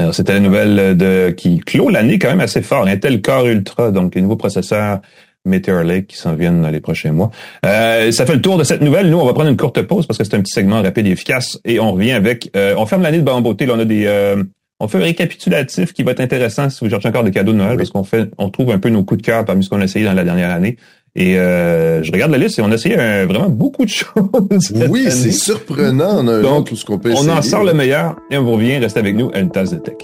Alors, 0.00 0.14
c'était 0.14 0.32
la 0.32 0.40
nouvelle 0.40 0.96
de 0.96 1.28
qui 1.28 1.58
clôt 1.58 1.90
l'année 1.90 2.18
quand 2.18 2.30
même 2.30 2.40
assez 2.40 2.62
fort. 2.62 2.86
Intel 2.86 3.20
Core 3.20 3.48
Ultra, 3.48 3.90
donc 3.90 4.14
les 4.14 4.22
nouveaux 4.22 4.36
processeurs 4.36 5.00
Meteor 5.44 5.82
Lake 5.82 6.06
qui 6.06 6.16
s'en 6.16 6.32
viennent 6.32 6.62
dans 6.62 6.70
les 6.70 6.80
prochains 6.80 7.12
mois. 7.12 7.30
Euh, 7.66 8.10
ça 8.10 8.24
fait 8.24 8.34
le 8.34 8.40
tour 8.40 8.56
de 8.56 8.64
cette 8.64 8.80
nouvelle. 8.80 9.10
Nous, 9.10 9.18
on 9.18 9.26
va 9.26 9.34
prendre 9.34 9.50
une 9.50 9.58
courte 9.58 9.82
pause 9.82 10.06
parce 10.06 10.16
que 10.16 10.24
c'est 10.24 10.34
un 10.34 10.40
petit 10.40 10.54
segment 10.54 10.80
rapide 10.80 11.06
et 11.06 11.10
efficace 11.10 11.60
et 11.66 11.80
on 11.80 11.92
revient 11.92 12.12
avec. 12.12 12.50
Euh, 12.56 12.74
on 12.78 12.86
ferme 12.86 13.02
l'année 13.02 13.18
de 13.18 13.24
Bamboté. 13.24 13.66
Là, 13.66 13.74
on 13.76 13.78
a 13.78 13.84
des. 13.84 14.06
Euh, 14.06 14.42
on 14.82 14.88
fait 14.88 14.96
un 14.96 15.02
récapitulatif 15.02 15.92
qui 15.92 16.02
va 16.02 16.12
être 16.12 16.20
intéressant 16.20 16.70
si 16.70 16.82
vous 16.82 16.90
cherchez 16.90 17.08
encore 17.08 17.24
des 17.24 17.30
cadeaux 17.30 17.52
de 17.52 17.58
Noël 17.58 17.76
parce 17.76 17.90
qu'on 17.90 18.04
fait, 18.04 18.30
on 18.38 18.48
trouve 18.48 18.70
un 18.70 18.78
peu 18.78 18.88
nos 18.88 19.04
coups 19.04 19.20
de 19.20 19.26
cœur 19.26 19.44
parmi 19.44 19.62
ce 19.62 19.68
qu'on 19.68 19.82
a 19.82 19.84
essayé 19.84 20.06
dans 20.06 20.14
la 20.14 20.24
dernière 20.24 20.50
année. 20.50 20.78
Et 21.16 21.38
euh, 21.38 22.02
je 22.02 22.12
regarde 22.12 22.30
la 22.30 22.38
liste 22.38 22.58
et 22.58 22.62
on 22.62 22.70
a 22.70 22.74
essayé 22.74 22.94
vraiment 22.96 23.48
beaucoup 23.48 23.84
de 23.84 23.90
choses. 23.90 24.72
Oui, 24.88 25.06
c'est 25.10 25.32
surprenant. 25.32 26.24
On 26.24 26.28
a 26.28 26.40
Donc, 26.40 26.68
tout 26.68 26.76
ce 26.76 26.84
qu'on 26.84 26.98
peut 26.98 27.12
on 27.16 27.28
en 27.28 27.42
sort 27.42 27.64
le 27.64 27.74
meilleur 27.74 28.16
et 28.30 28.38
on 28.38 28.44
vous 28.44 28.52
revient. 28.52 28.78
Restez 28.78 29.00
avec 29.00 29.16
nous 29.16 29.30
à 29.34 29.40
une 29.40 29.50
tasse 29.50 29.70
de 29.70 29.78
tech. 29.78 29.96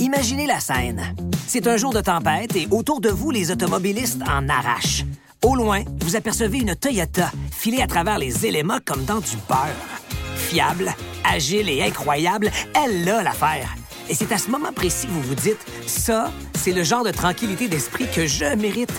Imaginez 0.00 0.46
la 0.46 0.60
scène. 0.60 1.02
C'est 1.46 1.66
un 1.66 1.76
jour 1.76 1.92
de 1.92 2.00
tempête 2.00 2.56
et 2.56 2.66
autour 2.70 3.00
de 3.00 3.08
vous, 3.10 3.30
les 3.30 3.50
automobilistes 3.50 4.22
en 4.22 4.48
arrachent. 4.48 5.04
Au 5.42 5.54
loin, 5.54 5.82
vous 6.00 6.16
apercevez 6.16 6.58
une 6.58 6.74
Toyota 6.74 7.30
filée 7.50 7.82
à 7.82 7.86
travers 7.86 8.18
les 8.18 8.46
éléments 8.46 8.78
comme 8.84 9.04
dans 9.04 9.20
du 9.20 9.36
beurre. 9.48 9.58
Fiable, 10.36 10.94
agile 11.32 11.68
et 11.68 11.82
incroyable, 11.82 12.50
elle 12.74 13.08
a 13.08 13.22
l'affaire. 13.22 13.74
Et 14.08 14.14
c'est 14.14 14.32
à 14.32 14.38
ce 14.38 14.50
moment 14.50 14.72
précis 14.72 15.06
que 15.06 15.12
vous 15.12 15.22
vous 15.22 15.34
dites, 15.34 15.64
ça, 15.86 16.30
c'est 16.54 16.72
le 16.72 16.82
genre 16.82 17.04
de 17.04 17.10
tranquillité 17.10 17.68
d'esprit 17.68 18.06
que 18.14 18.26
je 18.26 18.54
mérite. 18.56 18.92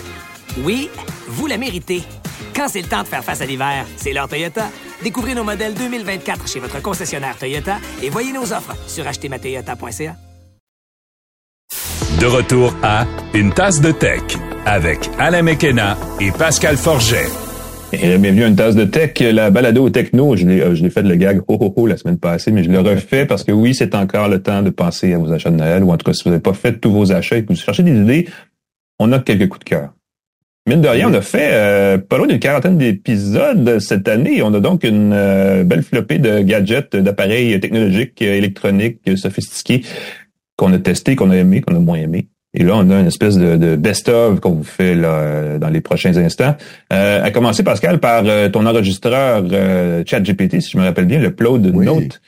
Oui, 0.64 0.90
vous 1.28 1.46
la 1.46 1.58
méritez. 1.58 2.02
Quand 2.54 2.68
c'est 2.68 2.82
le 2.82 2.88
temps 2.88 3.02
de 3.02 3.08
faire 3.08 3.22
face 3.22 3.40
à 3.40 3.46
l'hiver, 3.46 3.86
c'est 3.96 4.12
l'heure 4.12 4.28
Toyota. 4.28 4.68
Découvrez 5.02 5.34
nos 5.34 5.44
modèles 5.44 5.74
2024 5.74 6.48
chez 6.48 6.58
votre 6.58 6.80
concessionnaire 6.80 7.36
Toyota 7.36 7.76
et 8.02 8.08
voyez 8.08 8.32
nos 8.32 8.52
offres 8.52 8.74
sur 8.86 9.06
achetermatoyota.ca. 9.06 10.16
De 12.20 12.26
retour 12.26 12.74
à 12.82 13.04
Une 13.34 13.52
tasse 13.52 13.80
de 13.82 13.92
tech 13.92 14.22
avec 14.64 15.10
Alain 15.18 15.42
Mekena 15.42 15.98
et 16.18 16.32
Pascal 16.32 16.78
Forget. 16.78 17.45
Et 18.02 18.18
bienvenue 18.18 18.44
à 18.44 18.48
une 18.48 18.56
tasse 18.56 18.74
de 18.76 18.84
tech, 18.84 19.18
la 19.20 19.50
balado 19.50 19.88
techno. 19.88 20.36
Je 20.36 20.46
l'ai, 20.46 20.60
euh, 20.60 20.74
je 20.74 20.82
l'ai 20.82 20.90
fait 20.90 21.02
le 21.02 21.14
gag 21.16 21.40
ho 21.48 21.56
ho 21.58 21.72
ho 21.74 21.86
la 21.86 21.96
semaine 21.96 22.18
passée, 22.18 22.50
mais 22.50 22.62
je 22.62 22.70
le 22.70 22.80
refais 22.80 23.24
parce 23.24 23.42
que 23.42 23.52
oui, 23.52 23.74
c'est 23.74 23.94
encore 23.94 24.28
le 24.28 24.42
temps 24.42 24.62
de 24.62 24.70
penser 24.70 25.14
à 25.14 25.18
vos 25.18 25.32
achats 25.32 25.50
de 25.50 25.56
Noël, 25.56 25.82
ou 25.82 25.90
en 25.90 25.96
tout 25.96 26.04
cas, 26.04 26.12
si 26.12 26.22
vous 26.24 26.30
n'avez 26.30 26.42
pas 26.42 26.52
fait 26.52 26.78
tous 26.78 26.90
vos 26.90 27.12
achats 27.12 27.38
et 27.38 27.44
que 27.44 27.48
vous 27.48 27.58
cherchez 27.58 27.82
des 27.82 27.96
idées, 27.96 28.28
on 28.98 29.12
a 29.12 29.18
quelques 29.18 29.48
coups 29.48 29.64
de 29.64 29.70
cœur. 29.70 29.94
Mine 30.68 30.82
de 30.82 30.88
rien, 30.88 31.08
on 31.08 31.14
a 31.14 31.22
fait 31.22 31.50
euh, 31.52 31.96
pas 31.96 32.18
loin 32.18 32.26
d'une 32.26 32.38
quarantaine 32.38 32.76
d'épisodes 32.76 33.78
cette 33.78 34.08
année. 34.08 34.42
On 34.42 34.52
a 34.52 34.60
donc 34.60 34.84
une 34.84 35.12
euh, 35.14 35.64
belle 35.64 35.82
flopée 35.82 36.18
de 36.18 36.40
gadgets, 36.40 36.96
d'appareils 36.96 37.58
technologiques, 37.60 38.20
électroniques, 38.20 39.00
sophistiqués 39.16 39.82
qu'on 40.56 40.72
a 40.72 40.78
testé, 40.78 41.16
qu'on 41.16 41.30
a 41.30 41.36
aimé, 41.36 41.60
qu'on 41.60 41.76
a 41.76 41.78
moins 41.78 41.98
aimé. 41.98 42.28
Et 42.58 42.64
là, 42.64 42.76
on 42.76 42.90
a 42.90 43.00
une 43.00 43.06
espèce 43.06 43.36
de, 43.36 43.76
best-of 43.76 44.40
qu'on 44.40 44.52
vous 44.52 44.64
fait 44.64 44.94
là, 44.94 45.58
dans 45.58 45.68
les 45.68 45.82
prochains 45.82 46.16
instants. 46.16 46.56
Euh, 46.90 47.22
à 47.22 47.30
commencer, 47.30 47.62
Pascal, 47.62 48.00
par 48.00 48.24
euh, 48.26 48.48
ton 48.48 48.64
enregistreur 48.64 49.44
euh, 49.52 50.02
ChatGPT, 50.06 50.60
si 50.60 50.70
je 50.72 50.78
me 50.78 50.84
rappelle 50.84 51.04
bien, 51.04 51.18
le 51.18 51.34
Plode 51.34 51.66
Note, 51.66 52.20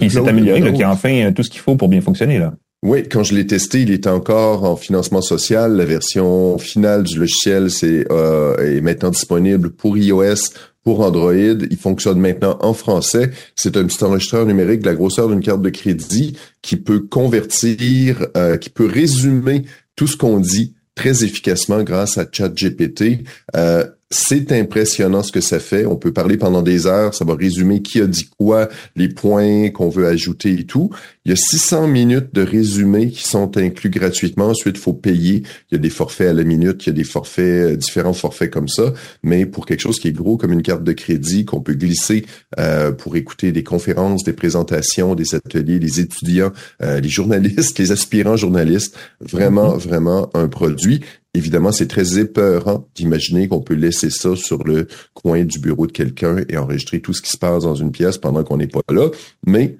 qui 0.00 0.10
s'est 0.10 0.28
amélioré, 0.28 0.72
qui 0.72 0.82
a 0.82 0.90
enfin 0.90 1.26
euh, 1.26 1.30
tout 1.30 1.44
ce 1.44 1.50
qu'il 1.50 1.60
faut 1.60 1.76
pour 1.76 1.88
bien 1.88 2.00
fonctionner. 2.00 2.38
là. 2.38 2.54
Oui, 2.82 3.08
quand 3.08 3.24
je 3.24 3.34
l'ai 3.34 3.46
testé, 3.46 3.82
il 3.82 3.90
était 3.90 4.08
encore 4.08 4.62
en 4.64 4.76
financement 4.76 5.20
social. 5.20 5.76
La 5.76 5.84
version 5.84 6.58
finale 6.58 7.02
du 7.02 7.18
logiciel 7.18 7.70
c'est, 7.70 8.06
euh, 8.12 8.56
est 8.58 8.80
maintenant 8.80 9.10
disponible 9.10 9.70
pour 9.70 9.98
iOS, 9.98 10.52
pour 10.84 11.00
Android. 11.00 11.34
Il 11.34 11.76
fonctionne 11.76 12.20
maintenant 12.20 12.58
en 12.60 12.72
français. 12.72 13.30
C'est 13.56 13.76
un 13.76 13.84
petit 13.84 14.02
enregistreur 14.02 14.46
numérique 14.46 14.80
de 14.80 14.86
la 14.86 14.94
grosseur 14.94 15.28
d'une 15.28 15.40
carte 15.40 15.62
de 15.62 15.70
crédit 15.70 16.36
qui 16.62 16.76
peut 16.76 17.00
convertir, 17.00 18.26
euh, 18.36 18.56
qui 18.56 18.70
peut 18.70 18.86
résumer 18.86 19.64
tout 19.96 20.06
ce 20.06 20.16
qu'on 20.16 20.40
dit 20.40 20.74
très 20.94 21.24
efficacement 21.24 21.82
grâce 21.82 22.18
à 22.18 22.26
ChatGPT. 22.30 23.24
Euh, 23.56 23.84
c'est 24.10 24.52
impressionnant 24.52 25.22
ce 25.22 25.32
que 25.32 25.42
ça 25.42 25.60
fait. 25.60 25.84
On 25.84 25.96
peut 25.96 26.12
parler 26.12 26.38
pendant 26.38 26.62
des 26.62 26.86
heures. 26.86 27.12
Ça 27.12 27.26
va 27.26 27.34
résumer 27.34 27.82
qui 27.82 28.00
a 28.00 28.06
dit 28.06 28.30
quoi, 28.38 28.70
les 28.96 29.08
points 29.08 29.68
qu'on 29.68 29.90
veut 29.90 30.06
ajouter 30.06 30.52
et 30.52 30.64
tout. 30.64 30.90
Il 31.26 31.30
y 31.30 31.32
a 31.34 31.36
600 31.36 31.88
minutes 31.88 32.34
de 32.34 32.40
résumé 32.40 33.10
qui 33.10 33.28
sont 33.28 33.58
inclus 33.58 33.90
gratuitement. 33.90 34.46
Ensuite, 34.46 34.76
il 34.78 34.80
faut 34.80 34.94
payer. 34.94 35.42
Il 35.70 35.72
y 35.72 35.74
a 35.74 35.78
des 35.78 35.90
forfaits 35.90 36.28
à 36.28 36.32
la 36.32 36.44
minute. 36.44 36.86
Il 36.86 36.88
y 36.88 36.90
a 36.90 36.94
des 36.94 37.04
forfaits, 37.04 37.72
euh, 37.72 37.76
différents 37.76 38.14
forfaits 38.14 38.50
comme 38.50 38.68
ça. 38.68 38.94
Mais 39.22 39.44
pour 39.44 39.66
quelque 39.66 39.80
chose 39.80 40.00
qui 40.00 40.08
est 40.08 40.12
gros 40.12 40.38
comme 40.38 40.54
une 40.54 40.62
carte 40.62 40.84
de 40.84 40.92
crédit 40.92 41.44
qu'on 41.44 41.60
peut 41.60 41.74
glisser 41.74 42.24
euh, 42.58 42.92
pour 42.92 43.14
écouter 43.16 43.52
des 43.52 43.62
conférences, 43.62 44.24
des 44.24 44.32
présentations, 44.32 45.14
des 45.14 45.34
ateliers, 45.34 45.78
les 45.78 46.00
étudiants, 46.00 46.52
euh, 46.82 47.00
les 47.00 47.10
journalistes, 47.10 47.78
les 47.78 47.92
aspirants 47.92 48.36
journalistes, 48.36 48.96
vraiment, 49.20 49.76
mm-hmm. 49.76 49.80
vraiment 49.80 50.30
un 50.34 50.48
produit. 50.48 51.02
Évidemment, 51.38 51.70
c'est 51.70 51.86
très 51.86 52.18
épeurant 52.18 52.88
d'imaginer 52.96 53.46
qu'on 53.46 53.60
peut 53.60 53.74
laisser 53.74 54.10
ça 54.10 54.34
sur 54.34 54.64
le 54.64 54.88
coin 55.14 55.44
du 55.44 55.60
bureau 55.60 55.86
de 55.86 55.92
quelqu'un 55.92 56.38
et 56.48 56.56
enregistrer 56.56 57.00
tout 57.00 57.12
ce 57.12 57.22
qui 57.22 57.30
se 57.30 57.38
passe 57.38 57.62
dans 57.62 57.76
une 57.76 57.92
pièce 57.92 58.18
pendant 58.18 58.42
qu'on 58.42 58.56
n'est 58.56 58.66
pas 58.66 58.80
là. 58.90 59.08
Mais 59.46 59.76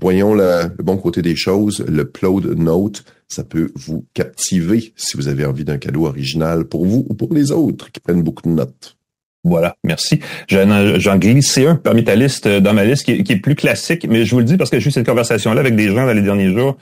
voyons 0.00 0.34
le, 0.34 0.64
bon 0.82 0.96
côté 0.96 1.22
des 1.22 1.36
choses. 1.36 1.84
Le 1.86 2.10
Plode 2.10 2.58
Note, 2.58 3.04
ça 3.28 3.44
peut 3.44 3.70
vous 3.76 4.04
captiver 4.14 4.92
si 4.96 5.16
vous 5.16 5.28
avez 5.28 5.44
envie 5.44 5.64
d'un 5.64 5.78
cadeau 5.78 6.06
original 6.06 6.64
pour 6.64 6.84
vous 6.84 7.06
ou 7.08 7.14
pour 7.14 7.32
les 7.32 7.52
autres 7.52 7.92
qui 7.92 8.00
prennent 8.00 8.24
beaucoup 8.24 8.48
de 8.48 8.54
notes. 8.54 8.96
Voilà, 9.44 9.76
merci. 9.84 10.18
J'en 10.48 11.18
glissé 11.18 11.68
un 11.68 11.76
parmi 11.76 12.02
ta 12.02 12.16
liste, 12.16 12.46
euh, 12.46 12.58
dans 12.58 12.74
ma 12.74 12.84
liste, 12.84 13.04
qui, 13.04 13.32
est 13.32 13.40
plus 13.40 13.54
classique, 13.54 14.08
mais 14.10 14.24
je 14.24 14.32
vous 14.32 14.40
le 14.40 14.44
dis 14.44 14.56
parce 14.56 14.70
que 14.70 14.80
j'ai 14.80 14.88
eu 14.88 14.92
cette 14.92 15.06
conversation-là 15.06 15.60
avec 15.60 15.76
des 15.76 15.86
gens 15.86 16.04
dans 16.04 16.12
les 16.12 16.20
derniers 16.20 16.52
jours 16.52 16.76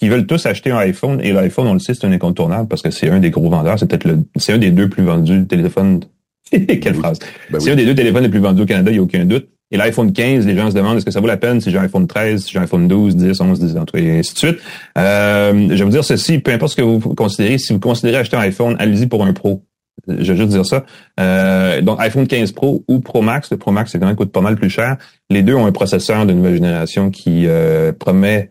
qui 0.00 0.08
veulent 0.08 0.26
tous 0.26 0.46
acheter 0.46 0.70
un 0.70 0.78
iPhone. 0.78 1.20
Et 1.22 1.32
l'iPhone, 1.32 1.66
on 1.66 1.74
le 1.74 1.78
sait, 1.78 1.94
c'est 1.94 2.06
un 2.06 2.12
incontournable 2.12 2.68
parce 2.68 2.82
que 2.82 2.90
c'est 2.90 3.10
un 3.10 3.20
des 3.20 3.30
gros 3.30 3.48
vendeurs. 3.48 3.78
C'est 3.78 3.86
peut-être 3.86 4.06
le, 4.06 4.18
c'est 4.36 4.52
un 4.52 4.58
des 4.58 4.70
deux 4.70 4.88
plus 4.88 5.04
vendus 5.04 5.46
téléphones. 5.46 6.00
Quelle 6.50 6.94
phrase. 6.94 7.18
Ben 7.50 7.60
c'est 7.60 7.70
un 7.70 7.76
des 7.76 7.84
deux 7.84 7.94
téléphones 7.94 8.24
les 8.24 8.28
plus 8.28 8.40
vendus 8.40 8.62
au 8.62 8.66
Canada, 8.66 8.90
il 8.90 8.94
n'y 8.94 8.98
a 8.98 9.02
aucun 9.02 9.24
doute. 9.24 9.48
Et 9.72 9.76
l'iPhone 9.76 10.12
15, 10.12 10.46
les 10.46 10.56
gens 10.56 10.68
se 10.70 10.74
demandent 10.74 10.96
est-ce 10.96 11.04
que 11.04 11.12
ça 11.12 11.20
vaut 11.20 11.28
la 11.28 11.36
peine 11.36 11.60
si 11.60 11.70
j'ai 11.70 11.78
un 11.78 11.82
iPhone 11.82 12.08
13, 12.08 12.42
si 12.42 12.50
j'ai 12.50 12.58
un 12.58 12.62
iPhone 12.62 12.88
12, 12.88 13.14
10, 13.14 13.40
11, 13.40 13.60
10, 13.60 13.76
et 13.94 14.18
ainsi 14.18 14.34
de 14.34 14.38
suite. 14.38 14.58
Euh, 14.98 15.68
je 15.70 15.76
vais 15.76 15.84
vous 15.84 15.90
dire 15.90 16.02
ceci, 16.02 16.40
peu 16.40 16.50
importe 16.50 16.72
ce 16.72 16.76
que 16.76 16.82
vous 16.82 16.98
considérez, 17.14 17.58
si 17.58 17.72
vous 17.72 17.78
considérez 17.78 18.16
acheter 18.16 18.36
un 18.36 18.40
iPhone, 18.40 18.74
allez-y 18.80 19.06
pour 19.06 19.24
un 19.24 19.32
Pro. 19.32 19.62
Je 20.08 20.32
vais 20.32 20.36
juste 20.36 20.48
dire 20.48 20.66
ça. 20.66 20.84
Euh, 21.20 21.82
donc 21.82 22.00
iPhone 22.00 22.26
15 22.26 22.52
Pro 22.52 22.84
ou 22.88 23.00
Pro 23.00 23.22
Max, 23.22 23.50
le 23.50 23.58
Pro 23.58 23.70
Max, 23.70 23.92
c'est 23.92 23.98
quand 23.98 24.06
même 24.06 24.16
coûte 24.16 24.32
pas 24.32 24.40
mal 24.40 24.56
plus 24.56 24.70
cher. 24.70 24.96
Les 25.28 25.42
deux 25.42 25.54
ont 25.54 25.66
un 25.66 25.72
processeur 25.72 26.26
de 26.26 26.32
nouvelle 26.32 26.54
génération 26.54 27.10
qui 27.10 27.46
euh, 27.46 27.92
promet 27.92 28.50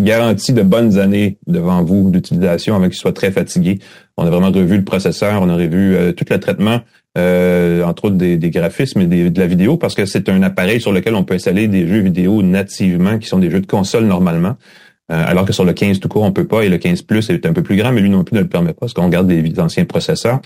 qui 0.00 0.06
garantit 0.06 0.52
de 0.52 0.62
bonnes 0.62 0.98
années 0.98 1.38
devant 1.46 1.82
vous 1.82 2.10
d'utilisation 2.10 2.74
avant 2.74 2.86
qu'il 2.86 2.98
soit 2.98 3.12
très 3.12 3.30
fatigué. 3.30 3.78
On 4.16 4.26
a 4.26 4.30
vraiment 4.30 4.50
revu 4.50 4.78
le 4.78 4.84
processeur, 4.84 5.42
on 5.42 5.48
a 5.48 5.54
revu 5.54 5.94
euh, 5.94 6.12
tout 6.12 6.24
le 6.28 6.40
traitement, 6.40 6.80
euh, 7.18 7.84
entre 7.84 8.06
autres 8.06 8.16
des, 8.16 8.38
des 8.38 8.50
graphismes 8.50 9.02
et 9.02 9.06
des, 9.06 9.30
de 9.30 9.38
la 9.38 9.46
vidéo, 9.46 9.76
parce 9.76 9.94
que 9.94 10.06
c'est 10.06 10.28
un 10.28 10.42
appareil 10.42 10.80
sur 10.80 10.92
lequel 10.92 11.14
on 11.14 11.24
peut 11.24 11.34
installer 11.34 11.68
des 11.68 11.86
jeux 11.86 12.00
vidéo 12.00 12.42
nativement, 12.42 13.18
qui 13.18 13.28
sont 13.28 13.38
des 13.38 13.50
jeux 13.50 13.60
de 13.60 13.66
console 13.66 14.04
normalement. 14.04 14.56
Euh, 15.12 15.24
alors 15.26 15.44
que 15.44 15.52
sur 15.52 15.64
le 15.64 15.72
15 15.72 16.00
tout 16.00 16.08
court, 16.08 16.22
on 16.22 16.32
peut 16.32 16.46
pas, 16.46 16.62
et 16.62 16.68
le 16.68 16.78
15 16.78 17.02
Plus 17.02 17.28
est 17.28 17.44
un 17.44 17.52
peu 17.52 17.62
plus 17.62 17.76
grand, 17.76 17.92
mais 17.92 18.00
lui 18.00 18.10
non 18.10 18.24
plus 18.24 18.36
ne 18.36 18.40
le 18.40 18.48
permet 18.48 18.72
pas, 18.72 18.80
parce 18.80 18.94
qu'on 18.94 19.08
garde 19.08 19.26
des, 19.26 19.60
anciens 19.60 19.84
processeurs. 19.84 20.40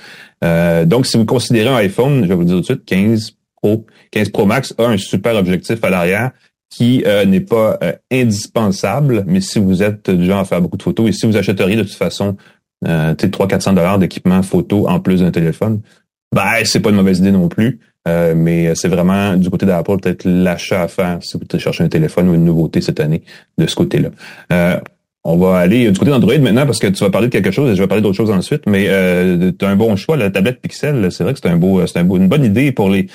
donc, 0.86 1.06
si 1.06 1.16
vous 1.16 1.26
considérez 1.26 1.68
un 1.68 1.76
iPhone, 1.76 2.22
je 2.22 2.28
vais 2.28 2.34
vous 2.34 2.44
dire 2.44 2.56
tout 2.56 2.60
de 2.60 2.66
suite, 2.66 2.84
15 2.86 3.36
Pro, 3.56 3.86
15 4.10 4.30
Pro 4.30 4.46
Max 4.46 4.74
a 4.78 4.86
un 4.86 4.96
super 4.96 5.36
objectif 5.36 5.82
à 5.84 5.90
l'arrière 5.90 6.32
qui 6.76 7.04
euh, 7.06 7.24
n'est 7.24 7.40
pas 7.40 7.78
euh, 7.84 7.92
indispensable, 8.10 9.22
mais 9.28 9.40
si 9.40 9.60
vous 9.60 9.80
êtes 9.80 10.10
du 10.10 10.26
genre 10.26 10.40
à 10.40 10.44
faire 10.44 10.60
beaucoup 10.60 10.76
de 10.76 10.82
photos 10.82 11.08
et 11.08 11.12
si 11.12 11.24
vous 11.24 11.36
achèteriez 11.36 11.76
de 11.76 11.84
toute 11.84 11.94
façon 11.94 12.36
euh, 12.88 13.14
300-400 13.14 13.74
dollars 13.74 13.98
d'équipement 14.00 14.42
photo 14.42 14.88
en 14.88 14.98
plus 14.98 15.20
d'un 15.20 15.30
téléphone, 15.30 15.82
ben 16.34 16.64
c'est 16.64 16.80
pas 16.80 16.90
une 16.90 16.96
mauvaise 16.96 17.20
idée 17.20 17.30
non 17.30 17.48
plus. 17.48 17.78
Euh, 18.06 18.34
mais 18.36 18.74
c'est 18.74 18.88
vraiment 18.88 19.36
du 19.36 19.48
côté 19.48 19.64
d'Apple 19.64 19.98
peut-être 19.98 20.24
l'achat 20.26 20.82
à 20.82 20.88
faire 20.88 21.18
si 21.22 21.38
vous 21.38 21.58
cherchez 21.58 21.84
un 21.84 21.88
téléphone 21.88 22.28
ou 22.28 22.34
une 22.34 22.44
nouveauté 22.44 22.80
cette 22.80 23.00
année 23.00 23.22
de 23.56 23.66
ce 23.66 23.76
côté-là. 23.76 24.80
On 25.26 25.38
va 25.38 25.56
aller 25.56 25.90
du 25.90 25.98
côté 25.98 26.10
d'Android 26.10 26.36
maintenant 26.36 26.66
parce 26.66 26.78
que 26.78 26.86
tu 26.86 27.02
vas 27.02 27.08
parler 27.08 27.28
de 27.28 27.32
quelque 27.32 27.50
chose 27.50 27.70
et 27.70 27.74
je 27.74 27.80
vais 27.80 27.88
parler 27.88 28.02
d'autre 28.02 28.16
chose 28.16 28.30
ensuite. 28.30 28.64
Mais 28.66 28.88
euh, 28.88 29.52
tu 29.58 29.64
as 29.64 29.70
un 29.70 29.76
bon 29.76 29.96
choix, 29.96 30.18
la 30.18 30.30
tablette 30.30 30.60
Pixel. 30.60 31.10
C'est 31.10 31.24
vrai 31.24 31.32
que 31.32 31.40
c'est 31.42 31.48
un 31.48 31.56
beau, 31.56 31.84
c'est 31.86 31.98
un 31.98 32.04
beau, 32.04 32.18
une 32.18 32.28
bonne 32.28 32.44
idée 32.44 32.72
pour 32.72 32.90
les. 32.90 33.06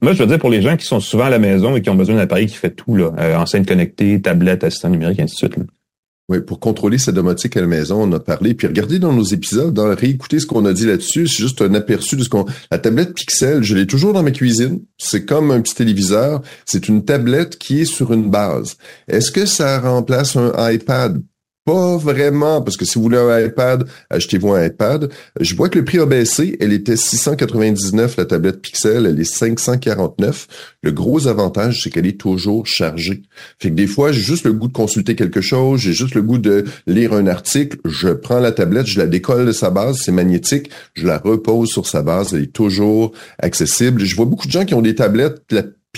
Moi, 0.00 0.14
je 0.14 0.22
veux 0.22 0.26
dire 0.26 0.38
pour 0.38 0.48
les 0.48 0.62
gens 0.62 0.78
qui 0.78 0.86
sont 0.86 1.00
souvent 1.00 1.24
à 1.24 1.30
la 1.30 1.38
maison 1.38 1.76
et 1.76 1.82
qui 1.82 1.90
ont 1.90 1.94
besoin 1.94 2.14
d'un 2.14 2.22
appareil 2.22 2.46
qui 2.46 2.56
fait 2.56 2.70
tout 2.70 2.96
là, 2.96 3.12
euh, 3.18 3.36
enceinte 3.36 3.68
connectée, 3.68 4.18
tablette, 4.22 4.64
assistant 4.64 4.88
numérique, 4.88 5.20
ainsi 5.20 5.34
de 5.34 5.38
suite. 5.38 5.56
Oui, 6.30 6.40
pour 6.40 6.58
contrôler 6.58 6.96
sa 6.96 7.12
domotique 7.12 7.56
à 7.58 7.60
la 7.60 7.66
maison, 7.66 8.02
on 8.02 8.12
a 8.12 8.20
parlé. 8.20 8.54
Puis 8.54 8.66
regardez 8.66 8.98
dans 8.98 9.12
nos 9.12 9.24
épisodes, 9.24 9.72
dans 9.74 9.94
réécouter 9.94 10.40
ce 10.40 10.46
qu'on 10.46 10.64
a 10.64 10.72
dit 10.72 10.86
là-dessus. 10.86 11.26
C'est 11.26 11.42
juste 11.42 11.60
un 11.60 11.74
aperçu 11.74 12.16
de 12.16 12.22
ce 12.22 12.30
qu'on. 12.30 12.46
La 12.70 12.78
tablette 12.78 13.12
Pixel, 13.12 13.62
je 13.62 13.74
l'ai 13.74 13.86
toujours 13.86 14.14
dans 14.14 14.22
ma 14.22 14.30
cuisine. 14.30 14.80
C'est 14.96 15.26
comme 15.26 15.50
un 15.50 15.60
petit 15.60 15.74
téléviseur. 15.74 16.40
C'est 16.64 16.88
une 16.88 17.04
tablette 17.04 17.58
qui 17.58 17.82
est 17.82 17.86
sur 17.86 18.14
une 18.14 18.30
base. 18.30 18.78
Est-ce 19.06 19.30
que 19.30 19.44
ça 19.44 19.80
remplace 19.80 20.34
un 20.34 20.52
iPad? 20.70 21.22
Pas 21.68 21.98
vraiment, 21.98 22.62
parce 22.62 22.78
que 22.78 22.86
si 22.86 22.94
vous 22.94 23.02
voulez 23.02 23.18
un 23.18 23.44
iPad, 23.44 23.86
achetez-vous 24.08 24.54
un 24.54 24.64
iPad. 24.64 25.10
Je 25.38 25.54
vois 25.54 25.68
que 25.68 25.78
le 25.78 25.84
prix 25.84 25.98
a 25.98 26.06
baissé. 26.06 26.56
Elle 26.60 26.72
était 26.72 26.96
699, 26.96 28.16
la 28.16 28.24
tablette 28.24 28.62
Pixel. 28.62 29.04
Elle 29.04 29.20
est 29.20 29.30
549. 29.30 30.46
Le 30.82 30.92
gros 30.92 31.26
avantage, 31.26 31.82
c'est 31.82 31.90
qu'elle 31.90 32.06
est 32.06 32.18
toujours 32.18 32.66
chargée. 32.66 33.20
Fait 33.58 33.68
que 33.68 33.74
des 33.74 33.86
fois, 33.86 34.12
j'ai 34.12 34.22
juste 34.22 34.46
le 34.46 34.54
goût 34.54 34.68
de 34.68 34.72
consulter 34.72 35.14
quelque 35.14 35.42
chose, 35.42 35.80
j'ai 35.80 35.92
juste 35.92 36.14
le 36.14 36.22
goût 36.22 36.38
de 36.38 36.64
lire 36.86 37.12
un 37.12 37.26
article. 37.26 37.76
Je 37.84 38.08
prends 38.08 38.40
la 38.40 38.52
tablette, 38.52 38.86
je 38.86 38.98
la 38.98 39.06
décolle 39.06 39.44
de 39.44 39.52
sa 39.52 39.68
base, 39.68 39.98
c'est 40.02 40.10
magnétique. 40.10 40.70
Je 40.94 41.06
la 41.06 41.18
repose 41.18 41.68
sur 41.68 41.86
sa 41.86 42.00
base. 42.02 42.32
Elle 42.32 42.44
est 42.44 42.46
toujours 42.54 43.12
accessible. 43.40 44.06
Je 44.06 44.16
vois 44.16 44.24
beaucoup 44.24 44.46
de 44.46 44.52
gens 44.52 44.64
qui 44.64 44.72
ont 44.72 44.80
des 44.80 44.94
tablettes, 44.94 45.42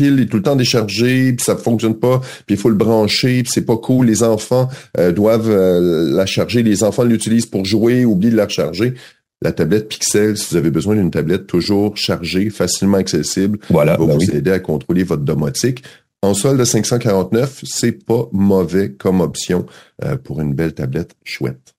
pile 0.00 0.20
est 0.20 0.26
tout 0.26 0.38
le 0.38 0.42
temps 0.42 0.56
déchargée, 0.56 1.32
puis 1.34 1.44
ça 1.44 1.56
fonctionne 1.56 1.94
pas, 1.94 2.20
puis 2.46 2.54
il 2.54 2.56
faut 2.56 2.70
le 2.70 2.74
brancher, 2.74 3.42
puis 3.42 3.52
c'est 3.52 3.66
pas 3.66 3.76
cool. 3.76 4.06
Les 4.06 4.22
enfants 4.22 4.68
euh, 4.98 5.12
doivent 5.12 5.50
euh, 5.50 6.10
la 6.10 6.24
charger, 6.24 6.62
les 6.62 6.82
enfants 6.82 7.04
l'utilisent 7.04 7.46
pour 7.46 7.66
jouer, 7.66 8.06
oublient 8.06 8.30
de 8.30 8.36
la 8.36 8.46
recharger. 8.46 8.94
La 9.42 9.52
tablette 9.52 9.88
Pixel, 9.88 10.36
si 10.36 10.50
vous 10.50 10.56
avez 10.56 10.70
besoin 10.70 10.96
d'une 10.96 11.10
tablette 11.10 11.46
toujours 11.46 11.96
chargée, 11.96 12.50
facilement 12.50 12.98
accessible, 12.98 13.58
voilà, 13.68 13.96
va 13.96 14.06
ben 14.06 14.14
vous 14.14 14.20
oui. 14.20 14.30
aider 14.32 14.50
à 14.50 14.58
contrôler 14.58 15.02
votre 15.02 15.22
domotique. 15.22 15.82
En 16.22 16.34
solde 16.34 16.58
de 16.58 16.64
549, 16.64 17.62
c'est 17.64 18.04
pas 18.04 18.28
mauvais 18.32 18.92
comme 18.92 19.20
option 19.20 19.66
euh, 20.04 20.16
pour 20.16 20.40
une 20.40 20.54
belle 20.54 20.74
tablette 20.74 21.14
chouette. 21.24 21.74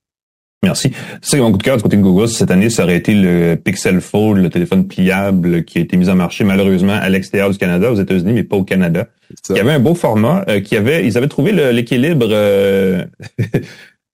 Merci. 0.64 0.92
C'est 1.22 1.40
mon 1.40 1.52
coup 1.52 1.58
de 1.58 1.64
cœur 1.64 1.78
du 1.78 1.84
côté 1.84 1.98
de 1.98 2.04
Google. 2.04 2.28
Cette 2.28 2.52
année, 2.52 2.70
ça 2.70 2.84
aurait 2.84 2.98
été 2.98 3.16
le 3.16 3.56
Pixel 3.56 4.00
Fold, 4.00 4.44
le 4.44 4.50
téléphone 4.50 4.88
pliable 4.88 5.64
qui 5.64 5.80
a 5.80 5.82
été 5.82 5.98
mis 5.98 6.08
en 6.08 6.16
marché 6.16 6.44
malheureusement 6.44 6.94
à 6.94 7.10
l'extérieur 7.10 7.50
du 7.50 7.58
Canada, 7.58 7.92
aux 7.92 7.96
États-Unis, 7.96 8.34
mais 8.34 8.44
pas 8.44 8.58
au 8.58 8.64
Canada. 8.64 9.08
Il 9.50 9.56
y 9.56 9.60
avait 9.60 9.72
un 9.72 9.80
beau 9.80 9.96
format, 9.96 10.46
euh, 10.50 10.62
qui 10.62 10.76
avait, 10.76 11.04
ils 11.06 11.18
avaient 11.18 11.28
trouvé 11.28 11.52
l'équilibre. 11.52 12.28
euh, 12.30 13.04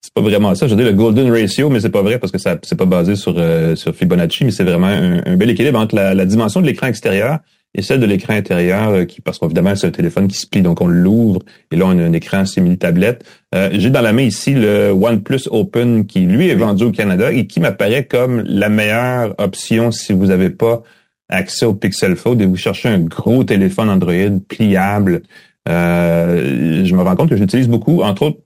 c'est 0.01 0.13
pas 0.13 0.21
vraiment 0.21 0.55
ça. 0.55 0.67
Je 0.67 0.75
dire 0.75 0.85
le 0.85 0.93
golden 0.93 1.29
ratio, 1.29 1.69
mais 1.69 1.81
c'est 1.81 1.89
pas 1.89 2.01
vrai 2.01 2.17
parce 2.17 2.31
que 2.31 2.37
ça 2.37 2.57
c'est 2.63 2.77
pas 2.77 2.85
basé 2.85 3.17
sur 3.17 3.35
euh, 3.37 3.75
sur 3.75 3.93
Fibonacci, 3.93 4.45
mais 4.45 4.51
c'est 4.51 4.63
vraiment 4.63 4.87
un, 4.87 5.21
un 5.25 5.35
bel 5.35 5.49
équilibre 5.49 5.79
entre 5.79 5.95
la, 5.95 6.13
la 6.13 6.25
dimension 6.25 6.61
de 6.61 6.65
l'écran 6.65 6.87
extérieur 6.87 7.39
et 7.77 7.83
celle 7.83 7.99
de 7.99 8.05
l'écran 8.05 8.33
intérieur, 8.33 8.89
euh, 8.89 9.05
qui 9.05 9.21
parce 9.21 9.37
qu'évidemment 9.37 9.75
c'est 9.75 9.87
un 9.87 9.91
téléphone 9.91 10.27
qui 10.27 10.37
se 10.37 10.47
plie, 10.47 10.61
donc 10.61 10.81
on 10.81 10.87
l'ouvre 10.87 11.41
et 11.71 11.75
là 11.75 11.85
on 11.85 11.97
a 11.97 12.03
un 12.03 12.13
écran 12.13 12.45
simili 12.45 12.77
tablette. 12.77 13.23
Euh, 13.55 13.69
J'ai 13.73 13.91
dans 13.91 14.01
la 14.01 14.11
main 14.11 14.23
ici 14.23 14.53
le 14.53 14.89
OnePlus 14.91 15.47
Open 15.51 16.05
qui 16.07 16.21
lui 16.21 16.49
est 16.49 16.55
vendu 16.55 16.85
au 16.85 16.91
Canada 16.91 17.31
et 17.31 17.45
qui 17.45 17.59
m'apparaît 17.59 18.05
comme 18.05 18.43
la 18.47 18.67
meilleure 18.67 19.35
option 19.37 19.91
si 19.91 20.11
vous 20.11 20.25
n'avez 20.25 20.49
pas 20.49 20.81
accès 21.29 21.65
au 21.65 21.73
Pixel 21.75 22.15
Fold 22.15 22.41
et 22.41 22.45
vous 22.45 22.55
cherchez 22.55 22.89
un 22.89 22.99
gros 22.99 23.43
téléphone 23.43 23.89
Android 23.89 24.39
pliable. 24.47 25.21
Euh, 25.69 26.83
je 26.83 26.95
me 26.95 27.01
rends 27.01 27.15
compte 27.15 27.29
que 27.29 27.37
j'utilise 27.37 27.67
beaucoup, 27.67 28.01
entre 28.01 28.23
autres, 28.23 28.39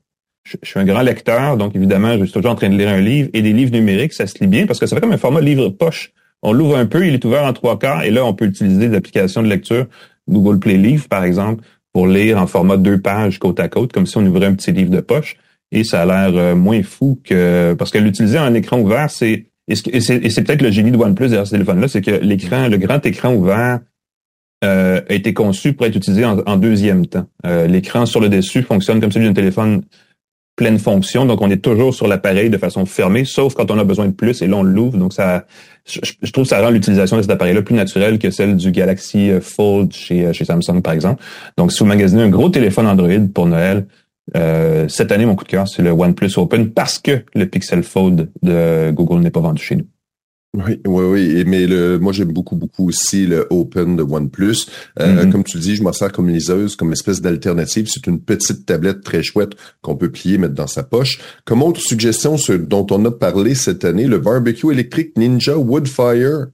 je, 0.44 0.58
je 0.62 0.68
suis 0.68 0.80
un 0.80 0.86
grand 0.86 1.04
lecteur, 1.04 1.56
donc 1.56 1.76
évidemment, 1.76 2.18
je 2.18 2.24
suis 2.24 2.34
toujours 2.34 2.52
en 2.52 2.56
train 2.56 2.70
de 2.70 2.76
lire 2.76 2.90
un 2.90 3.00
livre 3.00 3.30
et 3.34 3.44
des 3.44 3.54
livres 3.54 3.72
numériques, 3.72 4.14
ça 4.14 4.26
se 4.26 4.40
lit 4.40 4.48
bien 4.48 4.66
parce 4.66 4.80
que 4.80 4.88
ça 4.88 4.96
fait 4.96 5.02
comme 5.02 5.12
un 5.12 5.18
format 5.18 5.40
livre 5.40 5.70
poche. 5.70 6.12
On 6.44 6.54
l'ouvre 6.54 6.78
un 6.78 6.86
peu, 6.86 7.06
il 7.08 7.14
est 7.14 7.24
ouvert 7.26 7.44
en 7.44 7.54
trois 7.54 7.78
quarts 7.78 8.04
et 8.04 8.12
là, 8.12 8.26
on 8.26 8.34
peut 8.34 8.46
utiliser 8.46 8.90
des 8.90 8.96
applications 8.96 9.44
de 9.44 9.48
lecture, 9.48 9.86
Google 10.30 10.60
Play 10.60 10.78
Livre, 10.78 11.08
par 11.08 11.24
exemple, 11.24 11.64
pour 11.94 12.08
lire 12.08 12.38
en 12.40 12.48
format 12.48 12.78
deux 12.78 13.00
pages 13.00 13.38
côte 13.40 13.60
à 13.60 13.68
côte, 13.68 13.92
comme 13.94 14.06
si 14.06 14.18
on 14.18 14.26
ouvrait 14.26 14.46
un 14.48 14.54
petit 14.56 14.72
livre 14.72 14.90
de 14.92 15.02
poche. 15.02 15.36
Et 15.72 15.84
ça 15.84 16.02
a 16.02 16.06
l'air 16.06 16.38
euh, 16.38 16.56
moins 16.56 16.84
fou 16.84 17.20
que... 17.24 17.74
Parce 17.78 17.92
que 17.92 17.98
l'utiliser 17.98 18.40
en 18.40 18.54
écran 18.54 18.80
ouvert, 18.80 19.10
c'est... 19.10 19.46
Et 19.68 19.76
ce- 19.76 19.90
et 19.90 20.30
c'est 20.30 20.44
peut-être 20.44 20.62
le 20.64 20.72
génie 20.72 20.92
de 20.92 20.98
OnePlus 20.98 21.28
derrière 21.30 21.46
ce 21.46 21.52
téléphone-là, 21.52 21.88
c'est 21.88 22.02
que 22.02 22.12
l'écran, 22.12 22.68
le 22.68 22.78
grand 22.78 23.06
écran 23.06 23.34
ouvert 23.34 23.80
euh, 24.64 25.02
a 25.08 25.14
été 25.14 25.34
conçu 25.34 25.74
pour 25.74 25.86
être 25.86 25.96
utilisé 25.96 26.26
en, 26.26 26.40
en 26.46 26.58
deuxième 26.58 27.06
temps. 27.08 27.26
Euh, 27.46 27.68
L'écran 27.68 28.06
sur 28.06 28.20
le 28.20 28.28
dessus 28.30 28.64
fonctionne 28.64 29.00
comme 29.00 29.12
celui 29.12 29.28
d'un 29.28 29.34
téléphone 29.34 29.84
pleine 30.58 30.78
fonction, 30.78 31.26
donc 31.26 31.42
on 31.42 31.50
est 31.50 31.64
toujours 31.64 31.94
sur 31.94 32.08
l'appareil 32.08 32.50
de 32.50 32.58
façon 32.58 32.86
fermée, 32.86 33.24
sauf 33.24 33.54
quand 33.56 33.72
on 33.72 33.80
a 33.80 33.84
besoin 33.84 34.08
de 34.08 34.12
plus, 34.12 34.42
et 34.42 34.48
là 34.48 34.58
on 34.58 34.64
l'ouvre. 34.64 34.98
Donc 34.98 35.14
ça, 35.14 35.46
je, 35.86 36.00
je 36.22 36.32
trouve 36.32 36.44
que 36.44 36.50
ça 36.50 36.62
rend 36.62 36.70
l'utilisation 36.70 37.18
de 37.18 37.22
cet 37.22 37.32
appareil-là 37.32 37.62
plus 37.62 37.76
naturelle 37.76 38.20
que 38.20 38.30
celle 38.30 38.56
du 38.56 38.72
Galaxy 38.72 39.32
euh, 39.32 39.42
Fold 39.42 39.94
chez, 39.94 40.26
euh, 40.26 40.34
chez 40.34 40.46
Samsung, 40.46 40.82
par 40.82 40.94
exemple. 40.94 41.24
Donc 41.58 41.72
si 41.72 41.80
vous 41.80 41.86
magasinez 41.86 42.24
un 42.24 42.30
gros 42.30 42.50
téléphone 42.50 42.88
Android 42.88 43.28
pour 43.34 43.48
Noël, 43.48 43.86
euh, 44.36 44.88
cette 44.88 45.12
année, 45.12 45.26
mon 45.26 45.36
coup 45.36 45.44
de 45.44 45.50
cœur, 45.50 45.68
c'est 45.68 45.82
le 45.82 45.92
OnePlus 45.92 46.32
Open 46.38 46.72
parce 46.72 47.00
que 47.00 47.24
le 47.34 47.46
Pixel 47.46 47.84
Fold 47.84 48.30
de 48.42 48.92
Google 48.92 49.22
n'est 49.22 49.32
pas 49.32 49.42
vendu 49.42 49.62
chez 49.62 49.76
nous. 49.76 49.88
Oui, 50.54 50.82
oui, 50.86 51.06
oui. 51.06 51.22
Et- 51.38 51.46
Mais 51.46 51.66
le, 51.66 51.98
moi, 51.98 52.12
j'aime 52.12 52.34
beaucoup, 52.34 52.58
beaucoup 52.58 52.90
aussi 52.90 53.26
le 53.26 53.48
Open 53.52 53.96
de 53.96 54.04
OnePlus. 54.04 54.66
Euh, 55.00 55.24
Mhm. 55.26 55.32
Comme 55.32 55.44
tu 55.46 55.56
le 55.58 55.64
dis, 55.64 55.76
je 55.78 55.84
m'en 55.84 55.94
sers 55.94 56.12
comme 56.12 56.28
liseuse, 56.28 56.76
comme 56.76 56.92
espèce 56.92 57.22
d'alternative. 57.22 57.88
C'est 57.90 58.06
une 58.08 58.20
petite 58.20 58.66
tablette 58.66 59.02
très 59.02 59.24
chouette 59.24 59.54
qu'on 59.82 59.96
peut 59.96 60.12
plier, 60.12 60.38
mettre 60.38 60.54
dans 60.56 60.68
sa 60.68 60.84
poche. 60.84 61.22
Comme 61.46 61.64
autre 61.64 61.80
suggestion, 61.80 62.38
ce 62.38 62.52
dont 62.52 62.86
on 62.92 63.06
a 63.06 63.12
parlé 63.12 63.56
cette 63.56 63.86
année, 63.86 64.08
le 64.08 64.20
barbecue 64.20 64.72
électrique 64.74 65.14
Ninja 65.18 65.58
Woodfire. 65.58 66.48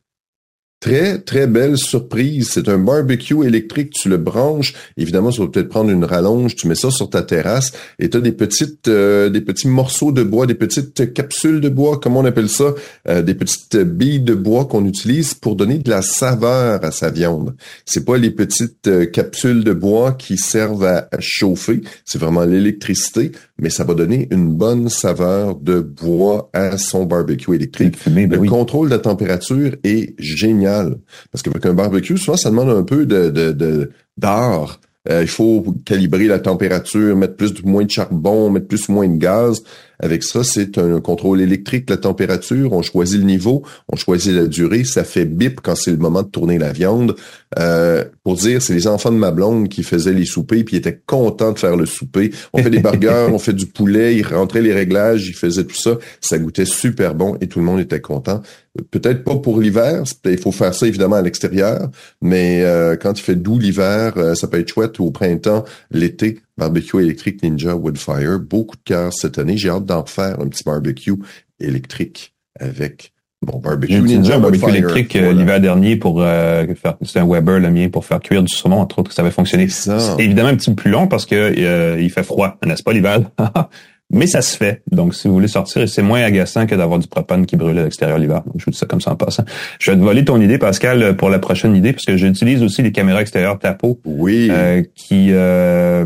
Très, 0.80 1.17
très 1.17 1.47
belle 1.47 1.75
surprise. 1.75 2.49
C'est 2.51 2.69
un 2.69 2.78
barbecue 2.78 3.43
électrique. 3.43 3.93
Tu 3.93 4.09
le 4.09 4.17
branches. 4.17 4.75
Évidemment, 4.95 5.32
tu 5.32 5.41
vas 5.41 5.47
peut-être 5.47 5.69
prendre 5.69 5.89
une 5.89 6.05
rallonge. 6.05 6.55
Tu 6.55 6.67
mets 6.67 6.75
ça 6.75 6.91
sur 6.91 7.09
ta 7.09 7.23
terrasse 7.23 7.71
et 7.97 8.11
tu 8.11 8.17
as 8.17 8.21
des 8.21 8.32
petites, 8.32 8.88
euh, 8.88 9.30
des 9.30 9.41
petits 9.41 9.67
morceaux 9.67 10.11
de 10.11 10.21
bois, 10.21 10.45
des 10.45 10.53
petites 10.53 11.13
capsules 11.13 11.61
de 11.61 11.69
bois, 11.69 11.99
comment 11.99 12.19
on 12.19 12.25
appelle 12.25 12.49
ça, 12.49 12.75
euh, 13.07 13.23
des 13.23 13.34
petites 13.34 13.78
billes 13.78 14.19
de 14.19 14.36
bois 14.36 14.65
qu'on 14.65 14.86
utilise 14.86 15.34
pour 15.34 15.55
donner 15.55 15.80
de 15.80 15.89
la 15.89 16.03
saveur 16.03 16.84
à 16.86 16.91
sa 16.91 17.09
viande. 17.09 17.55
C'est 17.86 18.05
pas 18.05 18.17
les 18.17 18.32
petites 18.32 18.88
euh, 18.88 19.07
capsules 19.07 19.63
de 19.63 19.73
bois 19.73 20.11
qui 20.11 20.38
servent 20.38 20.86
à 20.86 21.07
chauffer. 21.19 21.82
C'est 22.05 22.19
vraiment 22.19 22.45
l'électricité, 22.45 23.32
mais 23.61 23.69
ça 23.69 23.83
va 23.83 23.93
donner 23.93 24.27
une 24.31 24.53
bonne 24.55 24.89
saveur 24.89 25.55
de 25.55 25.79
bois 25.79 26.49
à 26.53 26.77
son 26.77 27.05
barbecue 27.05 27.55
électrique. 27.55 27.97
Ben 28.07 28.29
Le 28.29 28.37
oui. 28.37 28.47
contrôle 28.47 28.89
de 28.89 28.93
la 28.95 28.99
température 28.99 29.75
est 29.83 30.13
génial. 30.19 30.97
Parce 31.31 31.41
qu'avec 31.41 31.65
un 31.65 31.73
barbecue, 31.73 32.17
souvent, 32.17 32.37
ça 32.37 32.49
demande 32.49 32.69
un 32.69 32.83
peu 32.83 33.05
de- 33.05 33.89
d'art. 34.17 34.79
Euh, 35.09 35.21
il 35.21 35.27
faut 35.27 35.75
calibrer 35.85 36.25
la 36.25 36.39
température, 36.39 37.15
mettre 37.15 37.35
plus 37.35 37.51
ou 37.63 37.67
moins 37.67 37.85
de 37.85 37.89
charbon, 37.89 38.49
mettre 38.49 38.67
plus 38.67 38.89
ou 38.89 38.93
moins 38.93 39.07
de 39.07 39.17
gaz. 39.17 39.61
Avec 39.99 40.23
ça, 40.23 40.43
c'est 40.43 40.77
un 40.77 40.99
contrôle 41.01 41.41
électrique, 41.41 41.89
la 41.89 41.97
température. 41.97 42.73
On 42.73 42.83
choisit 42.83 43.19
le 43.19 43.25
niveau, 43.25 43.63
on 43.91 43.95
choisit 43.95 44.31
la 44.33 44.45
durée. 44.45 44.83
Ça 44.83 45.03
fait 45.03 45.25
bip 45.25 45.59
quand 45.61 45.75
c'est 45.75 45.89
le 45.89 45.97
moment 45.97 46.21
de 46.21 46.27
tourner 46.27 46.59
la 46.59 46.71
viande. 46.71 47.15
Euh, 47.57 48.03
pour 48.23 48.35
dire, 48.35 48.61
c'est 48.61 48.73
les 48.73 48.85
enfants 48.85 49.11
de 49.11 49.17
ma 49.17 49.31
blonde 49.31 49.69
qui 49.69 49.81
faisaient 49.81 50.13
les 50.13 50.25
soupers, 50.25 50.63
puis 50.63 50.75
ils 50.75 50.79
étaient 50.79 51.01
contents 51.05 51.51
de 51.51 51.57
faire 51.57 51.75
le 51.75 51.87
souper. 51.87 52.31
On 52.53 52.61
fait 52.61 52.69
des 52.69 52.79
burgers, 52.79 53.29
on 53.31 53.39
fait 53.39 53.53
du 53.53 53.65
poulet, 53.65 54.15
ils 54.15 54.27
rentraient 54.27 54.61
les 54.61 54.73
réglages, 54.73 55.27
ils 55.27 55.35
faisaient 55.35 55.65
tout 55.65 55.75
ça. 55.75 55.97
Ça 56.21 56.37
goûtait 56.37 56.65
super 56.65 57.15
bon 57.15 57.35
et 57.41 57.47
tout 57.47 57.59
le 57.59 57.65
monde 57.65 57.79
était 57.79 58.01
content. 58.01 58.43
Peut-être 58.91 59.23
pas 59.23 59.36
pour 59.36 59.59
l'hiver, 59.59 60.03
il 60.25 60.38
faut 60.38 60.51
faire 60.51 60.73
ça 60.73 60.88
évidemment 60.88 61.15
à 61.15 61.21
l'extérieur, 61.21 61.89
mais 62.21 62.63
euh, 62.63 62.95
quand 62.95 63.17
il 63.19 63.21
fait 63.21 63.36
doux 63.36 63.59
l'hiver, 63.59 64.13
euh, 64.17 64.36
ça 64.36 64.47
peut 64.47 64.59
être 64.59 64.69
chouette 64.69 64.99
au 64.99 65.11
printemps, 65.11 65.63
l'été. 65.91 66.39
Barbecue 66.57 67.01
électrique 67.01 67.43
Ninja 67.43 67.75
Woodfire, 67.75 68.39
beaucoup 68.39 68.75
de 68.75 68.82
cœur 68.84 69.13
cette 69.13 69.38
année. 69.38 69.57
J'ai 69.57 69.69
hâte 69.69 69.86
d'en 69.86 70.05
faire 70.05 70.39
un 70.39 70.47
petit 70.47 70.63
barbecue 70.63 71.13
électrique 71.59 72.34
avec 72.59 73.13
mon 73.45 73.59
barbecue 73.59 74.01
Ninja 74.01 74.36
un 74.36 74.39
barbecue 74.39 74.69
électrique 74.69 75.15
euh, 75.15 75.19
Voilà. 75.19 75.39
l'hiver 75.39 75.61
dernier 75.61 75.95
pour 75.95 76.21
euh, 76.21 76.65
faire, 76.75 76.95
c'est 77.03 77.19
un 77.19 77.28
Weber 77.28 77.59
le 77.59 77.69
mien 77.69 77.89
pour 77.89 78.05
faire 78.05 78.19
cuire 78.19 78.41
du 78.41 78.53
saumon 78.53 78.80
entre 78.80 78.99
autres, 78.99 79.11
ça 79.11 79.21
avait 79.21 79.32
fonctionné. 79.32 79.67
C'est 79.69 80.19
évidemment 80.19 80.49
un 80.49 80.55
petit 80.55 80.71
peu 80.71 80.75
plus 80.75 80.91
long 80.91 81.07
parce 81.07 81.25
que 81.25 81.36
euh, 81.36 82.01
il 82.01 82.09
fait 82.09 82.23
froid, 82.23 82.57
n'est-ce 82.65 82.84
pas 82.84 82.93
l'hiver? 82.93 83.21
Mais 84.09 84.25
ça 84.25 84.41
se 84.41 84.55
fait. 84.57 84.83
Donc 84.91 85.13
si 85.13 85.27
vous 85.27 85.33
voulez 85.33 85.49
sortir, 85.49 85.87
c'est 85.89 86.01
moins 86.01 86.21
agaçant 86.21 86.65
que 86.65 86.75
d'avoir 86.75 86.97
du 86.99 87.07
propane 87.07 87.45
qui 87.45 87.57
brûle 87.57 87.77
à 87.77 87.83
l'extérieur 87.83 88.17
l'hiver. 88.17 88.41
Donc, 88.45 88.55
je 88.57 88.65
vous 88.65 88.71
dis 88.71 88.77
ça 88.77 88.85
comme 88.85 89.01
ça 89.01 89.11
en 89.11 89.15
passant. 89.15 89.43
Je 89.79 89.91
vais 89.91 89.97
te 89.97 90.01
voler 90.01 90.23
ton 90.23 90.39
idée 90.39 90.57
Pascal 90.57 91.17
pour 91.17 91.29
la 91.29 91.39
prochaine 91.39 91.75
idée 91.75 91.91
parce 91.91 92.05
que 92.05 92.15
j'utilise 92.15 92.63
aussi 92.63 92.81
les 92.81 92.91
caméras 92.93 93.21
extérieures 93.21 93.59
Tapo 93.59 93.99
Oui. 94.05 94.47
euh, 94.49 94.81
qui 94.95 95.27
euh, 95.31 96.05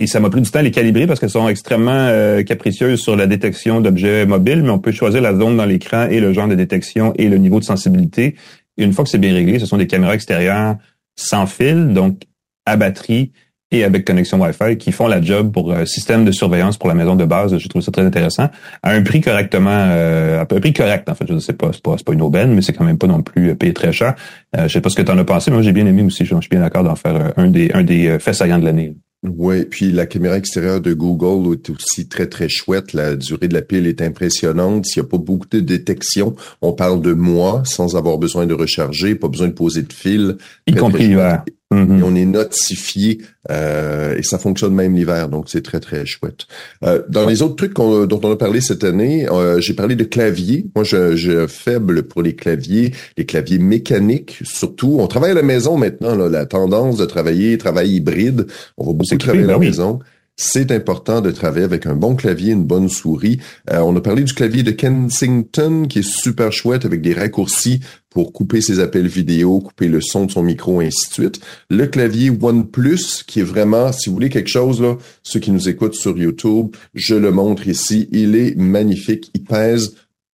et 0.00 0.06
ça 0.06 0.18
m'a 0.20 0.28
pris 0.28 0.40
du 0.42 0.50
temps 0.50 0.58
à 0.58 0.62
les 0.62 0.70
calibrer 0.72 1.06
parce 1.06 1.20
qu'elles 1.20 1.30
sont 1.30 1.48
extrêmement 1.48 1.92
euh, 1.92 2.42
capricieuses 2.42 3.00
sur 3.00 3.16
la 3.16 3.26
détection 3.26 3.80
d'objets 3.80 4.26
mobiles, 4.26 4.62
mais 4.62 4.70
on 4.70 4.78
peut 4.80 4.90
choisir 4.92 5.22
la 5.22 5.34
zone 5.34 5.56
dans 5.56 5.64
l'écran 5.64 6.08
et 6.10 6.20
le 6.20 6.32
genre 6.32 6.48
de 6.48 6.56
détection 6.56 7.14
et 7.16 7.28
le 7.28 7.38
niveau 7.38 7.60
de 7.60 7.64
sensibilité. 7.64 8.34
Et 8.76 8.82
une 8.84 8.92
fois 8.92 9.04
que 9.04 9.10
c'est 9.10 9.18
bien 9.18 9.32
réglé, 9.32 9.60
ce 9.60 9.66
sont 9.66 9.76
des 9.76 9.86
caméras 9.86 10.14
extérieures 10.14 10.76
sans 11.16 11.46
fil, 11.46 11.92
donc 11.94 12.22
à 12.66 12.76
batterie 12.76 13.30
et 13.74 13.84
avec 13.84 14.04
connexion 14.04 14.40
Wi-Fi 14.40 14.76
qui 14.78 14.92
font 14.92 15.08
la 15.08 15.20
job 15.20 15.52
pour 15.52 15.72
un 15.72 15.84
système 15.84 16.24
de 16.24 16.32
surveillance 16.32 16.76
pour 16.76 16.88
la 16.88 16.94
maison 16.94 17.16
de 17.16 17.24
base. 17.24 17.56
Je 17.56 17.68
trouve 17.68 17.82
ça 17.82 17.90
très 17.90 18.04
intéressant. 18.04 18.48
À 18.82 18.92
un 18.92 19.02
prix 19.02 19.20
correctement, 19.20 19.70
euh, 19.70 20.38
à 20.38 20.42
un 20.42 20.60
prix 20.60 20.72
correct 20.72 21.08
en 21.08 21.14
fait. 21.14 21.26
Je 21.28 21.38
sais 21.38 21.52
pas, 21.52 21.70
c'est 21.72 21.82
pas, 21.82 22.12
une 22.12 22.22
aubaine, 22.22 22.54
mais 22.54 22.62
c'est 22.62 22.72
quand 22.72 22.84
même 22.84 22.98
pas 22.98 23.06
non 23.06 23.22
plus 23.22 23.54
payé 23.56 23.72
très 23.72 23.92
cher. 23.92 24.14
Euh, 24.56 24.68
je 24.68 24.72
sais 24.72 24.80
pas 24.80 24.90
ce 24.90 24.96
que 24.96 25.02
tu 25.02 25.10
en 25.10 25.18
as 25.18 25.24
pensé, 25.24 25.50
mais 25.50 25.56
moi 25.56 25.62
j'ai 25.62 25.72
bien 25.72 25.86
aimé 25.86 26.02
aussi. 26.02 26.24
Je 26.24 26.34
suis 26.34 26.48
bien 26.48 26.60
d'accord 26.60 26.84
d'en 26.84 26.96
faire 26.96 27.16
euh, 27.16 27.30
un 27.36 27.48
des, 27.48 27.70
un 27.74 27.82
des 27.82 28.08
euh, 28.08 28.18
faits 28.18 28.34
saillants 28.34 28.58
de 28.58 28.64
l'année. 28.64 28.94
Oui, 29.24 29.64
puis 29.64 29.90
la 29.90 30.04
caméra 30.04 30.36
extérieure 30.36 30.82
de 30.82 30.92
Google 30.92 31.54
est 31.54 31.70
aussi 31.70 32.08
très, 32.08 32.26
très 32.26 32.48
chouette. 32.48 32.92
La 32.92 33.16
durée 33.16 33.48
de 33.48 33.54
la 33.54 33.62
pile 33.62 33.86
est 33.86 34.02
impressionnante. 34.02 34.84
S'il 34.84 35.02
n'y 35.02 35.08
a 35.08 35.10
pas 35.10 35.18
beaucoup 35.18 35.46
de 35.50 35.60
détection, 35.60 36.36
on 36.60 36.74
parle 36.74 37.00
de 37.00 37.14
mois 37.14 37.62
sans 37.64 37.96
avoir 37.96 38.18
besoin 38.18 38.46
de 38.46 38.52
recharger, 38.52 39.14
pas 39.14 39.28
besoin 39.28 39.48
de 39.48 39.54
poser 39.54 39.82
de 39.82 39.92
fil. 39.92 40.36
Y 40.66 40.72
Très, 40.72 40.80
compris 40.80 41.14
très 41.14 41.42
Mhm. 41.74 41.98
Et 41.98 42.02
on 42.02 42.14
est 42.14 42.24
notifié 42.24 43.18
euh, 43.50 44.16
et 44.16 44.22
ça 44.22 44.38
fonctionne 44.38 44.74
même 44.74 44.94
l'hiver, 44.94 45.28
donc 45.28 45.46
c'est 45.48 45.62
très 45.62 45.80
très 45.80 46.06
chouette. 46.06 46.46
Euh, 46.84 47.02
dans 47.08 47.26
les 47.26 47.42
autres 47.42 47.56
trucs 47.56 47.74
dont 47.74 48.20
on 48.22 48.32
a 48.32 48.36
parlé 48.36 48.60
cette 48.60 48.84
année, 48.84 49.28
euh, 49.30 49.60
j'ai 49.60 49.74
parlé 49.74 49.96
de 49.96 50.04
clavier. 50.04 50.66
Moi, 50.74 50.84
je, 50.84 51.16
je 51.16 51.46
faible 51.46 52.04
pour 52.04 52.22
les 52.22 52.34
claviers, 52.34 52.92
les 53.16 53.26
claviers 53.26 53.58
mécaniques 53.58 54.38
surtout. 54.42 54.96
On 55.00 55.06
travaille 55.06 55.32
à 55.32 55.34
la 55.34 55.42
maison 55.42 55.76
maintenant, 55.76 56.14
là, 56.14 56.28
la 56.28 56.46
tendance 56.46 56.96
de 56.96 57.04
travailler, 57.04 57.58
travail 57.58 57.90
hybride. 57.90 58.46
On 58.78 58.86
va 58.86 58.92
beaucoup 58.92 59.16
travailler 59.18 59.44
à 59.44 59.46
ben 59.46 59.52
la 59.52 59.58
oui. 59.58 59.66
maison. 59.66 59.98
C'est 60.36 60.72
important 60.72 61.20
de 61.20 61.30
travailler 61.30 61.64
avec 61.64 61.86
un 61.86 61.94
bon 61.94 62.16
clavier, 62.16 62.52
une 62.52 62.64
bonne 62.64 62.88
souris. 62.88 63.38
Euh, 63.70 63.78
on 63.80 63.94
a 63.96 64.00
parlé 64.00 64.24
du 64.24 64.34
clavier 64.34 64.62
de 64.62 64.72
Kensington 64.72 65.86
qui 65.88 66.00
est 66.00 66.08
super 66.08 66.52
chouette 66.52 66.84
avec 66.84 67.02
des 67.02 67.14
raccourcis 67.14 67.80
pour 68.10 68.32
couper 68.32 68.60
ses 68.60 68.80
appels 68.80 69.06
vidéo, 69.06 69.60
couper 69.60 69.88
le 69.88 70.00
son 70.00 70.26
de 70.26 70.30
son 70.30 70.42
micro, 70.42 70.80
ainsi 70.80 71.08
de 71.08 71.14
suite. 71.14 71.40
Le 71.70 71.86
clavier 71.86 72.30
OnePlus 72.30 73.24
qui 73.26 73.40
est 73.40 73.44
vraiment, 73.44 73.92
si 73.92 74.08
vous 74.08 74.14
voulez 74.14 74.28
quelque 74.28 74.48
chose, 74.48 74.80
là, 74.80 74.96
ceux 75.22 75.40
qui 75.40 75.50
nous 75.50 75.68
écoutent 75.68 75.94
sur 75.94 76.16
YouTube, 76.16 76.74
je 76.94 77.14
le 77.14 77.30
montre 77.30 77.66
ici, 77.66 78.08
il 78.12 78.36
est 78.36 78.56
magnifique, 78.56 79.30
il 79.34 79.42
pèse 79.42 79.94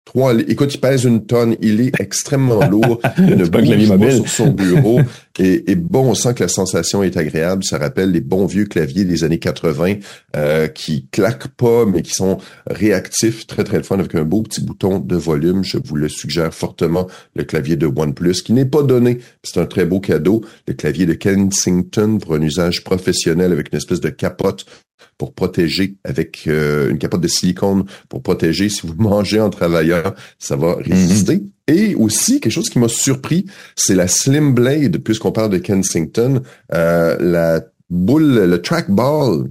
Trois, 0.10 0.34
écoute, 0.48 0.74
il 0.74 0.80
pèse 0.80 1.04
une 1.04 1.28
tonne, 1.28 1.56
il 1.62 1.82
est 1.82 1.92
extrêmement 2.02 2.66
lourd, 2.66 3.00
il 3.20 3.36
ne 3.36 3.46
bouge 3.46 3.88
pas 3.88 4.12
sur 4.12 4.28
son 4.28 4.48
bureau. 4.48 5.02
Et, 5.38 5.72
et, 5.72 5.76
bon, 5.76 6.10
on 6.10 6.16
sent 6.16 6.34
que 6.34 6.42
la 6.42 6.50
sensation 6.50 7.04
est 7.04 7.16
agréable. 7.16 7.64
Ça 7.64 7.78
rappelle 7.78 8.10
les 8.10 8.20
bons 8.20 8.48
vieux 8.48 8.66
claviers 8.66 9.06
des 9.06 9.24
années 9.24 9.38
80 9.38 9.98
euh, 10.36 10.68
qui 10.68 11.06
claquent 11.12 11.50
pas, 11.50 11.86
mais 11.86 12.02
qui 12.02 12.14
sont 12.14 12.40
réactifs, 12.66 13.46
très 13.46 13.64
très 13.64 13.84
fun 13.84 14.00
avec 14.00 14.16
un 14.16 14.24
beau 14.24 14.42
petit 14.42 14.62
bouton 14.62 14.98
de 14.98 15.16
volume. 15.16 15.64
Je 15.64 15.78
vous 15.78 15.96
le 15.96 16.10
suggère 16.10 16.56
fortement, 16.56 17.06
le 17.36 17.44
clavier 17.44 17.76
de 17.76 17.86
OnePlus, 17.86 18.42
qui 18.44 18.54
n'est 18.54 18.66
pas 18.66 18.82
donné. 18.82 19.20
C'est 19.44 19.60
un 19.60 19.68
très 19.68 19.86
beau 19.86 20.00
cadeau. 20.00 20.44
Le 20.68 20.74
clavier 20.74 21.06
de 21.06 21.14
Kensington 21.14 22.18
pour 22.18 22.34
un 22.34 22.42
usage 22.42 22.84
professionnel 22.84 23.52
avec 23.52 23.72
une 23.72 23.78
espèce 23.78 24.00
de 24.02 24.10
capote 24.10 24.66
pour 25.18 25.34
protéger 25.34 25.96
avec 26.04 26.46
euh, 26.48 26.90
une 26.90 26.98
capote 26.98 27.22
de 27.22 27.28
silicone 27.28 27.86
pour 28.08 28.22
protéger 28.22 28.70
si 28.70 28.86
vous 28.86 28.96
mangez 28.98 29.40
en 29.40 29.50
travaillant, 29.50 30.14
ça 30.38 30.56
va 30.56 30.76
résister. 30.76 31.38
Mm-hmm. 31.38 31.50
Et 31.68 31.96
aussi 31.96 32.40
quelque 32.40 32.54
chose 32.54 32.70
qui 32.70 32.80
m'a 32.80 32.88
surpris, 32.88 33.46
c'est 33.76 33.96
la 33.96 34.08
Slim 34.08 34.54
Blade, 34.54 34.98
puisqu'on 35.00 35.32
parle 35.32 35.52
de 35.52 35.60
Kensington, 35.60 36.42
euh, 36.74 37.16
la 37.20 37.62
boule, 37.90 38.46
le 38.46 38.62
trackball 38.62 39.50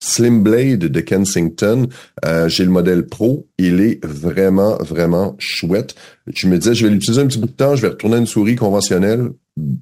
Slim 0.00 0.42
Blade 0.42 0.78
de 0.78 1.00
Kensington. 1.00 1.88
Euh, 2.24 2.48
j'ai 2.48 2.64
le 2.64 2.70
modèle 2.70 3.06
Pro. 3.06 3.46
Il 3.58 3.80
est 3.80 4.04
vraiment, 4.04 4.76
vraiment 4.76 5.34
chouette. 5.38 5.94
Je 6.26 6.48
me 6.48 6.58
disais, 6.58 6.74
je 6.74 6.86
vais 6.86 6.92
l'utiliser 6.92 7.22
un 7.22 7.26
petit 7.26 7.38
bout 7.38 7.46
de 7.46 7.52
temps, 7.52 7.76
je 7.76 7.82
vais 7.82 7.88
retourner 7.88 8.16
à 8.16 8.18
une 8.18 8.26
souris 8.26 8.56
conventionnelle. 8.56 9.30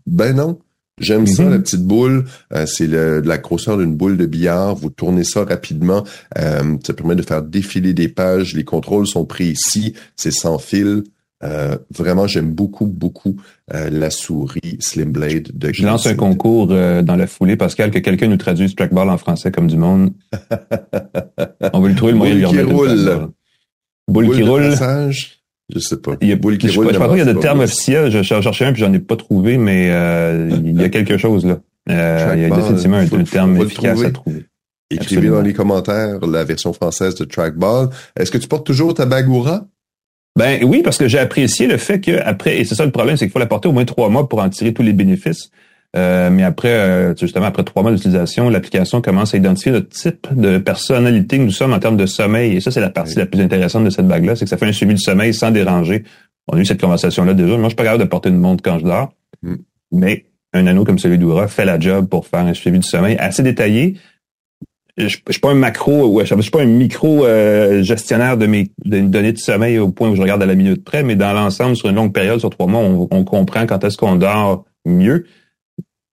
Ben 0.07 0.37
non. 0.37 0.59
J'aime 1.01 1.26
ça, 1.26 1.45
la 1.45 1.51
mhm. 1.51 1.62
petite 1.62 1.82
boule. 1.82 2.24
Euh, 2.53 2.66
c'est 2.66 2.86
de 2.86 3.22
la 3.24 3.38
grosseur 3.38 3.76
d'une 3.78 3.95
boule 3.95 4.16
de 4.16 4.26
billard. 4.26 4.76
Vous 4.76 4.90
tournez 4.90 5.24
ça 5.24 5.45
rapidement. 5.45 6.05
Euh, 6.38 6.76
ça 6.84 6.92
permet 6.92 7.16
de 7.16 7.22
faire 7.22 7.42
défiler 7.42 7.92
des 7.95 8.09
pages. 8.09 8.55
Les 8.55 8.64
contrôles 8.64 9.07
sont 9.07 9.24
pris 9.24 9.47
ici. 9.47 9.95
C'est 10.16 10.30
sans 10.30 10.59
fil. 10.59 11.03
Euh, 11.42 11.76
vraiment, 11.90 12.26
j'aime 12.26 12.53
beaucoup, 12.53 12.86
beaucoup 12.86 13.36
la 13.68 14.11
souris 14.11 14.78
Slim 14.78 15.11
Blade 15.11 15.51
de 15.53 15.72
Je 15.72 15.84
lance 15.84 16.07
un 16.07 16.14
concours 16.14 16.68
dans 16.68 17.16
la 17.16 17.26
foulée, 17.26 17.57
Pascal, 17.57 17.90
que 17.90 17.99
quelqu'un 17.99 18.28
nous 18.28 18.36
traduise 18.36 18.74
trackball 18.74 19.11
en 19.11 19.18
français 19.18 19.51
comme 19.51 19.66
du 19.66 19.76
monde. 19.76 20.12
On 21.72 21.80
veut 21.80 21.88
le 21.88 21.95
trouver 21.95 22.12
le 22.12 22.18
moyen 22.18 22.34
de 22.34 22.38
lui 22.38 22.47
remettre 22.47 22.72
roule. 22.72 23.28
Boule, 24.07 24.26
boule 24.26 24.36
qui 24.36 24.42
roule. 24.42 24.74
Je 25.73 25.79
sais 25.79 25.97
pas. 25.97 26.12
Il 26.21 26.29
y 26.29 26.33
a, 26.33 26.37
je. 26.37 26.69
Je, 26.69 26.99
pas 26.99 27.09
qu'il 27.09 27.19
y 27.19 27.21
a 27.21 27.25
de 27.25 27.33
termes 27.39 27.61
officiels. 27.61 28.11
Je 28.11 28.23
cherchais 28.23 28.65
un 28.67 28.73
puis 28.73 28.81
j'en 28.81 28.93
ai 28.93 28.99
pas 28.99 29.17
trouvé, 29.17 29.57
mais 29.57 29.89
euh, 29.91 30.51
il 30.65 30.81
y 30.81 30.85
a 30.85 30.89
quelque 30.91 31.17
chose 31.17 31.47
là. 31.47 31.61
Euh, 31.91 32.33
il 32.37 32.43
y 32.43 32.45
a 32.45 32.51
définitivement 32.51 32.97
un, 32.97 33.05
un 33.05 33.25
terme 33.25 33.57
efficace 33.61 34.03
à 34.03 34.11
trouver. 34.11 34.47
Écrivez 34.91 35.29
dans 35.29 35.41
les 35.41 35.55
commentaires 35.55 36.21
la 36.27 36.45
version 36.45 36.73
française 36.73 37.15
de 37.15 37.25
Trackball. 37.25 37.89
Est-ce 38.17 38.31
que 38.31 38.39
tu 38.39 38.49
portes 38.49 38.67
toujours 38.67 38.95
ta 38.95 39.07
bagoura? 39.07 39.67
Ben 40.37 40.65
oui, 40.65 40.83
parce 40.83 40.99
que 40.99 41.09
j'ai 41.09 41.19
apprécié 41.19 41.67
le 41.67 41.77
fait 41.77 42.01
que 42.01 42.21
après, 42.25 42.59
et 42.59 42.65
c'est 42.65 42.75
ça 42.75 42.85
le 42.85 42.91
problème, 42.91 43.17
c'est 43.17 43.25
qu'il 43.25 43.33
faut 43.33 43.39
la 43.39 43.47
porter 43.47 43.69
au 43.69 43.73
moins 43.73 43.85
trois 43.85 44.09
mois 44.09 44.29
pour 44.29 44.41
en 44.41 44.49
tirer 44.51 44.75
tous 44.75 44.83
les 44.83 44.93
bénéfices. 44.93 45.51
Euh, 45.97 46.28
mais 46.30 46.42
après, 46.42 46.72
euh, 46.72 47.14
justement, 47.14 47.47
après 47.47 47.62
trois 47.62 47.82
mois 47.82 47.92
d'utilisation, 47.92 48.49
l'application 48.49 49.01
commence 49.01 49.34
à 49.34 49.38
identifier 49.38 49.70
le 49.70 49.86
type 49.86 50.26
de 50.34 50.59
personnalité 50.59 51.38
que 51.38 51.42
nous 51.42 51.53
sommes 51.53 51.72
en 51.72 51.78
termes 51.78 51.97
de 51.97 52.07
sommeil. 52.07 52.57
Et 52.57 52.61
ça, 52.61 52.70
c'est 52.70 52.80
la 52.80 52.90
partie 52.90 53.16
la 53.16 53.26
plus 53.26 53.40
intéressante 53.40 53.84
de 53.84 53.90
cette 53.90 54.09
bague-là, 54.09 54.34
c'est 54.34 54.45
que 54.45 54.51
ça 54.51 54.57
fait 54.57 54.66
un 54.66 54.72
suivi 54.72 54.95
du 54.95 55.01
sommeil 55.01 55.32
sans 55.32 55.51
déranger. 55.51 56.05
On 56.49 56.57
a 56.57 56.61
eu 56.61 56.64
cette 56.64 56.80
conversation-là 56.80 57.34
déjà. 57.34 57.57
Moi, 57.57 57.64
je 57.64 57.68
suis 57.68 57.76
pas 57.76 57.84
capable 57.84 58.03
de 58.03 58.09
porter 58.09 58.28
une 58.28 58.38
montre 58.38 58.62
quand 58.62 58.78
je 58.78 58.84
dors. 58.84 59.12
Mm. 59.42 59.55
Mais 59.92 60.26
un 60.53 60.66
anneau 60.66 60.84
comme 60.84 60.99
celui 60.99 61.18
d'Oura 61.18 61.47
fait 61.47 61.64
la 61.64 61.78
job 61.78 62.09
pour 62.09 62.26
faire 62.26 62.40
un 62.40 62.55
suivi 62.55 62.78
du 62.78 62.86
sommeil 62.86 63.16
assez 63.18 63.42
détaillé. 63.42 63.97
Je, 64.97 65.07
je 65.09 65.32
suis 65.32 65.40
pas 65.40 65.51
un 65.51 65.55
macro, 65.55 66.07
ouais, 66.09 66.24
je 66.24 66.40
suis 66.40 66.51
pas 66.51 66.62
un 66.62 66.66
micro 66.66 67.24
euh, 67.24 67.82
gestionnaire 67.82 68.36
de 68.36 68.47
mes 68.47 68.70
de 68.84 69.01
données 69.01 69.32
de 69.32 69.38
sommeil 69.38 69.78
au 69.78 69.90
point 69.90 70.09
où 70.09 70.14
je 70.14 70.22
regarde 70.22 70.40
à 70.42 70.47
la 70.47 70.55
minute 70.55 70.84
près, 70.84 71.03
mais 71.03 71.16
dans 71.16 71.32
l'ensemble, 71.32 71.74
sur 71.74 71.88
une 71.88 71.97
longue 71.97 72.12
période, 72.12 72.38
sur 72.38 72.51
trois 72.51 72.68
mois, 72.68 72.80
on, 72.80 73.09
on 73.11 73.24
comprend 73.24 73.66
quand 73.66 73.82
est-ce 73.82 73.97
qu'on 73.97 74.14
dort 74.14 74.64
mieux 74.84 75.24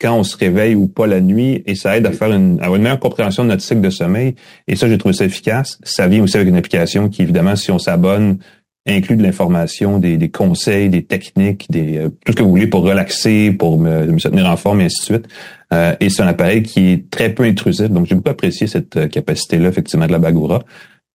quand 0.01 0.17
on 0.17 0.23
se 0.23 0.35
réveille 0.35 0.73
ou 0.73 0.87
pas 0.87 1.05
la 1.05 1.21
nuit 1.21 1.61
et 1.67 1.75
ça 1.75 1.95
aide 1.95 2.07
à 2.07 2.11
faire 2.11 2.31
une, 2.31 2.59
avoir 2.59 2.75
une 2.75 2.83
meilleure 2.83 2.99
compréhension 2.99 3.43
de 3.43 3.49
notre 3.49 3.61
cycle 3.61 3.81
de 3.81 3.91
sommeil. 3.91 4.35
Et 4.67 4.75
ça, 4.75 4.89
j'ai 4.89 4.97
trouvé 4.97 5.13
ça 5.13 5.25
efficace. 5.25 5.79
Ça 5.83 6.07
vient 6.07 6.23
aussi 6.23 6.37
avec 6.37 6.49
une 6.49 6.55
application 6.55 7.07
qui, 7.07 7.21
évidemment, 7.21 7.55
si 7.55 7.71
on 7.71 7.77
s'abonne, 7.77 8.39
inclut 8.87 9.15
de 9.15 9.21
l'information, 9.21 9.99
des, 9.99 10.17
des, 10.17 10.29
conseils, 10.29 10.89
des 10.89 11.03
techniques, 11.03 11.67
des, 11.69 11.99
euh, 11.99 12.09
tout 12.25 12.31
ce 12.31 12.37
que 12.37 12.41
vous 12.41 12.49
voulez 12.49 12.65
pour 12.65 12.81
relaxer, 12.81 13.51
pour 13.51 13.77
me, 13.77 14.07
me 14.07 14.19
tenir 14.19 14.47
en 14.47 14.57
forme 14.57 14.81
et 14.81 14.85
ainsi 14.85 15.01
de 15.01 15.05
suite. 15.05 15.27
Euh, 15.71 15.95
et 15.99 16.09
c'est 16.09 16.23
un 16.23 16.27
appareil 16.27 16.63
qui 16.63 16.89
est 16.89 17.09
très 17.11 17.29
peu 17.29 17.43
intrusif. 17.43 17.89
Donc, 17.89 18.07
j'ai 18.07 18.15
beaucoup 18.15 18.31
apprécié 18.31 18.65
cette 18.65 18.97
euh, 18.97 19.07
capacité-là, 19.07 19.69
effectivement, 19.69 20.07
de 20.07 20.11
la 20.11 20.19
Bagura. 20.19 20.63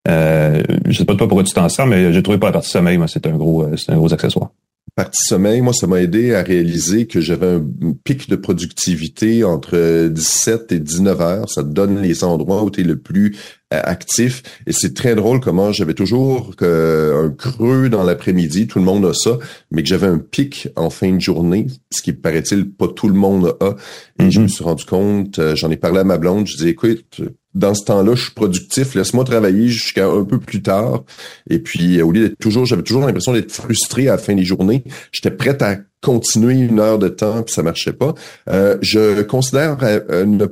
Euh, 0.07 0.62
je 0.84 0.97
sais 0.97 1.05
pas 1.05 1.16
toi 1.16 1.26
pourquoi 1.26 1.43
tu 1.43 1.53
t'en 1.53 1.68
sers, 1.68 1.87
mais 1.87 2.12
j'ai 2.12 2.22
trouvé 2.22 2.39
pas 2.39 2.47
la 2.47 2.53
partie 2.53 2.70
sommeil, 2.70 2.97
moi, 2.99 3.09
c'est 3.09 3.26
un 3.26 3.37
gros, 3.37 3.66
c'est 3.76 3.91
un 3.91 3.97
gros 3.97 4.14
accessoire 4.14 4.53
partie 4.97 5.24
sommeil, 5.24 5.61
moi, 5.61 5.74
ça 5.74 5.86
m'a 5.86 6.01
aidé 6.01 6.34
à 6.34 6.42
réaliser 6.42 7.07
que 7.07 7.20
j'avais 7.20 7.57
un 7.57 7.92
pic 8.03 8.30
de 8.30 8.34
productivité 8.34 9.44
entre 9.44 10.09
17 10.09 10.72
et 10.72 10.80
19 10.80 11.20
heures. 11.20 11.51
Ça 11.51 11.62
te 11.62 11.68
donne 11.68 12.01
les 12.01 12.24
endroits 12.24 12.64
où 12.64 12.70
tu 12.70 12.80
es 12.80 12.84
le 12.84 12.97
plus 12.97 13.36
actif. 13.70 14.42
Et 14.66 14.72
c'est 14.72 14.94
très 14.94 15.14
drôle 15.14 15.40
comment 15.40 15.72
j'avais 15.72 15.94
toujours 15.94 16.52
un 16.60 17.30
creux 17.36 17.88
dans 17.88 18.04
l'après-midi, 18.04 18.66
tout 18.66 18.78
le 18.78 18.84
monde 18.84 19.04
a 19.06 19.12
ça, 19.12 19.38
mais 19.70 19.82
que 19.82 19.88
j'avais 19.88 20.06
un 20.06 20.18
pic 20.18 20.68
en 20.76 20.90
fin 20.90 21.12
de 21.12 21.20
journée, 21.20 21.66
ce 21.90 22.02
qui 22.02 22.12
paraît-il 22.12 22.70
pas 22.70 22.88
tout 22.88 23.08
le 23.08 23.14
monde 23.14 23.56
a. 23.60 23.74
Et 24.18 24.30
je 24.30 24.40
me 24.40 24.46
mm-hmm. 24.46 24.48
suis 24.48 24.64
rendu 24.64 24.84
compte, 24.84 25.38
euh, 25.38 25.56
j'en 25.56 25.70
ai 25.70 25.76
parlé 25.76 26.00
à 26.00 26.04
ma 26.04 26.18
blonde, 26.18 26.46
je 26.46 26.56
dis 26.56 26.68
écoute, 26.68 27.20
dans 27.54 27.74
ce 27.74 27.84
temps-là, 27.84 28.14
je 28.14 28.24
suis 28.24 28.34
productif, 28.34 28.94
laisse-moi 28.94 29.24
travailler 29.24 29.68
jusqu'à 29.68 30.06
un 30.06 30.24
peu 30.24 30.38
plus 30.38 30.62
tard. 30.62 31.04
Et 31.48 31.58
puis, 31.58 32.02
au 32.02 32.12
lieu 32.12 32.28
d'être 32.28 32.38
toujours, 32.38 32.66
j'avais 32.66 32.82
toujours 32.82 33.06
l'impression 33.06 33.32
d'être 33.32 33.50
frustré 33.50 34.08
à 34.08 34.12
la 34.12 34.18
fin 34.18 34.34
des 34.34 34.44
journées. 34.44 34.84
J'étais 35.10 35.30
prêt 35.30 35.60
à 35.62 35.78
continuer 36.02 36.54
une 36.54 36.78
heure 36.78 36.98
de 36.98 37.08
temps, 37.08 37.42
puis 37.42 37.54
ça 37.54 37.62
marchait 37.62 37.94
pas. 37.94 38.14
Euh, 38.50 38.76
je 38.82 39.22
considère 39.22 39.78
euh, 39.82 40.26
ne 40.26 40.46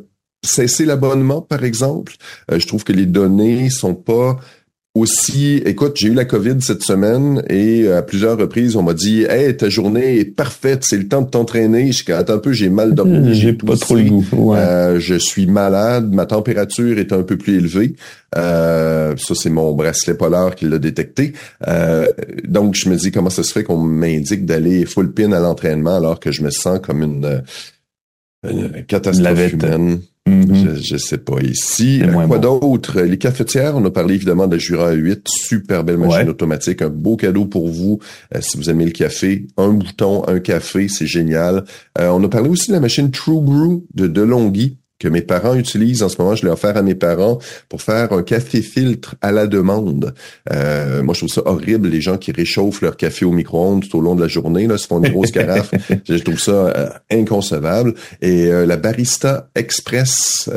cesser 0.47 0.84
l'abonnement, 0.84 1.40
par 1.40 1.64
exemple. 1.64 2.14
Euh, 2.51 2.59
je 2.59 2.66
trouve 2.66 2.84
que 2.84 2.92
les 2.92 3.07
données 3.07 3.70
sont 3.70 3.95
pas 3.95 4.38
aussi, 4.97 5.57
écoute, 5.66 5.95
j'ai 5.97 6.07
eu 6.07 6.14
la 6.14 6.24
COVID 6.24 6.61
cette 6.61 6.84
semaine 6.84 7.42
et 7.51 7.82
euh, 7.82 7.99
à 7.99 8.03
plusieurs 8.03 8.38
reprises, 8.38 8.76
on 8.76 8.84
m'a 8.84 8.95
dit 8.95 9.24
Hey, 9.24 9.57
ta 9.57 9.68
journée 9.68 10.20
est 10.20 10.24
parfaite, 10.24 10.84
c'est 10.84 10.97
le 10.97 11.09
temps 11.09 11.22
de 11.22 11.28
t'entraîner. 11.28 11.90
Je 11.90 12.12
attends 12.12 12.34
un 12.34 12.38
peu, 12.38 12.53
j'ai 12.53 12.68
mal 12.68 12.95
dormi. 12.95 13.34
J'ai 13.34 13.55
pas 13.55 13.76
trop 13.76 13.97
le 13.97 14.05
goût. 14.05 14.55
Euh, 14.55 15.01
je 15.01 15.16
suis 15.16 15.47
malade, 15.47 16.14
ma 16.14 16.26
température 16.26 16.97
est 16.99 17.12
un 17.12 17.24
peu 17.24 17.36
plus 17.36 17.57
élevée. 17.57 17.97
Euh, 18.36 19.16
ça, 19.16 19.34
c'est 19.34 19.51
mon 19.51 19.72
bracelet 19.72 20.14
polaire 20.14 20.55
qui 20.55 20.66
l'a 20.66 20.78
détecté. 20.78 21.32
donc, 22.47 22.76
je 22.76 22.88
me 22.88 22.95
dis 22.95 23.11
comment 23.11 23.30
ça 23.30 23.42
se 23.42 23.53
fait 23.53 23.64
qu'on 23.64 23.78
m'indique 23.78 24.47
d'aller 24.47 24.84
full 24.86 25.12
pin 25.12 25.32
à 25.32 25.40
l'entraînement 25.40 25.97
alors 25.97 26.20
que 26.20 26.30
je 26.30 26.42
me 26.42 26.51
sens 26.51 26.78
comme 26.78 27.03
une, 27.03 27.42
une 28.49 28.84
catastrophe 28.84 29.53
humaine? 29.55 30.03
Mm-hmm. 30.27 30.83
Je, 30.83 30.97
sais 30.97 31.18
pas. 31.18 31.41
Ici, 31.43 32.03
quoi 32.27 32.39
d'autre? 32.39 33.03
Les 33.03 33.18
cafetières, 33.18 33.77
on 33.77 33.85
a 33.85 33.91
parlé 33.91 34.14
évidemment 34.14 34.47
de 34.47 34.53
la 34.53 34.59
Jura 34.59 34.93
8, 34.93 35.27
super 35.29 35.85
belle 35.85 35.99
machine 35.99 36.29
automatique, 36.29 36.81
un 36.81 36.89
beau 36.89 37.16
cadeau 37.16 37.45
pour 37.45 37.68
vous 37.68 37.99
euh, 38.35 38.41
si 38.41 38.57
vous 38.57 38.70
aimez 38.70 38.87
le 38.87 38.93
café. 38.93 39.47
Un 39.59 39.72
bouton, 39.72 40.27
un 40.27 40.41
café, 40.41 40.89
c'est 40.89 41.07
génial. 41.07 41.64
Euh, 41.99 42.09
on 42.09 42.25
a 42.25 42.29
parlé 42.29 42.49
aussi 42.49 42.68
de 42.68 42.72
la 42.72 42.81
machine 42.81 43.11
True 43.11 43.41
Brew 43.41 43.85
de 43.95 44.07
DeLonghi 44.07 44.79
que 45.05 45.09
mes 45.11 45.20
parents 45.20 45.55
utilisent 45.55 46.02
en 46.02 46.09
ce 46.09 46.16
moment. 46.18 46.34
Je 46.34 46.46
l'ai 46.46 46.50
offert 46.50 46.78
à 46.78 46.82
mes 46.82 46.94
parents 46.94 47.38
pour 47.68 47.82
faire 47.82 48.11
un 48.14 48.22
café 48.22 48.62
filtre 48.62 49.16
à 49.20 49.32
la 49.32 49.46
demande. 49.46 50.14
Euh, 50.50 51.02
moi, 51.02 51.12
je 51.12 51.20
trouve 51.20 51.30
ça 51.30 51.42
horrible, 51.44 51.88
les 51.88 52.00
gens 52.00 52.16
qui 52.16 52.32
réchauffent 52.32 52.80
leur 52.80 52.96
café 52.96 53.26
au 53.26 53.32
micro-ondes 53.32 53.86
tout 53.86 53.98
au 53.98 54.00
long 54.00 54.14
de 54.14 54.22
la 54.22 54.28
journée, 54.28 54.66
là, 54.66 54.78
se 54.78 54.86
font 54.86 55.05
une 55.05 55.12
grosse 55.12 55.30
carafe. 55.30 55.72
je 56.09 56.22
trouve 56.22 56.40
ça 56.40 56.52
euh, 56.52 56.88
inconcevable. 57.11 57.92
Et 58.22 58.46
euh, 58.46 58.64
la 58.64 58.78
Barista 58.78 59.50
Express 59.55 60.48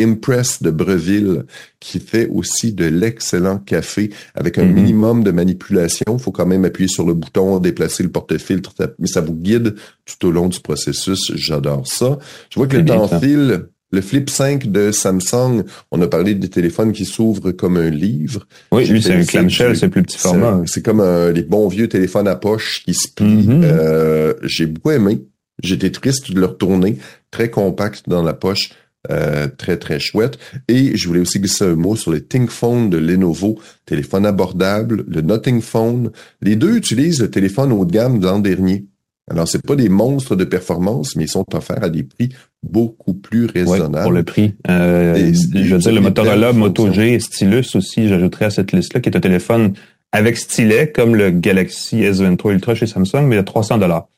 Impress 0.00 0.62
de 0.62 0.70
Breville, 0.70 1.44
qui 1.80 2.00
fait 2.00 2.26
aussi 2.28 2.72
de 2.72 2.86
l'excellent 2.86 3.58
café 3.58 4.10
avec 4.34 4.58
un 4.58 4.64
mm-hmm. 4.64 4.72
minimum 4.72 5.24
de 5.24 5.30
manipulation. 5.30 6.04
Il 6.08 6.18
faut 6.18 6.32
quand 6.32 6.46
même 6.46 6.64
appuyer 6.64 6.88
sur 6.88 7.06
le 7.06 7.14
bouton, 7.14 7.58
déplacer 7.58 8.02
le 8.02 8.10
porte-filtre, 8.10 8.72
mais 8.98 9.06
ça 9.06 9.20
vous 9.20 9.34
guide 9.34 9.74
tout 10.04 10.26
au 10.26 10.30
long 10.30 10.48
du 10.48 10.60
processus. 10.60 11.32
J'adore 11.34 11.86
ça. 11.86 12.18
Je 12.50 12.58
vois 12.58 12.66
que 12.66 12.76
le 12.76 12.84
temps 12.84 13.06
file. 13.20 13.66
Le 13.92 14.00
Flip 14.00 14.28
5 14.28 14.72
de 14.72 14.90
Samsung, 14.90 15.64
on 15.90 16.00
a 16.00 16.08
parlé 16.08 16.34
des 16.34 16.48
téléphones 16.48 16.92
qui 16.92 17.04
s'ouvrent 17.04 17.52
comme 17.52 17.76
un 17.76 17.90
livre. 17.90 18.46
Oui, 18.72 18.86
lui, 18.86 19.02
c'est 19.02 19.14
un 19.14 19.24
clamshell, 19.24 19.76
c'est 19.76 19.88
plus 19.88 20.02
petit 20.02 20.18
format. 20.18 20.62
C'est 20.66 20.82
comme 20.82 21.02
les 21.32 21.42
bons 21.42 21.68
vieux 21.68 21.88
téléphones 21.88 22.28
à 22.28 22.36
poche 22.36 22.82
qui 22.84 22.94
se 22.94 23.08
plient. 23.08 23.46
Mm-hmm. 23.46 23.64
euh, 23.64 24.34
J'ai 24.42 24.66
beaucoup 24.66 24.90
aimé. 24.90 25.22
J'étais 25.62 25.90
triste 25.90 26.32
de 26.32 26.40
le 26.40 26.46
retourner. 26.46 26.96
Très 27.30 27.50
compact 27.50 28.08
dans 28.08 28.22
la 28.22 28.34
poche. 28.34 28.70
Euh, 29.10 29.48
très, 29.48 29.78
très 29.78 29.98
chouette. 29.98 30.38
Et 30.68 30.96
je 30.96 31.08
voulais 31.08 31.18
aussi 31.18 31.40
glisser 31.40 31.64
un 31.64 31.74
mot 31.74 31.96
sur 31.96 32.12
les 32.12 32.22
Think 32.22 32.50
Phone 32.50 32.88
de 32.88 32.98
Lenovo, 32.98 33.58
téléphone 33.84 34.24
abordable, 34.24 35.04
le 35.08 35.22
Nothing 35.22 35.60
Phone. 35.60 36.12
Les 36.40 36.54
deux 36.54 36.76
utilisent 36.76 37.20
le 37.20 37.28
téléphone 37.28 37.72
haut 37.72 37.84
de 37.84 37.90
gamme 37.90 38.20
de 38.20 38.26
l'an 38.26 38.38
dernier. 38.38 38.84
Alors, 39.28 39.48
c'est 39.48 39.62
pas 39.62 39.74
des 39.74 39.88
monstres 39.88 40.36
de 40.36 40.44
performance, 40.44 41.16
mais 41.16 41.24
ils 41.24 41.28
sont 41.28 41.44
offerts 41.52 41.82
à 41.82 41.88
des 41.88 42.04
prix 42.04 42.28
beaucoup 42.62 43.14
plus 43.14 43.46
raisonnables. 43.46 43.96
Ouais, 43.96 44.02
pour 44.02 44.12
le 44.12 44.22
prix. 44.22 44.54
Euh, 44.70 45.32
je 45.34 45.74
veux 45.74 45.78
dire, 45.78 45.92
le 45.92 46.00
Motorola 46.00 46.52
Moto 46.52 46.92
G 46.92 47.18
Stylus 47.18 47.74
aussi, 47.74 48.08
j'ajouterais 48.08 48.46
à 48.46 48.50
cette 48.50 48.72
liste-là, 48.72 49.00
qui 49.00 49.08
est 49.08 49.16
un 49.16 49.20
téléphone 49.20 49.74
avec 50.12 50.36
stylet, 50.36 50.92
comme 50.92 51.16
le 51.16 51.30
Galaxy 51.30 52.02
S23 52.02 52.52
Ultra 52.52 52.74
chez 52.74 52.86
Samsung, 52.86 53.26
mais 53.26 53.38
à 53.38 53.42
300 53.42 53.78
dollars. 53.78 54.08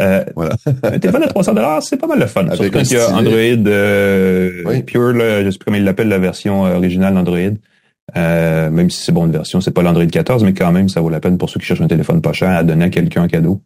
Euh, 0.00 0.24
voilà. 0.34 0.56
un 0.82 0.98
téléphone 0.98 1.22
à 1.22 1.28
300 1.28 1.54
dollars, 1.54 1.82
c'est 1.82 1.96
pas 1.96 2.06
mal 2.06 2.18
le 2.18 2.26
fun. 2.26 2.46
Avec 2.46 2.56
Surtout 2.56 2.72
quand 2.72 2.82
il 2.82 2.92
y 2.92 2.96
a 2.96 3.14
Android 3.14 3.66
euh, 3.68 4.80
Pure, 4.82 5.12
là, 5.12 5.44
je 5.44 5.50
sais 5.50 5.58
pas 5.58 5.66
comment 5.66 5.76
il 5.76 5.84
l'appelle, 5.84 6.08
la 6.08 6.18
version 6.18 6.66
euh, 6.66 6.76
originale 6.76 7.14
d'Android. 7.14 7.38
Euh, 8.16 8.70
même 8.70 8.90
si 8.90 9.02
c'est 9.02 9.12
bon 9.12 9.26
une 9.26 9.32
version, 9.32 9.60
c'est 9.60 9.70
pas 9.70 9.82
l'Android 9.82 10.06
14, 10.06 10.44
mais 10.44 10.52
quand 10.52 10.70
même, 10.72 10.88
ça 10.88 11.00
vaut 11.00 11.08
la 11.08 11.20
peine 11.20 11.38
pour 11.38 11.48
ceux 11.48 11.58
qui 11.58 11.66
cherchent 11.66 11.80
un 11.80 11.88
téléphone 11.88 12.20
pas 12.20 12.32
cher 12.32 12.50
à 12.50 12.62
donner 12.62 12.84
à 12.84 12.90
quelqu'un 12.90 13.22
en 13.22 13.28
cadeau. 13.28 13.60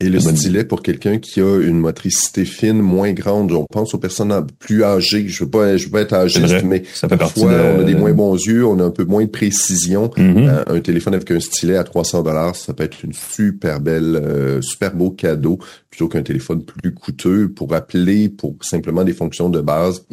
Et 0.00 0.08
le 0.08 0.18
stylet 0.18 0.64
pour 0.64 0.82
quelqu'un 0.82 1.18
qui 1.18 1.40
a 1.40 1.60
une 1.60 1.78
motricité 1.78 2.44
fine, 2.44 2.80
moins 2.80 3.12
grande. 3.12 3.52
On 3.52 3.64
pense 3.64 3.94
aux 3.94 3.98
personnes 3.98 4.44
plus 4.58 4.82
âgées. 4.82 5.28
Je 5.28 5.44
veux 5.44 5.50
pas, 5.50 5.76
je 5.76 5.84
veux 5.84 5.92
pas 5.92 6.00
être 6.00 6.14
âgé, 6.14 6.42
mais 6.64 6.82
ça 6.92 7.08
fait 7.08 7.16
partie 7.16 7.44
on 7.44 7.48
a 7.48 7.84
des 7.84 7.94
moins 7.94 8.12
bons 8.12 8.34
yeux, 8.34 8.66
on 8.66 8.80
a 8.80 8.84
un 8.84 8.90
peu 8.90 9.04
moins 9.04 9.24
de 9.24 9.30
précision. 9.30 10.08
Mm-hmm. 10.08 10.48
Euh, 10.48 10.64
un 10.66 10.80
téléphone 10.80 11.14
avec 11.14 11.30
un 11.30 11.38
stylet 11.38 11.76
à 11.76 11.84
300 11.84 12.24
dollars, 12.24 12.56
ça 12.56 12.74
peut 12.74 12.82
être 12.82 13.04
une 13.04 13.12
super 13.12 13.80
belle, 13.80 14.16
euh, 14.16 14.60
super 14.62 14.96
beau 14.96 15.10
cadeau 15.10 15.60
plutôt 15.90 16.08
qu'un 16.08 16.22
téléphone 16.22 16.64
plus 16.64 16.92
coûteux 16.92 17.48
pour 17.48 17.72
appeler, 17.72 18.28
pour 18.28 18.56
simplement 18.62 19.04
des 19.04 19.12
fonctions 19.12 19.48
de 19.48 19.60
base. 19.60 20.06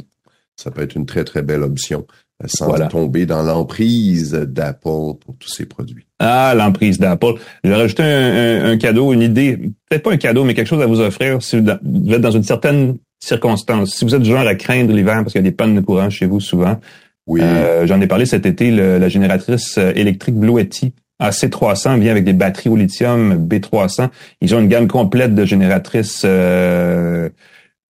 Ça 0.57 0.69
peut 0.69 0.81
être 0.81 0.95
une 0.95 1.07
très 1.07 1.23
très 1.23 1.41
belle 1.41 1.63
option 1.63 2.05
sans 2.45 2.87
tomber 2.87 3.25
dans 3.25 3.41
l'emprise 3.43 4.31
d'Apple 4.33 4.79
pour 4.83 5.35
tous 5.39 5.49
ces 5.49 5.65
produits. 5.65 6.05
Ah, 6.19 6.53
l'emprise 6.55 6.99
d'Apple. 6.99 7.33
Je 7.63 7.69
vais 7.69 7.75
rajouter 7.75 8.03
un, 8.03 8.77
cadeau, 8.77 9.13
une 9.13 9.21
idée, 9.21 9.57
peut-être 9.89 10.03
pas 10.03 10.11
un 10.11 10.17
cadeau, 10.17 10.43
mais 10.43 10.53
quelque 10.53 10.67
chose 10.67 10.81
à 10.81 10.87
vous 10.87 10.99
offrir 10.99 11.41
si 11.41 11.59
vous 11.59 11.69
êtes 11.69 12.21
dans 12.21 12.31
une 12.31 12.43
certaine 12.43 12.97
circonstance. 13.19 13.95
Si 13.95 14.05
vous 14.05 14.15
êtes 14.15 14.21
du 14.21 14.31
genre 14.31 14.47
à 14.47 14.55
craindre 14.55 14.93
l'hiver 14.93 15.17
parce 15.17 15.33
qu'il 15.33 15.41
y 15.41 15.45
a 15.45 15.49
des 15.49 15.55
pannes 15.55 15.75
de 15.75 15.81
courant 15.81 16.09
chez 16.09 16.25
vous 16.25 16.39
souvent. 16.39 16.79
Oui. 17.27 17.41
Euh, 17.43 17.85
J'en 17.85 18.01
ai 18.01 18.07
parlé 18.07 18.25
cet 18.25 18.45
été, 18.45 18.71
la 18.71 19.09
génératrice 19.09 19.77
euh, 19.77 19.93
électrique 19.95 20.35
Bluetti 20.35 20.93
AC300 21.21 21.99
vient 21.99 22.11
avec 22.11 22.23
des 22.23 22.33
batteries 22.33 22.69
au 22.69 22.75
lithium 22.75 23.47
B300. 23.47 24.09
Ils 24.41 24.55
ont 24.55 24.59
une 24.59 24.67
gamme 24.67 24.87
complète 24.87 25.35
de 25.35 25.45
génératrices 25.45 26.23
euh, 26.25 27.29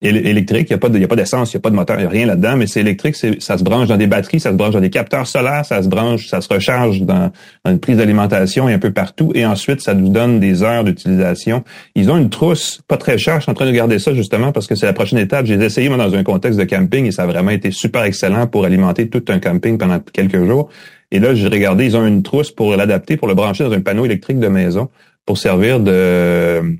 électrique, 0.01 0.67
il 0.69 0.73
n'y 0.73 0.75
a 0.75 0.79
pas 0.79 0.89
de, 0.89 0.97
y 0.97 1.03
a 1.03 1.07
pas 1.07 1.15
d'essence, 1.15 1.53
il 1.53 1.57
n'y 1.57 1.59
a 1.59 1.61
pas 1.61 1.69
de 1.69 1.75
moteur, 1.75 1.97
il 1.97 2.01
n'y 2.01 2.07
a 2.07 2.09
rien 2.09 2.25
là-dedans, 2.25 2.55
mais 2.57 2.65
c'est 2.65 2.79
électrique, 2.79 3.15
ça 3.15 3.57
se 3.57 3.63
branche 3.63 3.87
dans 3.87 3.97
des 3.97 4.07
batteries, 4.07 4.39
ça 4.39 4.51
se 4.51 4.55
branche 4.55 4.73
dans 4.73 4.79
des 4.79 4.89
capteurs 4.89 5.27
solaires, 5.27 5.63
ça 5.63 5.81
se 5.83 5.87
branche, 5.87 6.27
ça 6.27 6.41
se 6.41 6.51
recharge 6.51 7.01
dans, 7.01 7.31
une 7.67 7.79
prise 7.79 7.97
d'alimentation 7.97 8.67
et 8.67 8.73
un 8.73 8.79
peu 8.79 8.91
partout, 8.91 9.31
et 9.35 9.45
ensuite 9.45 9.81
ça 9.81 9.93
nous 9.93 10.09
donne 10.09 10.39
des 10.39 10.63
heures 10.63 10.83
d'utilisation. 10.83 11.63
Ils 11.95 12.09
ont 12.09 12.17
une 12.17 12.29
trousse 12.29 12.81
pas 12.87 12.97
très 12.97 13.17
chère, 13.19 13.37
je 13.37 13.43
suis 13.43 13.51
en 13.51 13.55
train 13.55 13.67
de 13.67 13.71
garder 13.71 13.99
ça 13.99 14.13
justement 14.13 14.51
parce 14.51 14.65
que 14.65 14.75
c'est 14.75 14.87
la 14.87 14.93
prochaine 14.93 15.19
étape. 15.19 15.45
J'ai 15.45 15.55
essayé 15.55 15.87
moi 15.87 15.97
dans 15.97 16.15
un 16.15 16.23
contexte 16.23 16.59
de 16.59 16.65
camping 16.65 17.05
et 17.05 17.11
ça 17.11 17.23
a 17.23 17.27
vraiment 17.27 17.51
été 17.51 17.71
super 17.71 18.03
excellent 18.03 18.47
pour 18.47 18.65
alimenter 18.65 19.07
tout 19.07 19.23
un 19.29 19.39
camping 19.39 19.77
pendant 19.77 19.99
quelques 19.99 20.43
jours. 20.45 20.69
Et 21.11 21.19
là, 21.19 21.35
j'ai 21.35 21.47
regardé, 21.47 21.85
ils 21.85 21.97
ont 21.97 22.07
une 22.07 22.23
trousse 22.23 22.51
pour 22.51 22.75
l'adapter, 22.75 23.17
pour 23.17 23.27
le 23.27 23.35
brancher 23.35 23.65
dans 23.65 23.73
un 23.73 23.81
panneau 23.81 24.05
électrique 24.05 24.39
de 24.39 24.47
maison, 24.47 24.89
pour 25.25 25.37
servir 25.37 25.79
de 25.79 26.77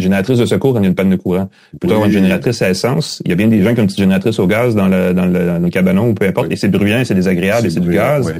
génératrice 0.00 0.38
de 0.38 0.46
secours 0.46 0.72
quand 0.72 0.80
il 0.80 0.84
y 0.84 0.86
a 0.86 0.88
une 0.88 0.94
panne 0.94 1.10
de 1.10 1.16
courant. 1.16 1.48
Plutôt 1.78 1.96
oui. 1.98 2.06
une 2.06 2.12
génératrice 2.12 2.62
à 2.62 2.70
essence. 2.70 3.22
Il 3.24 3.30
y 3.30 3.32
a 3.32 3.36
bien 3.36 3.48
des 3.48 3.62
gens 3.62 3.74
qui 3.74 3.80
ont 3.80 3.82
une 3.82 3.88
petite 3.88 4.00
génératrice 4.00 4.38
au 4.38 4.46
gaz 4.46 4.74
dans 4.74 4.88
le, 4.88 5.12
dans 5.12 5.26
le, 5.26 5.46
dans 5.46 5.58
le 5.62 5.70
cabanon 5.70 6.08
ou 6.08 6.14
peu 6.14 6.26
importe. 6.26 6.52
Et 6.52 6.56
c'est 6.56 6.68
bruyant, 6.68 7.02
c'est 7.04 7.14
désagréable 7.14 7.66
et 7.66 7.70
c'est 7.70 7.80
du 7.80 7.92
gaz. 7.92 8.32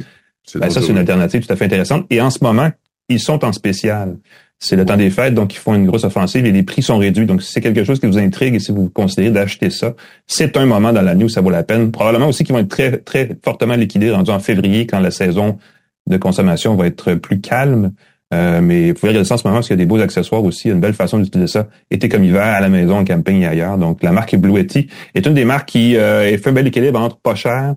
Ben, 0.54 0.70
ça, 0.70 0.80
c'est 0.80 0.88
une 0.88 0.98
alternative 0.98 1.46
tout 1.46 1.52
à 1.52 1.56
fait 1.56 1.66
intéressante. 1.66 2.06
Et 2.10 2.20
en 2.20 2.30
ce 2.30 2.38
moment, 2.42 2.70
ils 3.08 3.20
sont 3.20 3.44
en 3.44 3.52
spécial. 3.52 4.16
C'est 4.58 4.76
le 4.76 4.84
temps 4.84 4.96
des 4.96 5.08
fêtes, 5.08 5.32
donc 5.32 5.54
ils 5.54 5.58
font 5.58 5.74
une 5.74 5.86
grosse 5.86 6.04
offensive 6.04 6.44
et 6.44 6.52
les 6.52 6.62
prix 6.62 6.82
sont 6.82 6.98
réduits. 6.98 7.24
Donc, 7.24 7.42
si 7.42 7.50
c'est 7.50 7.62
quelque 7.62 7.82
chose 7.82 7.98
qui 7.98 8.06
vous 8.06 8.18
intrigue 8.18 8.54
et 8.54 8.58
si 8.58 8.72
vous 8.72 8.90
considérez 8.90 9.30
d'acheter 9.30 9.70
ça, 9.70 9.94
c'est 10.26 10.56
un 10.58 10.66
moment 10.66 10.92
dans 10.92 11.00
l'année 11.00 11.24
où 11.24 11.30
ça 11.30 11.40
vaut 11.40 11.50
la 11.50 11.62
peine. 11.62 11.90
Probablement 11.90 12.28
aussi 12.28 12.44
qu'ils 12.44 12.54
vont 12.54 12.60
être 12.60 12.68
très, 12.68 12.98
très 12.98 13.36
fortement 13.42 13.74
liquidés 13.74 14.10
rendus 14.10 14.30
en 14.30 14.38
février 14.38 14.86
quand 14.86 15.00
la 15.00 15.10
saison 15.10 15.58
de 16.06 16.16
consommation 16.18 16.74
va 16.74 16.86
être 16.86 17.14
plus 17.14 17.40
calme. 17.40 17.92
Euh, 18.32 18.60
mais 18.60 18.88
vous 18.88 18.94
pouvez 18.94 19.08
regarder 19.08 19.28
ça 19.28 19.34
en 19.34 19.38
ce 19.38 19.44
moment 19.44 19.56
parce 19.56 19.66
qu'il 19.66 19.74
y 19.74 19.80
a 19.80 19.84
des 19.84 19.86
beaux 19.86 20.00
accessoires 20.00 20.44
aussi, 20.44 20.68
une 20.68 20.80
belle 20.80 20.94
façon 20.94 21.18
d'utiliser 21.18 21.50
ça, 21.50 21.68
été 21.90 22.08
comme 22.08 22.22
hiver, 22.22 22.42
à 22.42 22.60
la 22.60 22.68
maison, 22.68 22.98
en 22.98 23.04
camping 23.04 23.42
et 23.42 23.46
ailleurs. 23.46 23.76
Donc, 23.76 24.02
la 24.02 24.12
marque 24.12 24.36
Bluetti 24.36 24.88
est 25.14 25.26
une 25.26 25.34
des 25.34 25.44
marques 25.44 25.68
qui 25.68 25.96
euh, 25.96 26.36
fait 26.38 26.50
un 26.50 26.52
bel 26.52 26.66
équilibre 26.66 27.00
entre 27.00 27.18
pas 27.18 27.34
cher 27.34 27.74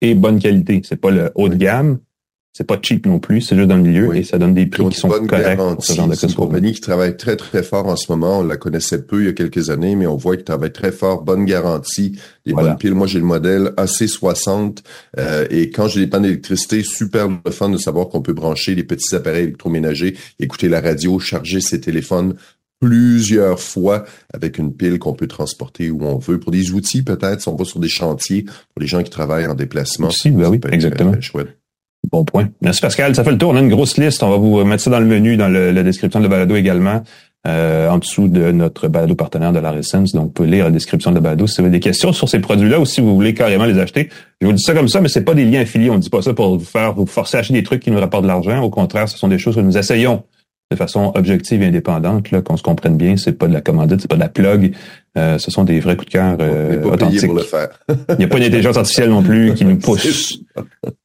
et 0.00 0.14
bonne 0.14 0.38
qualité. 0.38 0.80
C'est 0.84 1.00
pas 1.00 1.10
le 1.10 1.32
haut 1.34 1.48
de 1.48 1.56
gamme, 1.56 1.98
c'est 2.58 2.64
pas 2.64 2.80
cheap 2.82 3.06
non 3.06 3.20
plus, 3.20 3.40
c'est 3.40 3.54
juste 3.54 3.68
dans 3.68 3.76
le 3.76 3.84
milieu 3.84 4.16
et 4.16 4.24
ça 4.24 4.36
donne 4.36 4.52
des 4.52 4.66
prix 4.66 4.88
qui 4.88 4.98
sont 4.98 5.08
corrects 5.08 5.56
pour 5.56 5.84
ce 5.84 5.94
genre 5.94 6.12
C'est 6.12 6.26
une 6.26 6.34
compagnie 6.34 6.72
qui 6.72 6.80
travaille 6.80 7.16
très, 7.16 7.36
très 7.36 7.62
fort 7.62 7.86
en 7.86 7.94
ce 7.94 8.10
moment. 8.10 8.40
On 8.40 8.42
la 8.42 8.56
connaissait 8.56 9.02
peu 9.02 9.20
il 9.20 9.26
y 9.26 9.28
a 9.28 9.32
quelques 9.32 9.70
années, 9.70 9.94
mais 9.94 10.08
on 10.08 10.16
voit 10.16 10.34
qu'ils 10.34 10.44
travaille 10.44 10.72
très 10.72 10.90
fort, 10.90 11.22
bonne 11.22 11.44
garantie, 11.44 12.18
des 12.44 12.54
bonnes 12.54 12.76
piles. 12.76 12.94
Moi, 12.94 13.06
j'ai 13.06 13.20
le 13.20 13.24
modèle 13.24 13.74
AC60 13.76 14.78
euh, 15.18 15.46
et 15.50 15.70
quand 15.70 15.86
j'ai 15.86 16.00
des 16.00 16.08
pannes 16.08 16.24
d'électricité, 16.24 16.82
super 16.82 17.28
le 17.28 17.50
fun 17.52 17.68
de 17.68 17.76
savoir 17.76 18.08
qu'on 18.08 18.22
peut 18.22 18.32
brancher 18.32 18.74
les 18.74 18.82
petits 18.82 19.14
appareils 19.14 19.44
électroménagers, 19.44 20.16
écouter 20.40 20.68
la 20.68 20.80
radio, 20.80 21.20
charger 21.20 21.60
ses 21.60 21.80
téléphones 21.80 22.34
plusieurs 22.80 23.60
fois 23.60 24.04
avec 24.34 24.58
une 24.58 24.74
pile 24.74 24.98
qu'on 24.98 25.14
peut 25.14 25.28
transporter 25.28 25.90
où 25.90 26.02
on 26.02 26.18
veut. 26.18 26.40
Pour 26.40 26.50
des 26.50 26.72
outils, 26.72 27.04
peut-être, 27.04 27.40
si 27.40 27.48
on 27.48 27.54
va 27.54 27.64
sur 27.64 27.78
des 27.78 27.88
chantiers, 27.88 28.42
pour 28.42 28.80
les 28.80 28.88
gens 28.88 29.04
qui 29.04 29.10
travaillent 29.10 29.46
en 29.46 29.54
déplacement. 29.54 30.08
Aussi, 30.08 30.32
ben 30.32 30.48
oui, 30.48 30.60
exactement. 30.72 31.12
Très 31.12 31.20
chouette. 31.20 31.57
Bon 32.10 32.24
point. 32.24 32.48
Merci 32.62 32.80
Pascal. 32.80 33.14
Ça 33.14 33.24
fait 33.24 33.30
le 33.30 33.38
tour. 33.38 33.50
On 33.50 33.56
a 33.56 33.60
une 33.60 33.68
grosse 33.68 33.98
liste. 33.98 34.22
On 34.22 34.30
va 34.30 34.36
vous 34.36 34.64
mettre 34.64 34.82
ça 34.82 34.90
dans 34.90 35.00
le 35.00 35.06
menu, 35.06 35.36
dans 35.36 35.48
le, 35.48 35.72
la 35.72 35.82
description 35.82 36.20
de 36.20 36.28
balado 36.28 36.56
également, 36.56 37.02
euh, 37.46 37.88
en 37.90 37.98
dessous 37.98 38.28
de 38.28 38.50
notre 38.50 38.88
balado 38.88 39.14
partenaire 39.14 39.52
de 39.52 39.58
la 39.58 39.74
Essence. 39.74 40.12
Donc, 40.12 40.24
vous 40.24 40.30
pouvez 40.30 40.48
lire 40.48 40.64
la 40.64 40.70
description 40.70 41.10
de 41.10 41.16
la 41.16 41.20
balado 41.20 41.46
si 41.46 41.56
vous 41.56 41.66
avez 41.66 41.70
des 41.70 41.80
questions 41.80 42.12
sur 42.12 42.28
ces 42.28 42.38
produits-là 42.38 42.80
ou 42.80 42.86
si 42.86 43.00
vous 43.00 43.14
voulez 43.14 43.34
carrément 43.34 43.66
les 43.66 43.78
acheter. 43.78 44.08
Je 44.40 44.46
vous 44.46 44.52
dis 44.52 44.62
ça 44.62 44.74
comme 44.74 44.88
ça, 44.88 45.00
mais 45.00 45.08
c'est 45.08 45.24
pas 45.24 45.34
des 45.34 45.44
liens 45.44 45.60
affiliés. 45.60 45.90
On 45.90 45.98
dit 45.98 46.10
pas 46.10 46.22
ça 46.22 46.32
pour 46.32 46.56
vous 46.58 46.64
faire 46.64 46.94
vous 46.94 47.06
forcer 47.06 47.36
à 47.36 47.40
acheter 47.40 47.54
des 47.54 47.62
trucs 47.62 47.82
qui 47.82 47.90
nous 47.90 48.00
rapportent 48.00 48.24
de 48.24 48.28
l'argent. 48.28 48.62
Au 48.62 48.70
contraire, 48.70 49.08
ce 49.08 49.18
sont 49.18 49.28
des 49.28 49.38
choses 49.38 49.56
que 49.56 49.60
nous 49.60 49.76
essayons 49.76 50.22
de 50.70 50.76
façon 50.76 51.12
objective 51.14 51.62
et 51.62 51.66
indépendante, 51.66 52.30
là, 52.30 52.42
qu'on 52.42 52.56
se 52.56 52.62
comprenne 52.62 52.96
bien. 52.96 53.16
C'est 53.16 53.32
pas 53.32 53.48
de 53.48 53.54
la 53.54 53.60
commandite, 53.62 54.02
c'est 54.02 54.08
pas 54.08 54.16
de 54.16 54.20
la 54.20 54.28
plug. 54.28 54.74
Euh, 55.16 55.38
ce 55.38 55.50
sont 55.50 55.64
des 55.64 55.80
vrais 55.80 55.96
coups 55.96 56.08
de 56.08 56.12
cœur 56.12 56.36
euh, 56.40 56.82
authentiques. 56.84 57.26
Pour 57.26 57.36
le 57.36 57.42
faire. 57.42 57.68
Il 58.10 58.16
n'y 58.18 58.24
a 58.24 58.28
pas 58.28 58.36
une 58.36 58.44
intelligence 58.44 58.76
artificielle 58.76 59.10
non 59.10 59.22
plus 59.22 59.54
qui 59.54 59.64
nous 59.64 59.76
pousse. 59.78 60.40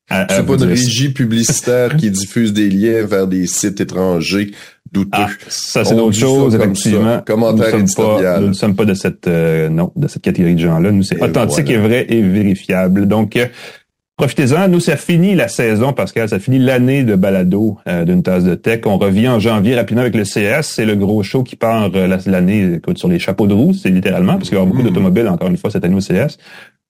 C'est 0.09 0.45
pas 0.45 0.53
une 0.55 0.63
régie 0.63 1.09
publicitaire 1.09 1.95
qui 1.95 2.11
diffuse 2.11 2.51
des 2.51 2.69
liens 2.69 3.05
vers 3.05 3.25
des 3.27 3.47
sites 3.47 3.79
étrangers 3.79 4.51
douteux. 4.91 5.09
Ah, 5.13 5.27
ça, 5.47 5.83
c'est 5.83 5.95
d'autres 5.95 6.15
chose, 6.15 6.55
effectivement. 6.55 7.21
Commentaire 7.25 7.77
nous, 7.77 7.87
sommes 7.87 8.05
pas, 8.05 8.39
nous 8.39 8.47
ne 8.47 8.53
sommes 8.53 8.75
pas 8.75 8.85
de 8.85 8.93
cette, 8.93 9.27
euh, 9.27 9.69
non, 9.69 9.91
de 9.95 10.07
cette 10.07 10.21
catégorie 10.21 10.55
de 10.55 10.59
gens-là. 10.59 10.91
Nous, 10.91 11.03
c'est 11.03 11.21
authentique 11.21 11.69
et 11.69 11.77
vrai 11.77 12.05
et 12.09 12.21
vérifiable. 12.21 13.07
Donc, 13.07 13.35
euh, 13.35 13.47
Profitez-en. 14.15 14.67
Nous, 14.67 14.79
ça 14.79 14.95
finit 14.95 15.33
la 15.33 15.47
saison, 15.47 15.91
Pascal. 15.91 16.29
Ça 16.29 16.37
finit 16.37 16.59
l'année 16.59 17.03
de 17.03 17.15
balado 17.15 17.79
euh, 17.87 18.05
d'une 18.05 18.21
tasse 18.21 18.43
de 18.43 18.53
tech. 18.53 18.81
On 18.85 18.99
revient 18.99 19.27
en 19.27 19.39
janvier 19.39 19.75
rapidement 19.75 20.03
avec 20.03 20.15
le 20.15 20.23
CS. 20.23 20.61
C'est 20.61 20.85
le 20.85 20.95
gros 20.95 21.23
show 21.23 21.41
qui 21.41 21.55
part 21.55 21.89
euh, 21.95 22.17
l'année 22.27 22.79
sur 22.95 23.07
les 23.07 23.17
chapeaux 23.17 23.47
de 23.47 23.55
roue. 23.55 23.73
C'est 23.73 23.89
littéralement, 23.89 24.33
parce 24.33 24.49
qu'il 24.49 24.57
y 24.57 24.61
aura 24.61 24.67
beaucoup 24.67 24.83
mmh. 24.83 24.89
d'automobiles, 24.89 25.27
encore 25.27 25.49
une 25.49 25.57
fois, 25.57 25.71
cette 25.71 25.83
année 25.83 25.95
au 25.95 25.99
CS. 25.99 26.37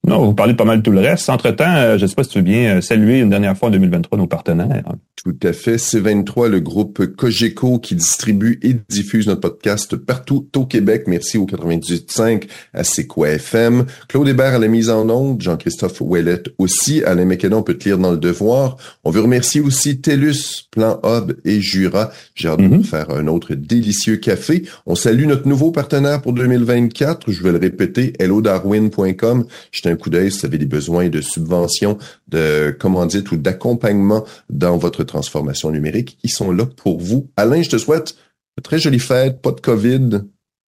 Non, 0.06 0.26
vous 0.26 0.34
parlez 0.34 0.54
pas 0.54 0.66
mal 0.66 0.80
de 0.80 0.84
tout 0.84 0.92
le 0.92 1.00
reste. 1.00 1.30
Entre-temps, 1.30 1.76
euh, 1.76 1.98
je 1.98 2.04
ne 2.04 2.08
sais 2.08 2.16
pas 2.16 2.26
si 2.26 2.32
tu 2.32 2.40
veux 2.40 2.44
bien 2.44 2.78
euh, 2.78 2.82
saluer 2.82 3.20
une 3.20 3.30
dernière 3.30 3.58
fois 3.58 3.70
en 3.70 3.72
2023 3.72 4.18
nos 4.18 4.28
partenaires. 4.28 4.84
Tout 5.24 5.38
à 5.44 5.54
fait. 5.54 5.78
C23, 5.78 6.50
le 6.50 6.60
groupe 6.60 7.06
Cogeco 7.16 7.80
qui 7.80 7.96
distribue 7.96 8.60
et 8.64 8.76
diffuse 8.90 9.28
notre 9.28 9.40
podcast 9.40 9.96
partout 9.96 10.46
au 10.58 10.66
Québec. 10.66 11.04
Merci 11.08 11.38
au 11.38 11.46
98.5 11.46 12.50
à 12.74 12.84
C'est 12.84 13.08
quoi 13.08 13.30
FM. 13.30 13.86
Claude 14.10 14.28
Hébert 14.28 14.56
à 14.56 14.60
la 14.60 14.68
mise 14.68 14.90
en 14.90 15.10
onde. 15.10 15.42
Jean-Christophe 15.42 16.02
Ouellette 16.02 16.50
aussi. 16.58 17.02
Alain 17.06 17.24
McKenna, 17.24 17.56
on 17.56 17.64
peut 17.64 17.76
te 17.76 17.86
lire 17.86 17.98
dans 17.98 18.12
le 18.12 18.18
devoir. 18.18 18.76
On 19.06 19.12
veut 19.12 19.22
remercier 19.22 19.62
aussi 19.62 20.02
TELUS, 20.02 20.68
Plan 20.70 21.00
Hub 21.06 21.32
et 21.46 21.62
Jura. 21.62 22.12
J'ai 22.36 22.50
hâte 22.50 22.60
de 22.60 22.68
mm-hmm. 22.68 22.84
faire 22.84 23.10
un 23.12 23.28
autre 23.28 23.54
délicieux 23.54 24.18
café. 24.18 24.64
On 24.86 24.96
salue 24.96 25.28
notre 25.28 25.48
nouveau 25.48 25.72
partenaire 25.72 26.22
pour 26.22 26.34
2024. 26.34 27.32
Je 27.32 27.42
vais 27.42 27.54
le 27.54 27.60
répéter, 27.60 28.12
hellodarwin.com 28.20 29.46
un 29.94 29.96
coup 29.96 30.10
d'œil 30.10 30.32
si 30.32 30.40
vous 30.40 30.46
avez 30.48 30.58
des 30.58 30.66
besoins 30.66 31.10
de 31.10 31.22
subventions, 31.22 31.98
de 32.28 32.76
commandite 32.78 33.32
ou 33.32 33.38
d'accompagnement 33.38 34.26
dans 34.50 34.78
votre 34.78 35.04
transformation 35.04 35.72
numérique. 35.72 36.18
Ils 36.24 36.32
sont 36.32 36.52
là 36.52 36.66
pour 36.66 37.00
vous. 37.00 37.30
Alain, 37.38 37.62
je 37.62 37.70
te 37.70 37.78
souhaite 37.78 38.16
une 38.58 38.64
très 38.64 38.80
jolie 38.80 39.00
fête, 39.00 39.42
pas 39.42 39.52
de 39.52 39.62
COVID. 39.62 40.22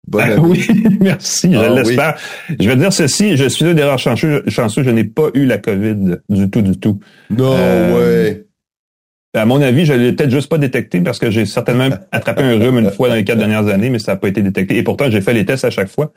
Bonne 0.06 0.24
ah, 0.36 0.40
oui, 0.40 0.66
merci, 1.00 1.52
je 1.52 1.58
ah 1.58 1.68
l'espère. 1.68 2.18
Je 2.58 2.68
vais 2.68 2.76
dire 2.76 2.92
ceci, 2.92 3.36
je 3.36 3.46
suis 3.48 3.70
rares 3.82 3.98
chanceux, 3.98 4.42
chanceux 4.48 4.82
je 4.82 4.90
n'ai 4.90 5.04
pas 5.04 5.28
eu 5.34 5.44
la 5.44 5.58
COVID 5.58 6.20
du 6.30 6.48
tout, 6.48 6.62
du 6.62 6.78
tout. 6.78 6.98
Non, 7.30 7.52
euh, 7.54 8.24
ouais. 8.24 8.46
À 9.34 9.44
mon 9.44 9.60
avis, 9.60 9.84
je 9.84 9.92
l'ai 9.92 10.12
peut-être 10.12 10.30
juste 10.30 10.48
pas 10.48 10.56
détecté 10.56 11.00
parce 11.00 11.18
que 11.18 11.30
j'ai 11.30 11.44
certainement 11.44 11.90
attrapé 12.12 12.42
un 12.42 12.58
rhume 12.58 12.78
une 12.78 12.90
fois 12.90 13.10
dans 13.10 13.16
les 13.16 13.24
quatre 13.24 13.38
dernières 13.38 13.66
années, 13.68 13.90
mais 13.90 13.98
ça 13.98 14.12
n'a 14.12 14.16
pas 14.16 14.28
été 14.28 14.40
détecté. 14.40 14.76
Et 14.78 14.82
pourtant, 14.82 15.10
j'ai 15.10 15.20
fait 15.20 15.34
les 15.34 15.44
tests 15.44 15.64
à 15.64 15.70
chaque 15.70 15.88
fois. 15.88 16.12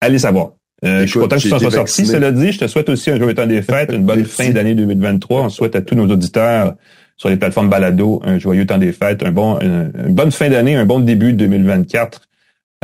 Allez 0.00 0.18
savoir. 0.18 0.52
Euh, 0.84 1.02
je 1.02 1.06
suis 1.06 1.20
content 1.20 1.36
que 1.36 1.42
tu 1.42 1.50
t'en 1.50 1.58
sois 1.58 1.70
sorti, 1.70 2.06
cela 2.06 2.32
dit. 2.32 2.52
Je 2.52 2.58
te 2.58 2.66
souhaite 2.66 2.88
aussi 2.88 3.10
un 3.10 3.16
joyeux 3.16 3.34
temps 3.34 3.46
des 3.46 3.62
fêtes, 3.62 3.92
une 3.92 4.04
bonne 4.04 4.24
fin 4.24 4.50
d'année 4.50 4.74
2023. 4.74 5.42
On 5.42 5.48
souhaite 5.48 5.76
à 5.76 5.82
tous 5.82 5.94
nos 5.94 6.08
auditeurs 6.08 6.74
sur 7.16 7.28
les 7.28 7.36
plateformes 7.36 7.68
balado 7.68 8.20
un 8.24 8.38
joyeux 8.38 8.66
temps 8.66 8.78
des 8.78 8.92
fêtes, 8.92 9.22
un 9.22 9.30
bon, 9.30 9.60
une, 9.60 9.92
bonne 10.08 10.32
fin 10.32 10.48
d'année, 10.48 10.74
un 10.74 10.86
bon 10.86 11.00
début 11.00 11.32
de 11.32 11.38
2024. 11.38 12.22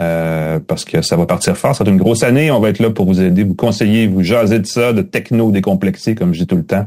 Euh, 0.00 0.60
parce 0.60 0.84
que 0.84 1.02
ça 1.02 1.16
va 1.16 1.26
partir 1.26 1.56
fort. 1.56 1.74
C'est 1.74 1.88
une 1.88 1.96
grosse 1.96 2.22
année. 2.22 2.52
On 2.52 2.60
va 2.60 2.68
être 2.68 2.78
là 2.78 2.90
pour 2.90 3.04
vous 3.04 3.20
aider, 3.20 3.42
vous 3.42 3.56
conseiller, 3.56 4.06
vous 4.06 4.22
jaser 4.22 4.60
de 4.60 4.66
ça, 4.66 4.92
de 4.92 5.02
techno 5.02 5.50
décomplexé, 5.50 6.14
comme 6.14 6.32
je 6.34 6.40
dis 6.40 6.46
tout 6.46 6.56
le 6.56 6.64
temps. 6.64 6.86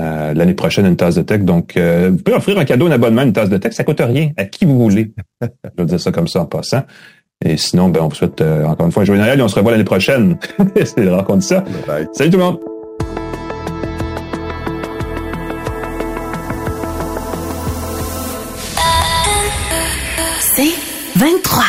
Euh, 0.00 0.34
l'année 0.34 0.54
prochaine, 0.54 0.86
une 0.86 0.96
tasse 0.96 1.14
de 1.14 1.22
tech. 1.22 1.40
Donc, 1.40 1.76
euh, 1.76 2.10
vous 2.10 2.18
pouvez 2.18 2.36
offrir 2.36 2.58
un 2.58 2.64
cadeau, 2.64 2.86
un 2.86 2.90
abonnement, 2.90 3.22
une 3.22 3.32
tasse 3.32 3.48
de 3.48 3.56
tech. 3.56 3.72
Ça 3.72 3.84
coûte 3.84 4.00
rien. 4.00 4.32
À 4.36 4.44
qui 4.44 4.64
vous 4.64 4.78
voulez. 4.78 5.12
je 5.40 5.48
vais 5.78 5.84
dire 5.86 6.00
ça 6.00 6.12
comme 6.12 6.28
ça 6.28 6.40
en 6.40 6.46
passant. 6.46 6.82
Et 7.44 7.56
sinon, 7.56 7.88
ben, 7.88 8.00
on 8.02 8.08
vous 8.08 8.14
souhaite 8.14 8.40
encore 8.40 8.86
une 8.86 8.92
fois 8.92 9.02
un 9.02 9.06
joyeux 9.06 9.20
Noël 9.20 9.38
et 9.38 9.42
on 9.42 9.48
se 9.48 9.54
revoit 9.54 9.72
l'année 9.72 9.84
prochaine. 9.84 10.38
C'est 10.84 11.08
rare 11.08 11.24
qu'on 11.24 11.36
dit 11.36 11.46
ça. 11.46 11.64
Salut 12.12 12.30
tout 12.30 12.38
le 12.38 12.44
monde. 12.44 12.60
C'est 20.40 20.74
23. 21.16 21.64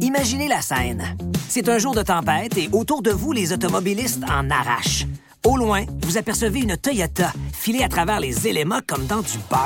Imaginez 0.00 0.48
la 0.48 0.60
scène. 0.60 1.04
C'est 1.48 1.68
un 1.68 1.78
jour 1.78 1.94
de 1.94 2.02
tempête 2.02 2.56
et 2.56 2.68
autour 2.72 3.02
de 3.02 3.10
vous, 3.10 3.32
les 3.32 3.52
automobilistes 3.52 4.24
en 4.24 4.50
arrachent. 4.50 5.06
Au 5.44 5.56
loin, 5.56 5.84
vous 6.02 6.16
apercevez 6.16 6.60
une 6.60 6.76
Toyota 6.76 7.32
filée 7.52 7.84
à 7.84 7.88
travers 7.88 8.20
les 8.20 8.48
éléments 8.48 8.80
comme 8.86 9.06
dans 9.06 9.20
du 9.20 9.38
beurre. 9.50 9.60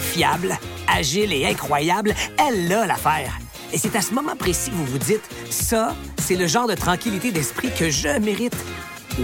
Fiable, 0.00 0.58
agile 0.86 1.32
et 1.32 1.46
incroyable, 1.46 2.14
elle 2.36 2.72
a 2.72 2.86
l'affaire. 2.86 3.38
Et 3.72 3.78
c'est 3.78 3.94
à 3.96 4.00
ce 4.00 4.14
moment 4.14 4.36
précis 4.36 4.70
que 4.70 4.76
vous 4.76 4.86
vous 4.86 4.98
dites, 4.98 5.28
ça, 5.50 5.94
c'est 6.18 6.36
le 6.36 6.46
genre 6.46 6.66
de 6.66 6.74
tranquillité 6.74 7.30
d'esprit 7.30 7.70
que 7.72 7.90
je 7.90 8.18
mérite. 8.18 8.56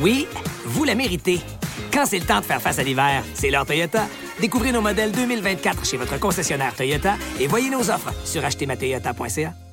Oui, 0.00 0.26
vous 0.64 0.84
la 0.84 0.94
méritez. 0.94 1.40
Quand 1.92 2.06
c'est 2.06 2.18
le 2.18 2.26
temps 2.26 2.40
de 2.40 2.44
faire 2.44 2.60
face 2.60 2.78
à 2.78 2.82
l'hiver, 2.82 3.22
c'est 3.34 3.50
l'heure 3.50 3.66
Toyota. 3.66 4.06
Découvrez 4.40 4.72
nos 4.72 4.80
modèles 4.80 5.12
2024 5.12 5.86
chez 5.86 5.96
votre 5.96 6.18
concessionnaire 6.18 6.74
Toyota 6.74 7.14
et 7.40 7.46
voyez 7.46 7.70
nos 7.70 7.90
offres 7.90 8.12
sur 8.24 8.44
achetermatoyota.ca. 8.44 9.63